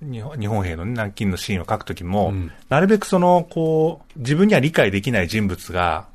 [0.00, 6.06] 日本日本兵の、ね、南京のシーンを書くときも、うん、なるべくその、こう、自分には理解できない人物が、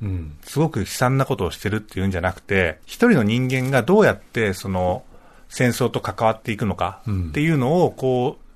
[0.44, 5.04] すごく悲惨なことをしてるっていうんじゃなくて、一人の人間がどうやってその、
[5.50, 8.48] 戦争と関わっていくのかっていうのを、こう、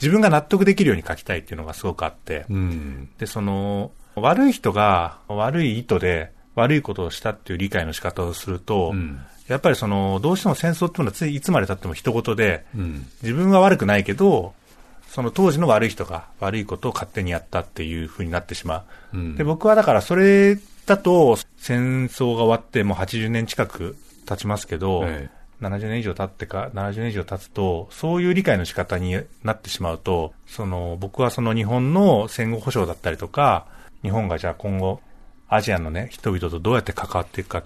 [0.00, 13.06] 自分が納得できるように書きたいっていうのがすごくあって、うん、で、その、悪い人が悪い意図で悪いことをしたっていう理解の仕方をすると、うん、やっぱりその、どうしても戦争っていうのはついいつまで経っても一言で、うん。
[13.22, 14.54] 自分は悪くないけど、
[15.10, 19.18] その当時の悪い人が悪いことを勝手にやったっていうふうになってしまう。
[19.18, 20.56] うんで、僕はだからそれ
[20.86, 23.96] だと、戦争が終わってもう80年近く
[24.26, 25.28] 経ちますけど、え
[25.60, 33.66] 70年以上経ってか、70年以上経つと、そういう理解の仕方になってしまうと、その、僕はその日本の戦後保障だったりとか、
[34.02, 35.00] 日本がじゃあ今後、
[35.48, 37.62] アジアのね、人々とどうやって関わっていくかっ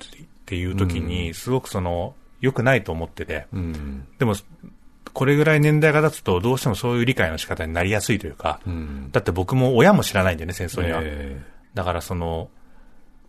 [0.47, 4.07] ていう時に、すごくその、良くないと思ってて、うん。
[4.19, 4.35] でも、
[5.15, 9.11] これぐらい年代が経つと、どうしてもそういう理解の仕方になりやすいというか、うん。
[9.13, 11.01] だって僕も親も知らないんでね、戦争には。
[11.03, 11.41] え
[11.73, 12.51] だからその、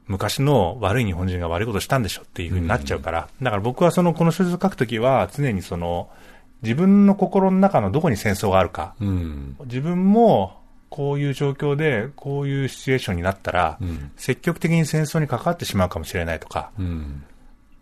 [0.07, 6.09] 昔の悪い日本人が悪いことしたんでしょっていう風になっちゃうから、だから僕はその、この小説を書くときは常にその、
[6.63, 9.57] 自分の心の中のどこに戦争があるか、えうん。
[9.65, 10.59] 自分も
[10.89, 14.11] こういう状況で、こういうシチュエーションになったら、うん。
[14.15, 17.23] 積極的に戦争に関わってしまうかもしれないとか、うん。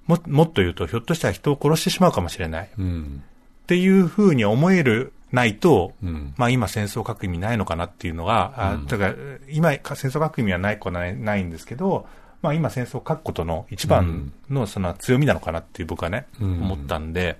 [0.07, 2.69] ももっと言うと、ひょっとしたら人を殺してしまうかもしれない。
[2.77, 3.23] うん。
[3.63, 6.33] っていう風に思える、ないと、うん。
[6.37, 9.15] まあ今戦争を書く意味ないのかなっていうのが、あだから
[9.49, 12.05] 今戦争を書く意味はないことはないないんですけど、
[12.43, 17.39] まあ今戦争を書くことの一番のその強みなのかなっていう僕はね、うん思ったんで、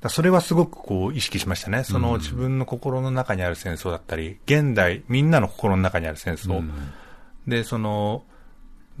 [0.00, 1.82] だそれはすごくこう意識しましたね。
[1.82, 6.62] その自分の心の中にある戦争だったり、現代みんなの心の中にある戦争。
[7.48, 8.22] で、その、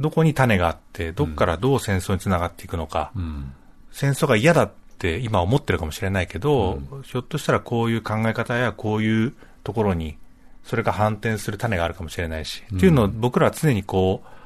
[0.00, 3.52] どこに種があって、どっからどう戦争につながっていくのか、うん。
[3.92, 9.34] 戦争が嫌だって今思ってるかもしれないけど、ひょっとしたらこういう考え方やこういう
[9.64, 10.18] ところに、
[10.64, 14.38] それが反転する種があるかもしれないし、っていうのを僕らは常にこう、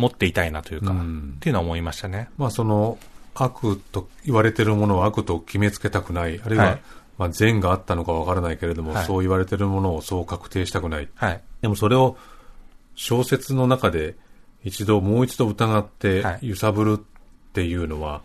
[0.00, 1.34] 持っていたいなというか、うん。
[1.36, 2.28] っていうのは思いましたね。
[2.38, 2.98] まあその
[3.34, 6.82] 悪と言われてるものを悪と決めつけたくない、あるいは、はい。
[7.18, 9.06] まあ善があったのかわからないけれども、はい。
[9.06, 11.08] そう言われてるものをそう確定したくない。
[11.14, 11.40] はい。
[11.60, 12.16] でもそれを
[12.94, 14.16] 小説の中で
[14.64, 16.48] 一度もう一度疑ってはい。
[16.48, 18.22] 揺さぶるっていうのは、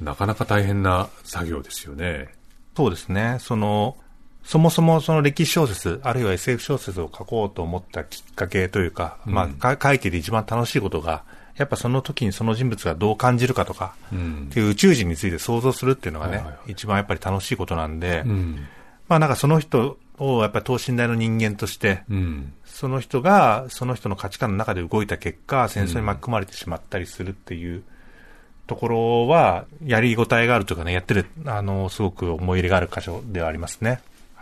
[0.00, 2.28] なかなか大変な作業ですよね。
[2.76, 3.38] そうですね。
[3.40, 3.96] その、
[4.44, 11.24] そもそもその歴史小説、あるいは SF 小説を書こうと思ったきっかけというか、まあ、か書いてて一番楽しいことが、
[11.56, 14.52] やっぱその時にその人物がどう感じるかとか、うんっ。
[14.52, 18.66] ていう宇宙人について想像するっていうのがね、はいはいはい一番やっぱり楽しいことなんで、うん。
[19.08, 22.52] まあなんかその人をやっぱり等身大の人間として、うん。
[22.64, 27.82] その人がその人の価値観の中で動いた結果、戦争に巻き込まれてしまったりするっていう
[28.66, 34.00] ところは、やりごたえがあるというかね、やってる、あの、すごく思い入れがある箇所ではありますね。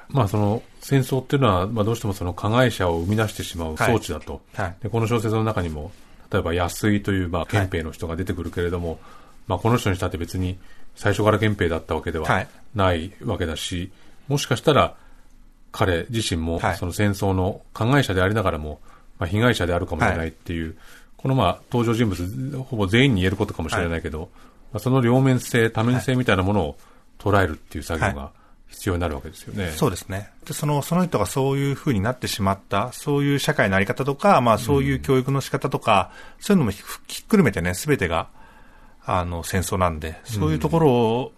[0.08, 4.42] まあその戦争っていうのは、まあどうしてもその加害者を生み出してしまう装置だと。
[4.54, 4.76] はい。
[4.82, 5.92] でこの小説の中にも、
[6.30, 8.98] 例えば安井というまあ憲兵の人が出てくるけれども、
[9.46, 10.58] まあこの人にしたって別に
[10.94, 13.90] 最初から憲兵だったわけでははいないわけだし、
[14.28, 14.94] もしかしたら
[15.72, 18.80] 彼自身もはいその戦争の加害者でありながらも、
[19.18, 20.76] まあ被害者であるかもしれないっていう、
[21.24, 24.28] このまあ登場人物ほぼ全員に言えることかもしれないけど、
[24.74, 26.76] まあその両面性、多面性みたいなものを
[27.18, 28.30] 捉えるっていう作業が
[28.68, 29.70] 必要になるわけですよね。
[29.70, 30.28] そうですね。
[30.44, 38.28] で、その、その人がそういう風になってしまった、そういう社会のあり方とか、まあそういう教育の仕方とか、そういうのもひひっくるめてね、すべてが、
[39.06, 41.32] あの、戦争なんで、そういうところ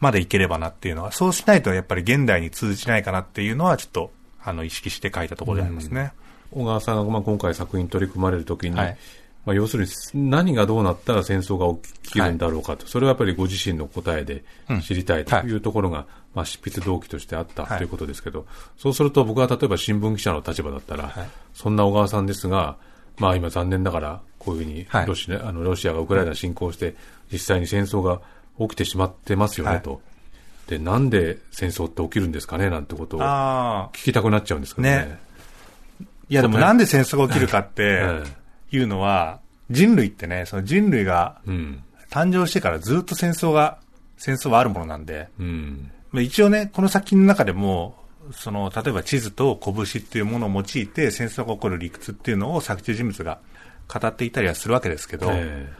[0.00, 4.10] までいければなっていうのは、そうしないとやっぱり現代に通じないかなっていうのは、ちょっと、
[4.42, 6.10] あの、意識して書いたところでありますね。
[6.50, 8.98] 小川さんがまあ今回作品に取り組まれるときに、はい
[9.48, 14.44] まあ、要するに何がどうなったら戦争が起きるんだろうかと、それはやっぱりご自身の答えで
[14.82, 15.52] 知りたいとい。
[15.54, 16.04] うところが、
[16.34, 17.78] まあ、執筆動機としてあったはい。
[17.78, 18.44] ということですけど、
[18.76, 21.28] そうすると僕は例えば新聞記者の立場だったら、はい。
[21.54, 22.76] そんな小川さんですが、
[23.16, 25.06] まあ今残念ながらこういうふうにはい。
[25.06, 26.94] ロシ,、あのロシアがウクライナに侵攻して
[27.32, 28.20] 実際に戦争が
[28.58, 29.82] 起きてしまってますよねはい。
[29.82, 30.02] と。
[30.66, 33.20] で、なんで戦争って起きるんですかねなんてことを。
[33.20, 34.96] 聞きたくなっちゃうんですけどね。
[34.96, 35.18] ね。
[36.28, 37.72] いやでもなんで戦争が起きるかって
[38.04, 38.22] え
[38.70, 39.40] いうのは、
[39.70, 41.82] 人類ってね、その人類がうん。
[42.10, 43.78] 誕生してからずっと戦争が、
[44.16, 45.90] 戦争はあるものなんで、うん。
[46.10, 47.96] まあ一応ね、この作品の中でも、
[48.32, 53.38] その、例えば地図と拳っていうものを用いて戦争が起こる理屈っていうのを作中人物が
[53.88, 55.72] 語っていたりはするわけですけど、え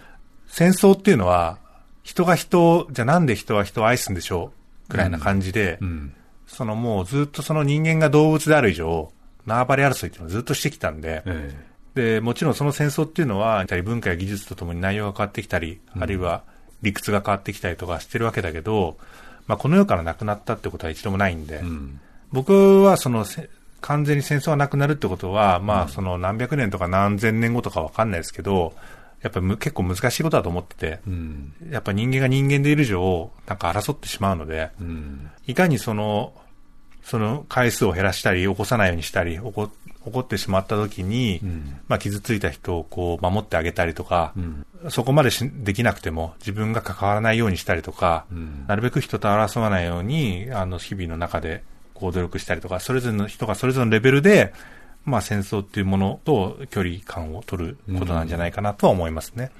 [0.46, 1.58] 戦争っていうのは、
[2.02, 4.52] 人が人を、じゃあなんで人は人を愛すんでしょ
[4.86, 6.14] うくらいな感じで、えうん。
[6.46, 9.12] そのもうずっとその人間が動物である以上、
[9.46, 11.67] 縄張り争いっていうのをずっとしてきたんで、え
[11.98, 16.44] で、もちろんその戦争っていうのは、文化や技術とともに内容が変わってきたり、あるいは
[16.80, 18.96] 理屈が変わってきたりとかしてるわけだけど、
[19.48, 22.00] まあこの世からなくなったってことは一度もないんで、えうん。
[22.30, 23.50] 僕はそのせ
[23.80, 28.74] 完全に戦争がなくなるってことは、まあその何百年とか何千年後とかわかんないですけど、
[29.22, 31.52] やっぱりむ結構難しいことだと思ってて、うん。
[31.68, 35.30] やっぱ人間が人間でいる以上、なんか争ってしまうので、うん。
[35.48, 36.32] いかにその、
[37.02, 39.70] その回数を減らしたり、起こさないようにしたり、起こ
[40.08, 41.40] 起起こってしまった時に、
[41.86, 44.34] まあ、傷ついた人をこう守ってあげたりとか、
[44.88, 48.26] そこまでしできなくても自分が関わらないようにしたりとか、
[48.66, 51.62] なるべく人と争わないように、あの、日々の中で
[51.94, 54.52] こう努力したりとか、それぞれの人がそれぞれのレベルで、
[55.04, 59.50] まあ、戦争っていうものと距離感を取ることなんじゃないかなとは思いますね。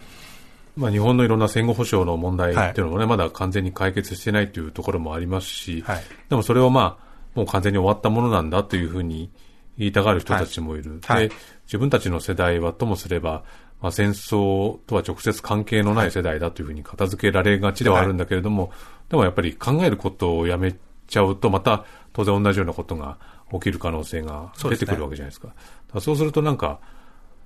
[0.77, 9.31] まあ、日本のいろんな戦後保障の問題っていうのもね、はい、まだ完全に解決してないというところもありますし、はい、でもそれをまあ、もう完全に終わったものなんだというふうに
[9.79, 11.01] 言いたがる人たちもいる。
[11.05, 11.35] はい、で、
[11.65, 13.45] 自分たちの世代はともすれば、
[13.81, 18.73] まあ、戦争とは直接関係のない世代だというふうに片付けられがちではあるんだけれども、
[19.09, 20.75] でもやっぱり考えることをやめ
[21.07, 23.19] ちゃうと、また当然同じようなことが
[23.53, 25.49] 起きる可能性が出てくるわけじゃないですか。
[25.49, 25.53] そ
[25.95, 26.81] う、ね,、そうするとなんか、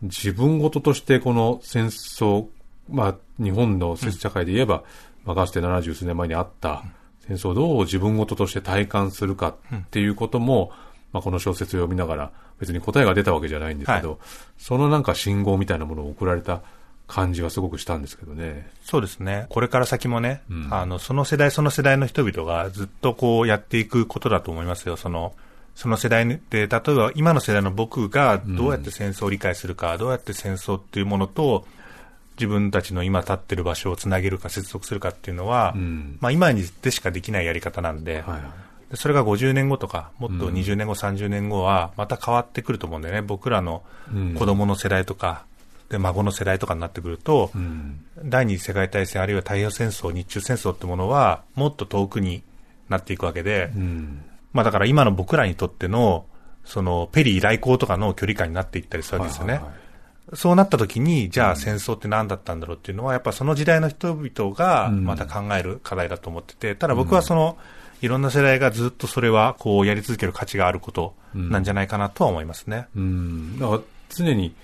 [0.01, 2.47] 自分事としてこの戦争、
[2.89, 4.83] まあ、日本の社会で言えば、うん、
[5.27, 6.83] まあ、かつて70数年前にあった
[7.29, 10.73] 戦争をどう自分事として体感するかっていうことも、
[11.13, 14.19] まあ、この小説を読みながら、別に答えが出たわけじゃないんですけど、はい、
[14.59, 16.63] そのなんか信号みたいなものを送られた
[17.07, 18.71] 感じはすごくしたんですけどね。
[18.85, 19.47] そうですね。
[19.51, 24.97] これから先もね、うん、あの、その世代その世代の人々がずっとこうやっていくことだと思いますよ。
[24.97, 25.35] その、
[25.75, 31.67] その世代で、例えば今の世代の僕がどうやって戦争を理解するか、うん、どうやって戦争っていうものと、
[32.37, 38.41] 自分たちの今立ってる場所をつなげるか接続するかっていうのは、うん、まあ今にでしかできないやり方なんで、はい、
[38.95, 43.23] それが50年後とか、もっと20年後、うん、30年後は、また変わってくると思うんだよね。
[43.23, 43.83] 僕らの
[44.39, 45.45] 子供の世代とか、
[45.89, 52.43] で、孫の世代とかになってくると、うん、第二次世界大戦あるいは太平洋戦争、日中戦争ってものは、もっと遠くに
[52.89, 56.27] なっていくわけで、うん、まあだから今の僕らにとっての、
[56.65, 59.55] そのペリー来航とかの距離感になっていったりするわけですよね。
[59.55, 59.83] はいはいはい。
[60.35, 67.59] そうなった時に、じゃあ戦争って何だったんだろうっていうのは、やっぱその時代の人々がまた考える課題だと思ってて、ただ僕はその、
[68.03, 72.89] いろんな世代がずっとそれはこうやり続ける価値があることなんじゃないかなとは思いますね。
[72.97, 73.81] うん、だから
[74.11, 74.55] 常に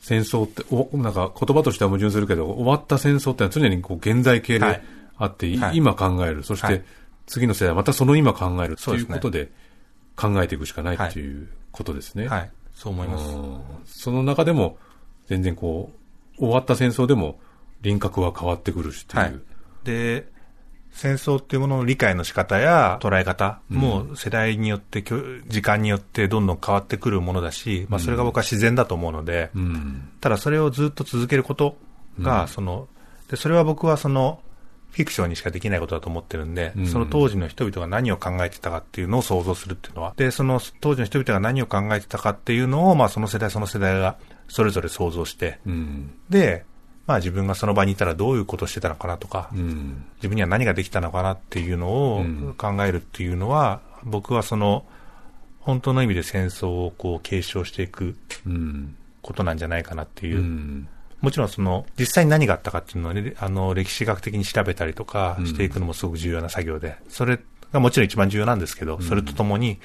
[0.00, 4.82] 戦争って、おなんか言葉としては矛盾するけど、終わった戦争ってのは常にこう現在形で
[5.16, 6.82] あって、はい、今考える、そして
[7.26, 9.52] 次の世代はまたその今考えるということで
[10.16, 12.26] 考えていくしかないっていうことですね。
[12.26, 14.02] はい、そう思います。
[14.02, 14.78] その中でも、
[15.28, 15.92] 全然こ
[16.38, 17.38] う、終わった戦争でも
[17.82, 19.22] 輪郭は変わってくるしっていう。
[19.22, 19.40] はい、
[19.84, 20.26] で、
[20.92, 25.02] 戦争っていうものの理解の仕方や捉え方も世代によって、
[25.48, 31.76] 時間によってどんどん変わってくるものだし、まあ、それが僕は自然だと思うので、うん、ただそれをずっと続けること
[32.20, 32.88] が、その、
[33.30, 34.42] で、それは僕はその、
[34.90, 44.16] フィクションにしかできないことだと思ってるんで、うん、その当時の人々が何を考えてたかっていうのを想像するっていうのは、で、その当時の人々が何を考えてたかっていうのを、まあその世代その世代が
[44.48, 46.64] それぞれ想像して、うん、で、
[47.06, 52.24] まあ自分がその場にいたらどういうことをしてたのかなとか、うん、自分には何ができたのかなっていうのを
[52.56, 54.84] 考えるっていうのは、僕はその、
[55.60, 58.16] 本当の意味で戦争をこう継承していく
[59.22, 60.38] ことなんじゃないかなっていう。
[60.38, 60.88] うん。
[61.20, 67.38] もちろんその、実際に何があったかっていうのはね、あの、歴史学的に調べたりとかしていくのもすごく重要な作業で、それ
[67.72, 69.78] がもちろん一番重要なんですけど、それとともに、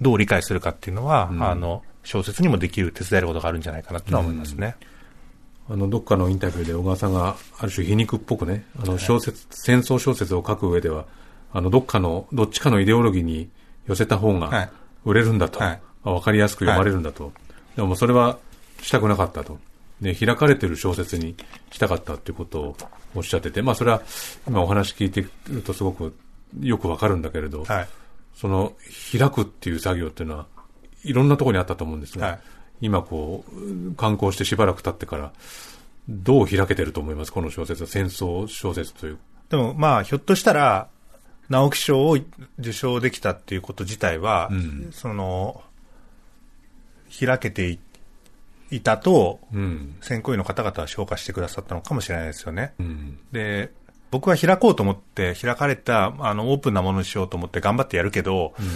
[0.00, 4.74] どう理解するかっていうのは、あの、小説にもできる、手伝えることがあるんじゃないかなと思いますね。
[5.68, 11.06] あの、どっかのインタビューで小川さんが、ある種皮肉っぽくね、あの、小説、戦争小説を書く上では、
[11.52, 13.48] あの、どっかの、どっちかのイデオロギーに
[13.86, 14.70] 寄せた方が
[15.04, 15.60] 売れるんだと。
[15.60, 17.24] はい、わかりやすく読まれるんだと。
[17.24, 18.38] はい、でもそれは
[18.80, 19.58] したくなかったと。
[20.00, 21.36] で、開かれてる小説に
[21.70, 22.76] したかったっていうことを
[23.14, 24.02] おっしゃってて、まあそれは
[24.48, 26.14] 今お話聞いてるとすごく
[26.60, 27.88] よくわかるんだけれど、はい、
[28.34, 28.72] その
[29.16, 30.46] 開くっていう作業っていうのは、
[31.04, 32.40] いろんなところにあったと思うんですが、はい、
[32.82, 35.32] 今こう、観光してしばらく経ってから、
[36.08, 37.32] どう開けてると思います？
[37.32, 39.18] この小説は戦争小説という。
[39.48, 40.88] でもまあ、ひょっとしたら、
[41.48, 42.18] 直木賞を
[42.58, 45.62] 受賞できたっていうこと自体は、うん、その、
[47.20, 47.78] 開けて
[48.70, 52.74] いたと、うん、選考委の方々は評価してくださったのかもしれないですよね。
[52.80, 53.70] うん、で、
[54.10, 58.66] 僕は開こうと思って、開かれた、あの、オープンなものにしようと思って頑張ってやるけど、うん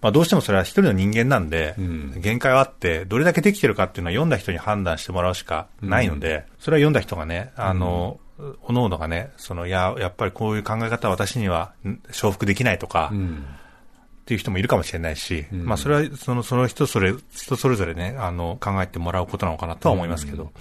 [0.00, 1.74] まあ、どうしてもそれは一人の人間なんで、
[2.16, 8.18] 限界はあって、どれだけできてるかっていうのは読んだ人に判断してもらうしかないので、それは読んだ人がね、あの、
[8.62, 11.72] おのおのがね、その、いや、やっぱりこういう考え方は私には
[12.10, 20.52] 承服できないとか、っていう人もいるかもしれないし、まあそれはその、その人それ、人それぞれね、あの、考えてもらうことなのかなとは思いますけど。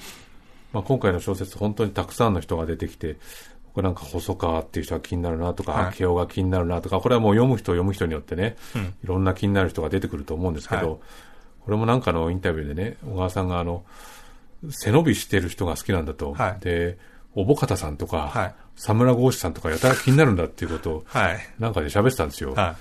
[0.74, 3.18] まあ今回の小説、本当にたくさんの人が出てきて、
[3.80, 11.00] これなんか細川っていう人が気になるなとか、はい、明夫が気になるなとか、これはもう読む人読む人によってね、うん、いろんな気になる人が出てくると思うんですけど、はい、
[11.62, 13.86] これもなんかのインタビューでね、小川さんがあの、
[14.70, 16.34] 背伸びしてる人が好きなんだと。
[16.34, 16.98] はい、で、
[17.36, 22.54] おぼかたさんとか、はい、佐村豪志さんとかやたら気になるんだっていうことを、はい、なんかで喋ってたんですよ。
[22.54, 22.76] はい、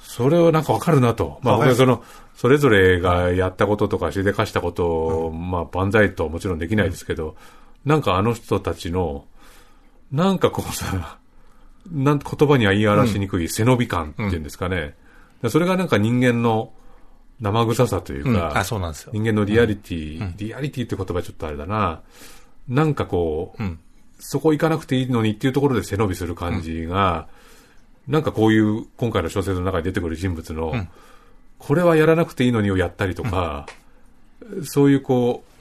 [0.00, 1.38] それはなんかわかるなと。
[1.42, 2.02] まあ、あ僕はその、
[2.34, 4.86] それぞれがやったこととか、しでかしたこと
[5.26, 7.36] を、まあ、万歳とはもちろんできないですけど、
[7.84, 9.26] なんかあの人たちの、
[10.12, 11.18] なんかこうさ、
[11.90, 14.94] なん言葉には言い表しにくい背伸び感っていうんですかね。
[15.42, 16.72] でそれがなんか人間の
[17.40, 19.10] 生臭さといううんか、あ、そうなんですよ。
[19.12, 22.00] 人間のリアリティ、リアリティって言葉ちょっとあれだな。
[22.68, 23.78] なんかこう、うん。
[24.20, 27.28] そこ行かなくていいのにっていうところで背伸びする感じが、
[28.06, 30.88] なんかこういう今回の小説の中に出てくる人物の、ん
[31.58, 33.66] これはやらなくていいのにをやったりとか、
[34.64, 35.53] そういうこう、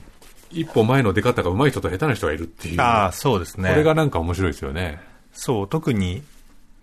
[0.54, 2.82] 一歩前の出方が上手い人と下手な人がいるっていう。
[2.82, 3.70] ああ、そうですね。
[3.70, 5.00] これがなんか面白いですよね。
[5.34, 6.24] そう、特に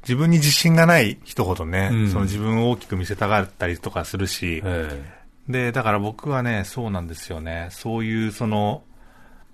[0.03, 5.03] 自分に自信がない人ほどね、うんその自分を大きく見せたがったりとかするし、え
[5.49, 7.69] で、だから僕はね、そうなんですよね。
[7.71, 8.83] そういう、その、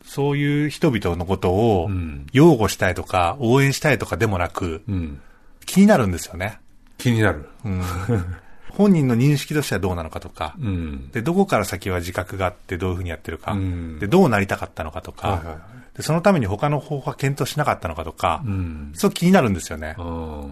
[0.05, 5.21] そういう人々のことをうん擁護したいとか、応援したいとかでもなく、えうん。
[5.65, 6.61] 気になるんですよね。
[6.99, 7.49] 気になる。
[7.65, 7.83] うん、
[8.77, 11.11] 本人の認識としてはどうなのかとか、うん。
[11.11, 15.57] で、どこから先は自覚があってどういうふうにやってるか、うんで、どうなりたかったのかとか、はいはいはい
[15.97, 18.93] で、そのために他の方法は検討しなかったのかとか、うん。
[18.95, 19.97] そう気になるんですよね。
[19.99, 20.03] う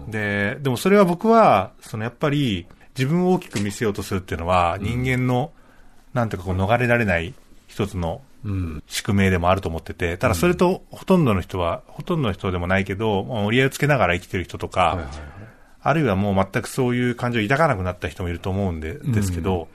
[0.07, 2.65] んで、でもそれは僕は、そのやっぱり
[2.97, 5.51] 自分を大きく見せようとするっていうのは、人間の、
[6.13, 7.35] なんていうかこう逃れられない
[7.67, 8.83] 一つのうん。
[8.87, 15.34] 宿命でもあると思ってて、ただそれとほとんどの人は、ほとんどの人でもないけど、もう折り合いをつけながら生きてる人とか、はいはいはい
[15.85, 19.67] あるいはもう全くそういう感情を抱かなくなった人もいると思うんで、ですけど、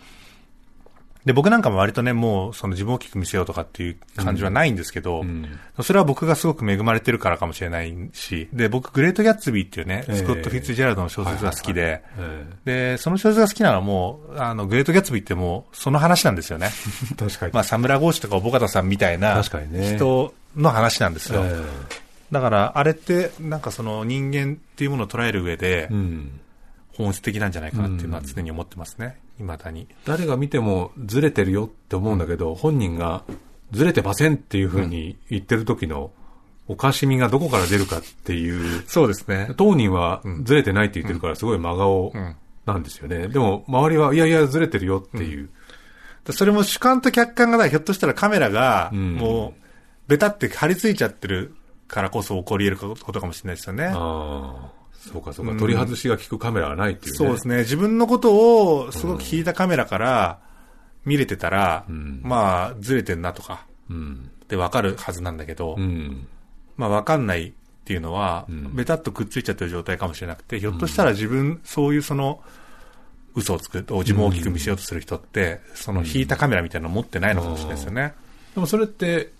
[1.24, 5.46] で、僕なんかも割とね、もうその自分を大きく見せようとかっていう感じはないんですけど、ん。
[5.82, 10.16] それは僕がすごく恵まれてるからかもしれないし、で、僕、グレート・ギャッツビーっていうね、ええ。
[10.16, 12.46] スコット・フィッツジェラルドの小説が好きで、え
[12.94, 16.70] で、その小説が好きなのはもう、あの、グレート・ギャッツビーってもう、その話なんですよね。
[17.12, 17.52] え 確かに。
[17.52, 21.42] まあ、サムラゴーシとかおぼかたさんみたいな人の話なんですよ。
[21.44, 21.62] え
[22.30, 25.88] だから、あれって、なんかその人間っていうものを捉える上で。
[27.00, 29.18] 本質的なんじゃないかなっていうのは常に思ってますね。
[29.38, 29.88] 未だに。
[30.04, 33.24] 誰が見てもずれてるよって思うんだけど、本人が
[33.70, 36.10] ずれてませんっていうふうに言ってる時の
[36.68, 39.54] おかしみがどこから出るかっていう、そうですね。
[39.56, 42.36] 当人はずれてないって言ってるからすごい真顔ん
[42.66, 43.28] なんですよね。
[43.28, 45.48] でも周りはいやいやずれてるよっていう。
[46.30, 49.62] それも主観と客観がない、ひょっとしたらカメラが、んもう、
[50.06, 51.54] ベタって張り付いちゃってる
[51.90, 53.86] からこそ起こり得ることかもしれないですよね。
[53.86, 55.56] ああ、そうかそうか。
[55.56, 57.16] 取り外しが効くカメラはないっていうね。
[57.16, 57.58] そうですね。
[57.58, 60.38] 自分のことをすごく引いたカメラから
[61.04, 64.30] 見れてたら、んまあ、ずれてんなとか、うん。
[64.44, 66.28] ってわかるはずなんだけど、うん。
[66.76, 67.52] まあわかんないっ
[67.84, 72.40] ていうのは、んベタっとくっついちゃってる状態かもしれなくて、ひょっとしたら自分、そういうその、
[73.34, 78.14] 嘘をつく、自分を大きく見せようとする人って、その引いたカメラみたいなの持ってないのかもしれないですよね。
[78.54, 79.32] でもそれって、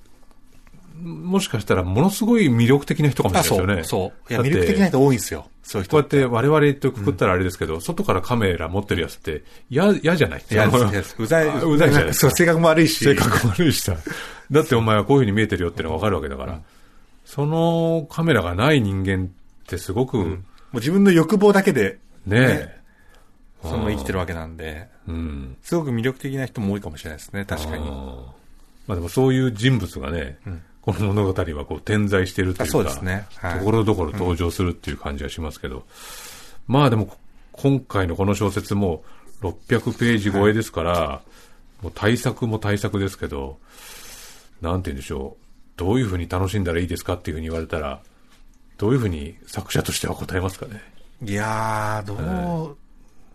[1.01, 4.10] もしかしたらものすごい魅力的な人かもあ、しれないそう、ですよね。
[4.10, 4.32] そう。
[4.32, 5.48] いや、だって魅力的な人多いんですよ。
[5.62, 10.44] そういう人こうやって我々とくくったらあれですけど、外からカメラ持ってるやつって嫌、嫌じゃない？
[10.51, 13.05] いや、あのいやうざい、あうざいじゃないそう、性格も悪いし。
[13.05, 13.97] 性格悪いしさ。
[14.51, 16.60] だってお前はこういうふうに見えてるよってのがわかるわけだから。
[17.24, 20.39] そのカメラがない人間ってすごく、もう
[20.77, 22.81] 自分の欲望だけで、ねえ。
[23.62, 25.56] その生きてるわけなんで、うん。
[25.62, 27.85] すごく魅力的な人も多いかもしれないですね、確かに。
[27.85, 28.35] ま
[28.89, 30.39] あでもそういう人物がね、
[30.82, 32.90] この物語はこう点在しているというか、
[33.59, 35.85] ところどころ登場するっていう感じがしますけど、
[36.66, 37.16] まあでもこ
[37.52, 39.05] 今回のこの小説も
[39.43, 41.20] 600ページ超えですから、
[41.82, 43.59] もう対策も対策ですけど、
[44.62, 45.44] なんて言うんでしょう、
[45.77, 48.01] どういうふうに楽しんだらいいですかっていうふうに言われたら、
[48.78, 50.82] どういうふうに作者としては答えますかね。
[51.23, 52.77] いやー、どう、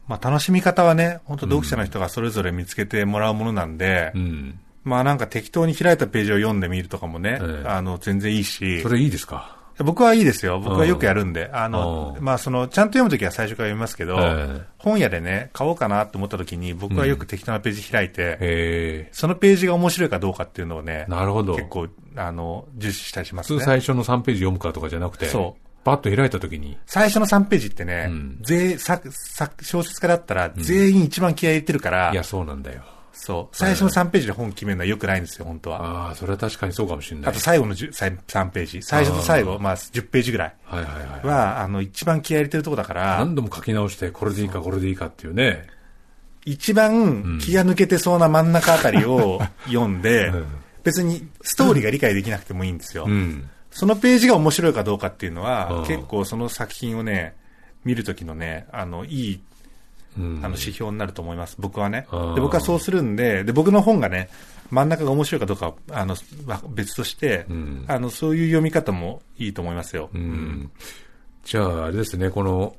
[0.08, 4.60] まあ楽しみ方はね、本当読者の人がそれぞれ見つけてもらうものなんで、うん。
[4.86, 7.68] まあなんか適当に開いたページを読んでみるとかもね、ええ。
[7.68, 8.82] あの、全然いいし。
[8.82, 9.58] そ、れいいですか？
[9.80, 10.62] 僕はいいですよ。
[10.62, 12.24] 僕はよくやるんで、あのう、ん。
[12.24, 14.62] まあその、ちゃんと読むときは最初から読みますけど、ええ。
[14.78, 19.10] 本屋でね、買おうかなと思ったときに、僕はよく適当なページ開いて、へえ。
[19.12, 21.56] そのページが面白いかどうかっていうのをね、なるほど。
[21.58, 23.58] 結構、あの、重視したりしますね。
[23.58, 25.62] 普通最初の3ページ読むかとかじゃなくて、そう。
[25.84, 28.38] パッと開いたときに、最初の3ページってね、ん。
[28.44, 32.82] 全作作小説家だったら全員一番気合い入れてるから、いや、そうなんだよ。
[33.16, 33.56] そう。
[33.56, 36.08] 最初の3ページで本決めるのは良くないんですよ、本当は。
[36.08, 37.30] ああ、それは確かにそうかもしれない。
[37.30, 38.82] あと最後の10 3ページ。
[38.84, 41.26] 最初と最後、まあ10ページぐらいはいはいはい。
[41.26, 45.66] は、あの、一番気合い入れてるとこだから、何度も書き直して、これでいいか、これでいいかっていうね。
[46.46, 50.32] 一番気が抜けてそうな真ん中あたりを 読んで、
[50.84, 53.06] 別にストーリーが理解できなくてもいいんですよ。
[53.08, 53.50] うん。
[53.72, 57.36] そのページが面白いかどうかっていうのは、うん結構その作品をね、
[57.84, 59.42] 見るときのね、あの、いいうん
[60.18, 62.08] あの指標になると思います、僕はね。
[62.36, 64.30] で僕はそうするんで、で僕の本がね、
[64.70, 66.16] 真ん中が面白いかどうかはあの
[66.48, 70.10] は別として、んあのそういう読み方もいいと思いますよ。
[70.14, 70.72] うん。
[71.44, 72.76] じゃあ、あれですね、この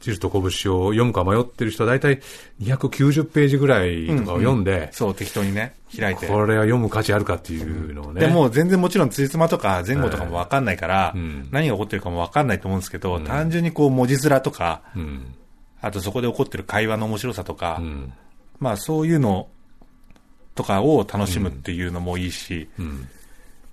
[0.00, 0.50] 地図と拳を
[0.92, 2.20] 読むか迷ってる人は大体
[2.60, 6.26] 290ページぐらいとかを読んで、そう、適当にね、開いて。
[6.26, 8.20] これは読む価値あるかっていうのをね。
[8.20, 15.34] でも全然もちろんついつまとか前後とかもわかんないから、うん何が起こってるかもわかんないと思うんですけど、単純にこう文字面とか、うん。
[15.80, 18.12] あとそこで起こってる会話の面白さとか、うん。
[18.58, 19.48] まあそういうの
[20.54, 23.08] とかを楽しむっていうのもいいし、うん。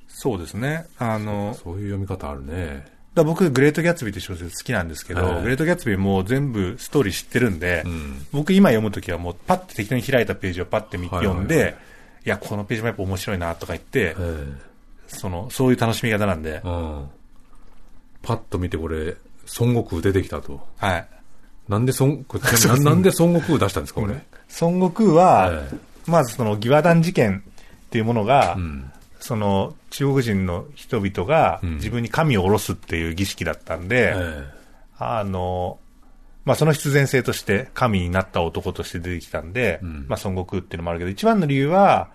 [0.07, 0.85] そうですね。
[0.97, 2.85] あの、そういう読み方あるね。
[3.13, 11.75] だ僕、グレート・ギャッツビーって小説好きなんですけど、はいグレート・ギャッツビーもう全部ストーリー知ってるんで、ん僕今読むときはもうパッて適当に開いたページをパッて見てはいはいはい読んで、
[12.25, 14.73] いや、このページもやっぱ面白いなとか言って、え
[15.07, 16.61] その、そういう楽しみ方なんで。
[18.23, 19.15] パッと見てこれ、
[19.59, 20.65] 孫悟空出てきたと。
[20.77, 21.07] はい。
[21.67, 22.39] なんで孫、こ
[22.83, 24.15] なんで孫悟空出したんですか、これ？
[24.61, 28.91] 孫悟空は、ええまずその義和団事件っていうものが、うん。
[29.19, 34.49] その中国人の人々がうん自分に神を下ろすっていう儀式だったんで、え
[34.97, 35.79] あの、
[36.43, 42.09] まあ、その必然性として神になった男として出てきたんで、うんまあ、孫悟空っていうのもあるけど、一番の理由は、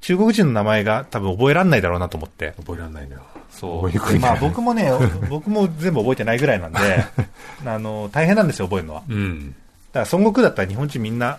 [0.00, 2.54] 中国人の名前が多分覚えられないだろうなと思って。
[2.56, 3.22] え覚えられないのよ。
[3.56, 4.18] そう。
[4.18, 4.90] まあ僕もね、
[5.28, 6.78] 僕も全部覚えてないぐらいなんで、
[7.64, 9.02] あの、大変なんですよ、覚えるのは。
[9.08, 9.54] うん。
[9.92, 11.38] だから孫悟空だったら日本人みんな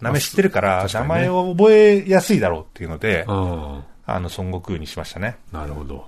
[0.00, 3.84] 名前知ってるから、名前を覚えやすいだろうっていうので、うん。
[4.06, 5.36] あの、孫悟空にしましたね。
[5.52, 6.06] なるほど。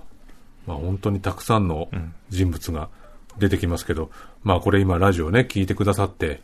[0.66, 1.88] まあ本当にたくさんの
[2.28, 2.88] 人物が
[3.38, 4.10] 出てきますけど、
[4.42, 6.40] まあこれ今ラジオね、聞いてくださって、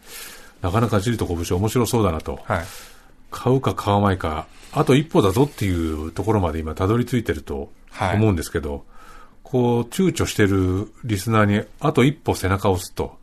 [0.62, 2.38] なかなか地理と拳面白そうだなと。
[2.44, 2.64] はい。
[3.32, 8.84] 買うか買わないか、あと一歩だぞっていうところまで今たどり着いてるとはい思うんですけど、
[9.52, 13.18] こう躊躇してるリスナーにあと一歩背中を押すと、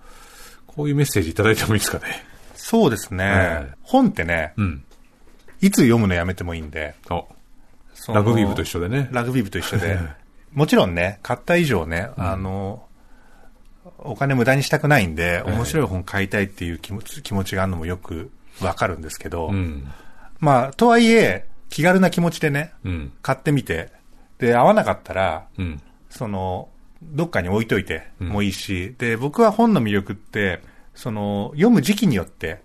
[0.68, 2.24] こういうメッセージいただいてもいいですかね。
[2.54, 3.26] そうですね。
[3.26, 4.84] はい本ってね、うん。
[5.60, 6.94] いつ読むのやめてもいいんで、
[8.08, 9.10] ラグビー部と一緒でね。
[9.12, 9.98] ラグビー部と一緒で、
[10.54, 12.84] もちろんね、買った以上ね、あの、
[13.98, 18.30] お金無駄にしたくないんで、面白い本買いたいっていう気持ち気持ちがあるのもよく
[18.62, 19.92] わかるんですけど、うん。
[20.40, 23.12] まあ、とはいえ、気軽な気持ちでね、うん。
[23.24, 23.92] 買ってみて、
[24.38, 25.82] で、合わなかったら、うん。
[26.10, 26.69] その、
[27.02, 30.61] どっかに置いといてもいいし、で、僕は本の魅力って、
[30.94, 32.61] その、読む時期によって、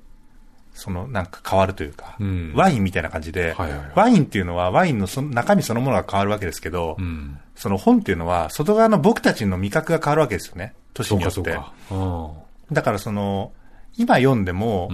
[0.72, 7.38] その、なんか変わるというか、うんワインみたいな感じで、はいはいはいワインっていうのはワインのその中身そのものが変わるわけですけど、うん。
[7.54, 10.74] その本っていうのは、外側の僕たちの味覚が変わるわけですよね。
[10.92, 11.42] 年そうによって。
[11.42, 12.40] かそうか。
[12.70, 13.52] あだからその、
[13.96, 14.90] 今読んでも。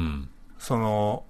[0.59, 1.25] その、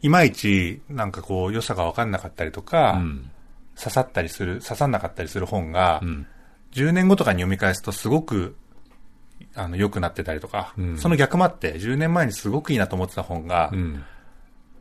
[0.00, 3.30] いまいち、なんかこう、良さが分かんなかったりとか、うん。
[3.76, 6.26] 刺さったりする、刺さんなかったりする本が、うん。
[6.72, 8.56] 10年後とかに読み返すとすごく、
[9.54, 14.04] あの、良くなってたりとか、うんその逆もあって、10年前にすごくいいなと思ってた本が、うん。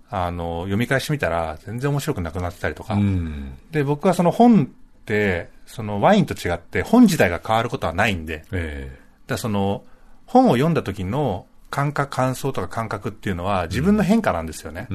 [0.09, 3.57] あの、読み返してみたら、全然面白くなくなってたりとか、うん。
[3.71, 4.67] で、僕はその本っ
[5.05, 9.83] て、そのワインと違って本自体が変わることはないんで、えだからその、
[10.25, 14.87] 本を読んだ時の感覚、感想とか感覚っていうのは自分の変化なんですよね。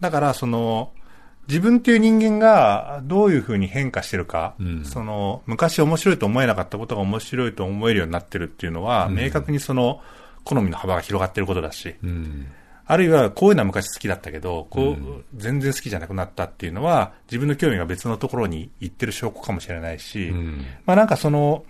[0.00, 0.92] だからその、
[1.48, 10.02] 自分っていう人間がどういうふうに変化してるか、うんその、昔面白いと思えなかったことが面白いと思えるようになってるっていうのは、明確にその、
[10.44, 12.46] 好みの幅が広がってることだし、うん。
[12.86, 20.64] あるいはこういうのは昔好きだったけど、こう、全然好きじゃなくなったっていうのは、自分の興味が別のところに行ってる証拠かもしれないし、うん。
[20.84, 21.64] まあなんかその、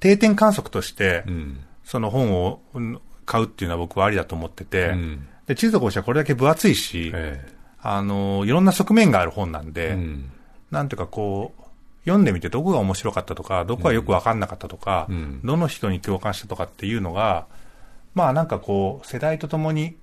[0.00, 1.60] 定点観測として、うん。
[1.84, 7.51] その本をうん買うっていうのは僕はありだと思ってて、うんで、地図と講師はこれだけ分厚いし、え
[7.82, 10.30] あの、いろんな側面がある本なんえで、うん。
[10.70, 11.62] なんていうかこう、
[12.04, 17.46] 読んでみてどこが面白かったとか、どこがよくわかんなかったとか、うんどの人に共感したとかっていうのが、
[18.14, 19.96] まあなんかこう、世代とともに、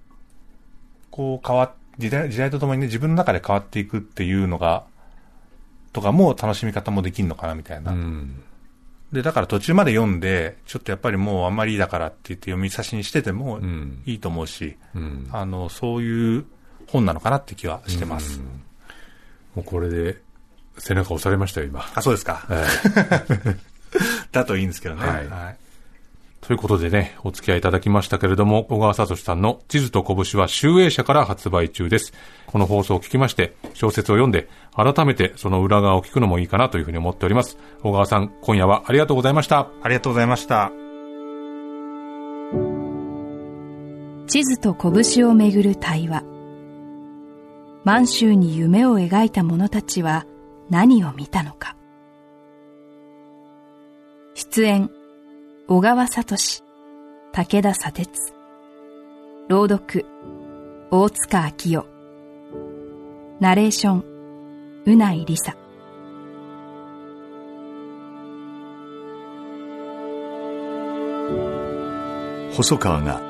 [1.12, 4.84] こう変わっ、時代、時代とともにね、自分の中で変わっていくっていうのが、
[5.92, 7.92] とかも楽しみ方もできるのかなみたいな。
[7.92, 8.44] うん。
[9.12, 15.28] で、だから途中まで読んで、ちょっとやっぱりもうあんまりいいだからって言って読み差しにしててもんいいと思うし、うん。
[15.32, 16.46] あの、そういう
[16.92, 18.40] 本なのかなって気はしてます。
[19.56, 20.18] もうこれで
[20.78, 21.86] 背中押されましたよ、今。
[21.94, 22.46] あ、そうですか。
[22.50, 22.66] え
[23.56, 23.70] え
[24.32, 25.02] だといいんですけどね。
[25.02, 25.70] はい
[26.42, 32.12] ということでね、お付き合いいただきましたけれども、小川聡さんの地図と拳は集英社から発売中です。
[32.48, 37.58] この放送を聞きまして、小説を読んで、改めてその裏側を聞くのもいいかなというふうに思っております。
[37.84, 39.68] 小川さん、今夜はありがとうございました。
[39.84, 40.72] ありがとうございました。
[44.28, 46.24] 地図と拳をめぐる対話
[47.84, 50.26] 満州に夢を描いた者たちは
[50.70, 51.76] 何を見たのか。
[54.34, 54.90] 出演
[55.68, 56.64] 小川聡
[57.32, 58.34] 武田砂鉄。
[59.48, 60.06] 朗読
[60.92, 61.86] 大塚明夫。
[63.40, 64.04] ナレーション
[64.86, 65.56] うないりさ
[72.54, 73.22] 細川が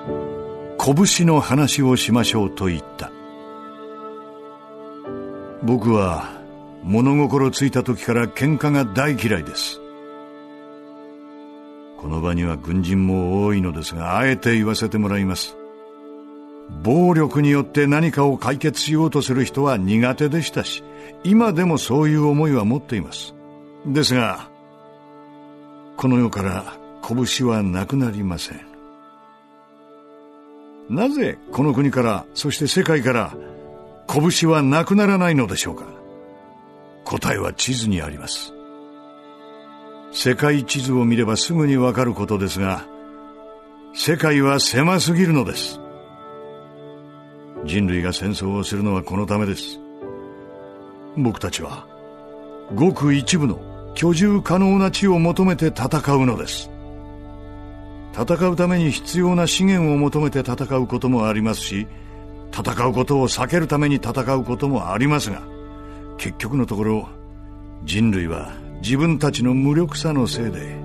[0.80, 3.12] 拳の話をしましょうと言った。
[5.70, 6.32] 僕は
[6.82, 9.80] 物心ついた時から喧嘩が大嫌いです。
[11.96, 15.56] この場には軍人も多いのですがあえて言わせてもらいます。
[16.82, 20.84] 暴力によって何かを解決しようとする人は苦手でしたし
[21.24, 23.36] 今でもそういう思いは持っています。
[23.86, 24.50] ですが
[25.98, 26.74] この世から
[27.08, 28.62] 拳はなくなりません。
[30.90, 33.36] なぜこの国からそして世界から
[34.12, 35.86] 拳はなくならないのでしょうか？
[37.06, 38.54] 答えは地図にあります。
[40.12, 42.88] 世界地図を見ればすぐにわかることですが
[43.94, 45.80] 世界は狭すぎるのです。
[47.66, 49.80] 人類が戦争をするのはこのためです。
[51.16, 51.86] 僕たちは
[52.74, 53.60] ごく一部の
[53.94, 56.72] 居住可能な地を求めて戦うのです。
[58.14, 61.88] 戦うために必要な資源を求めて戦うこともありますし
[62.52, 65.42] 戦うことを避けるために戦うこともありますが
[66.18, 67.10] 結局のところ
[67.84, 70.78] 人類は自分たちの無力さのせいで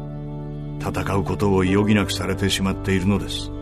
[0.81, 3.54] 戦うことを余儀なくされてしまっているのです。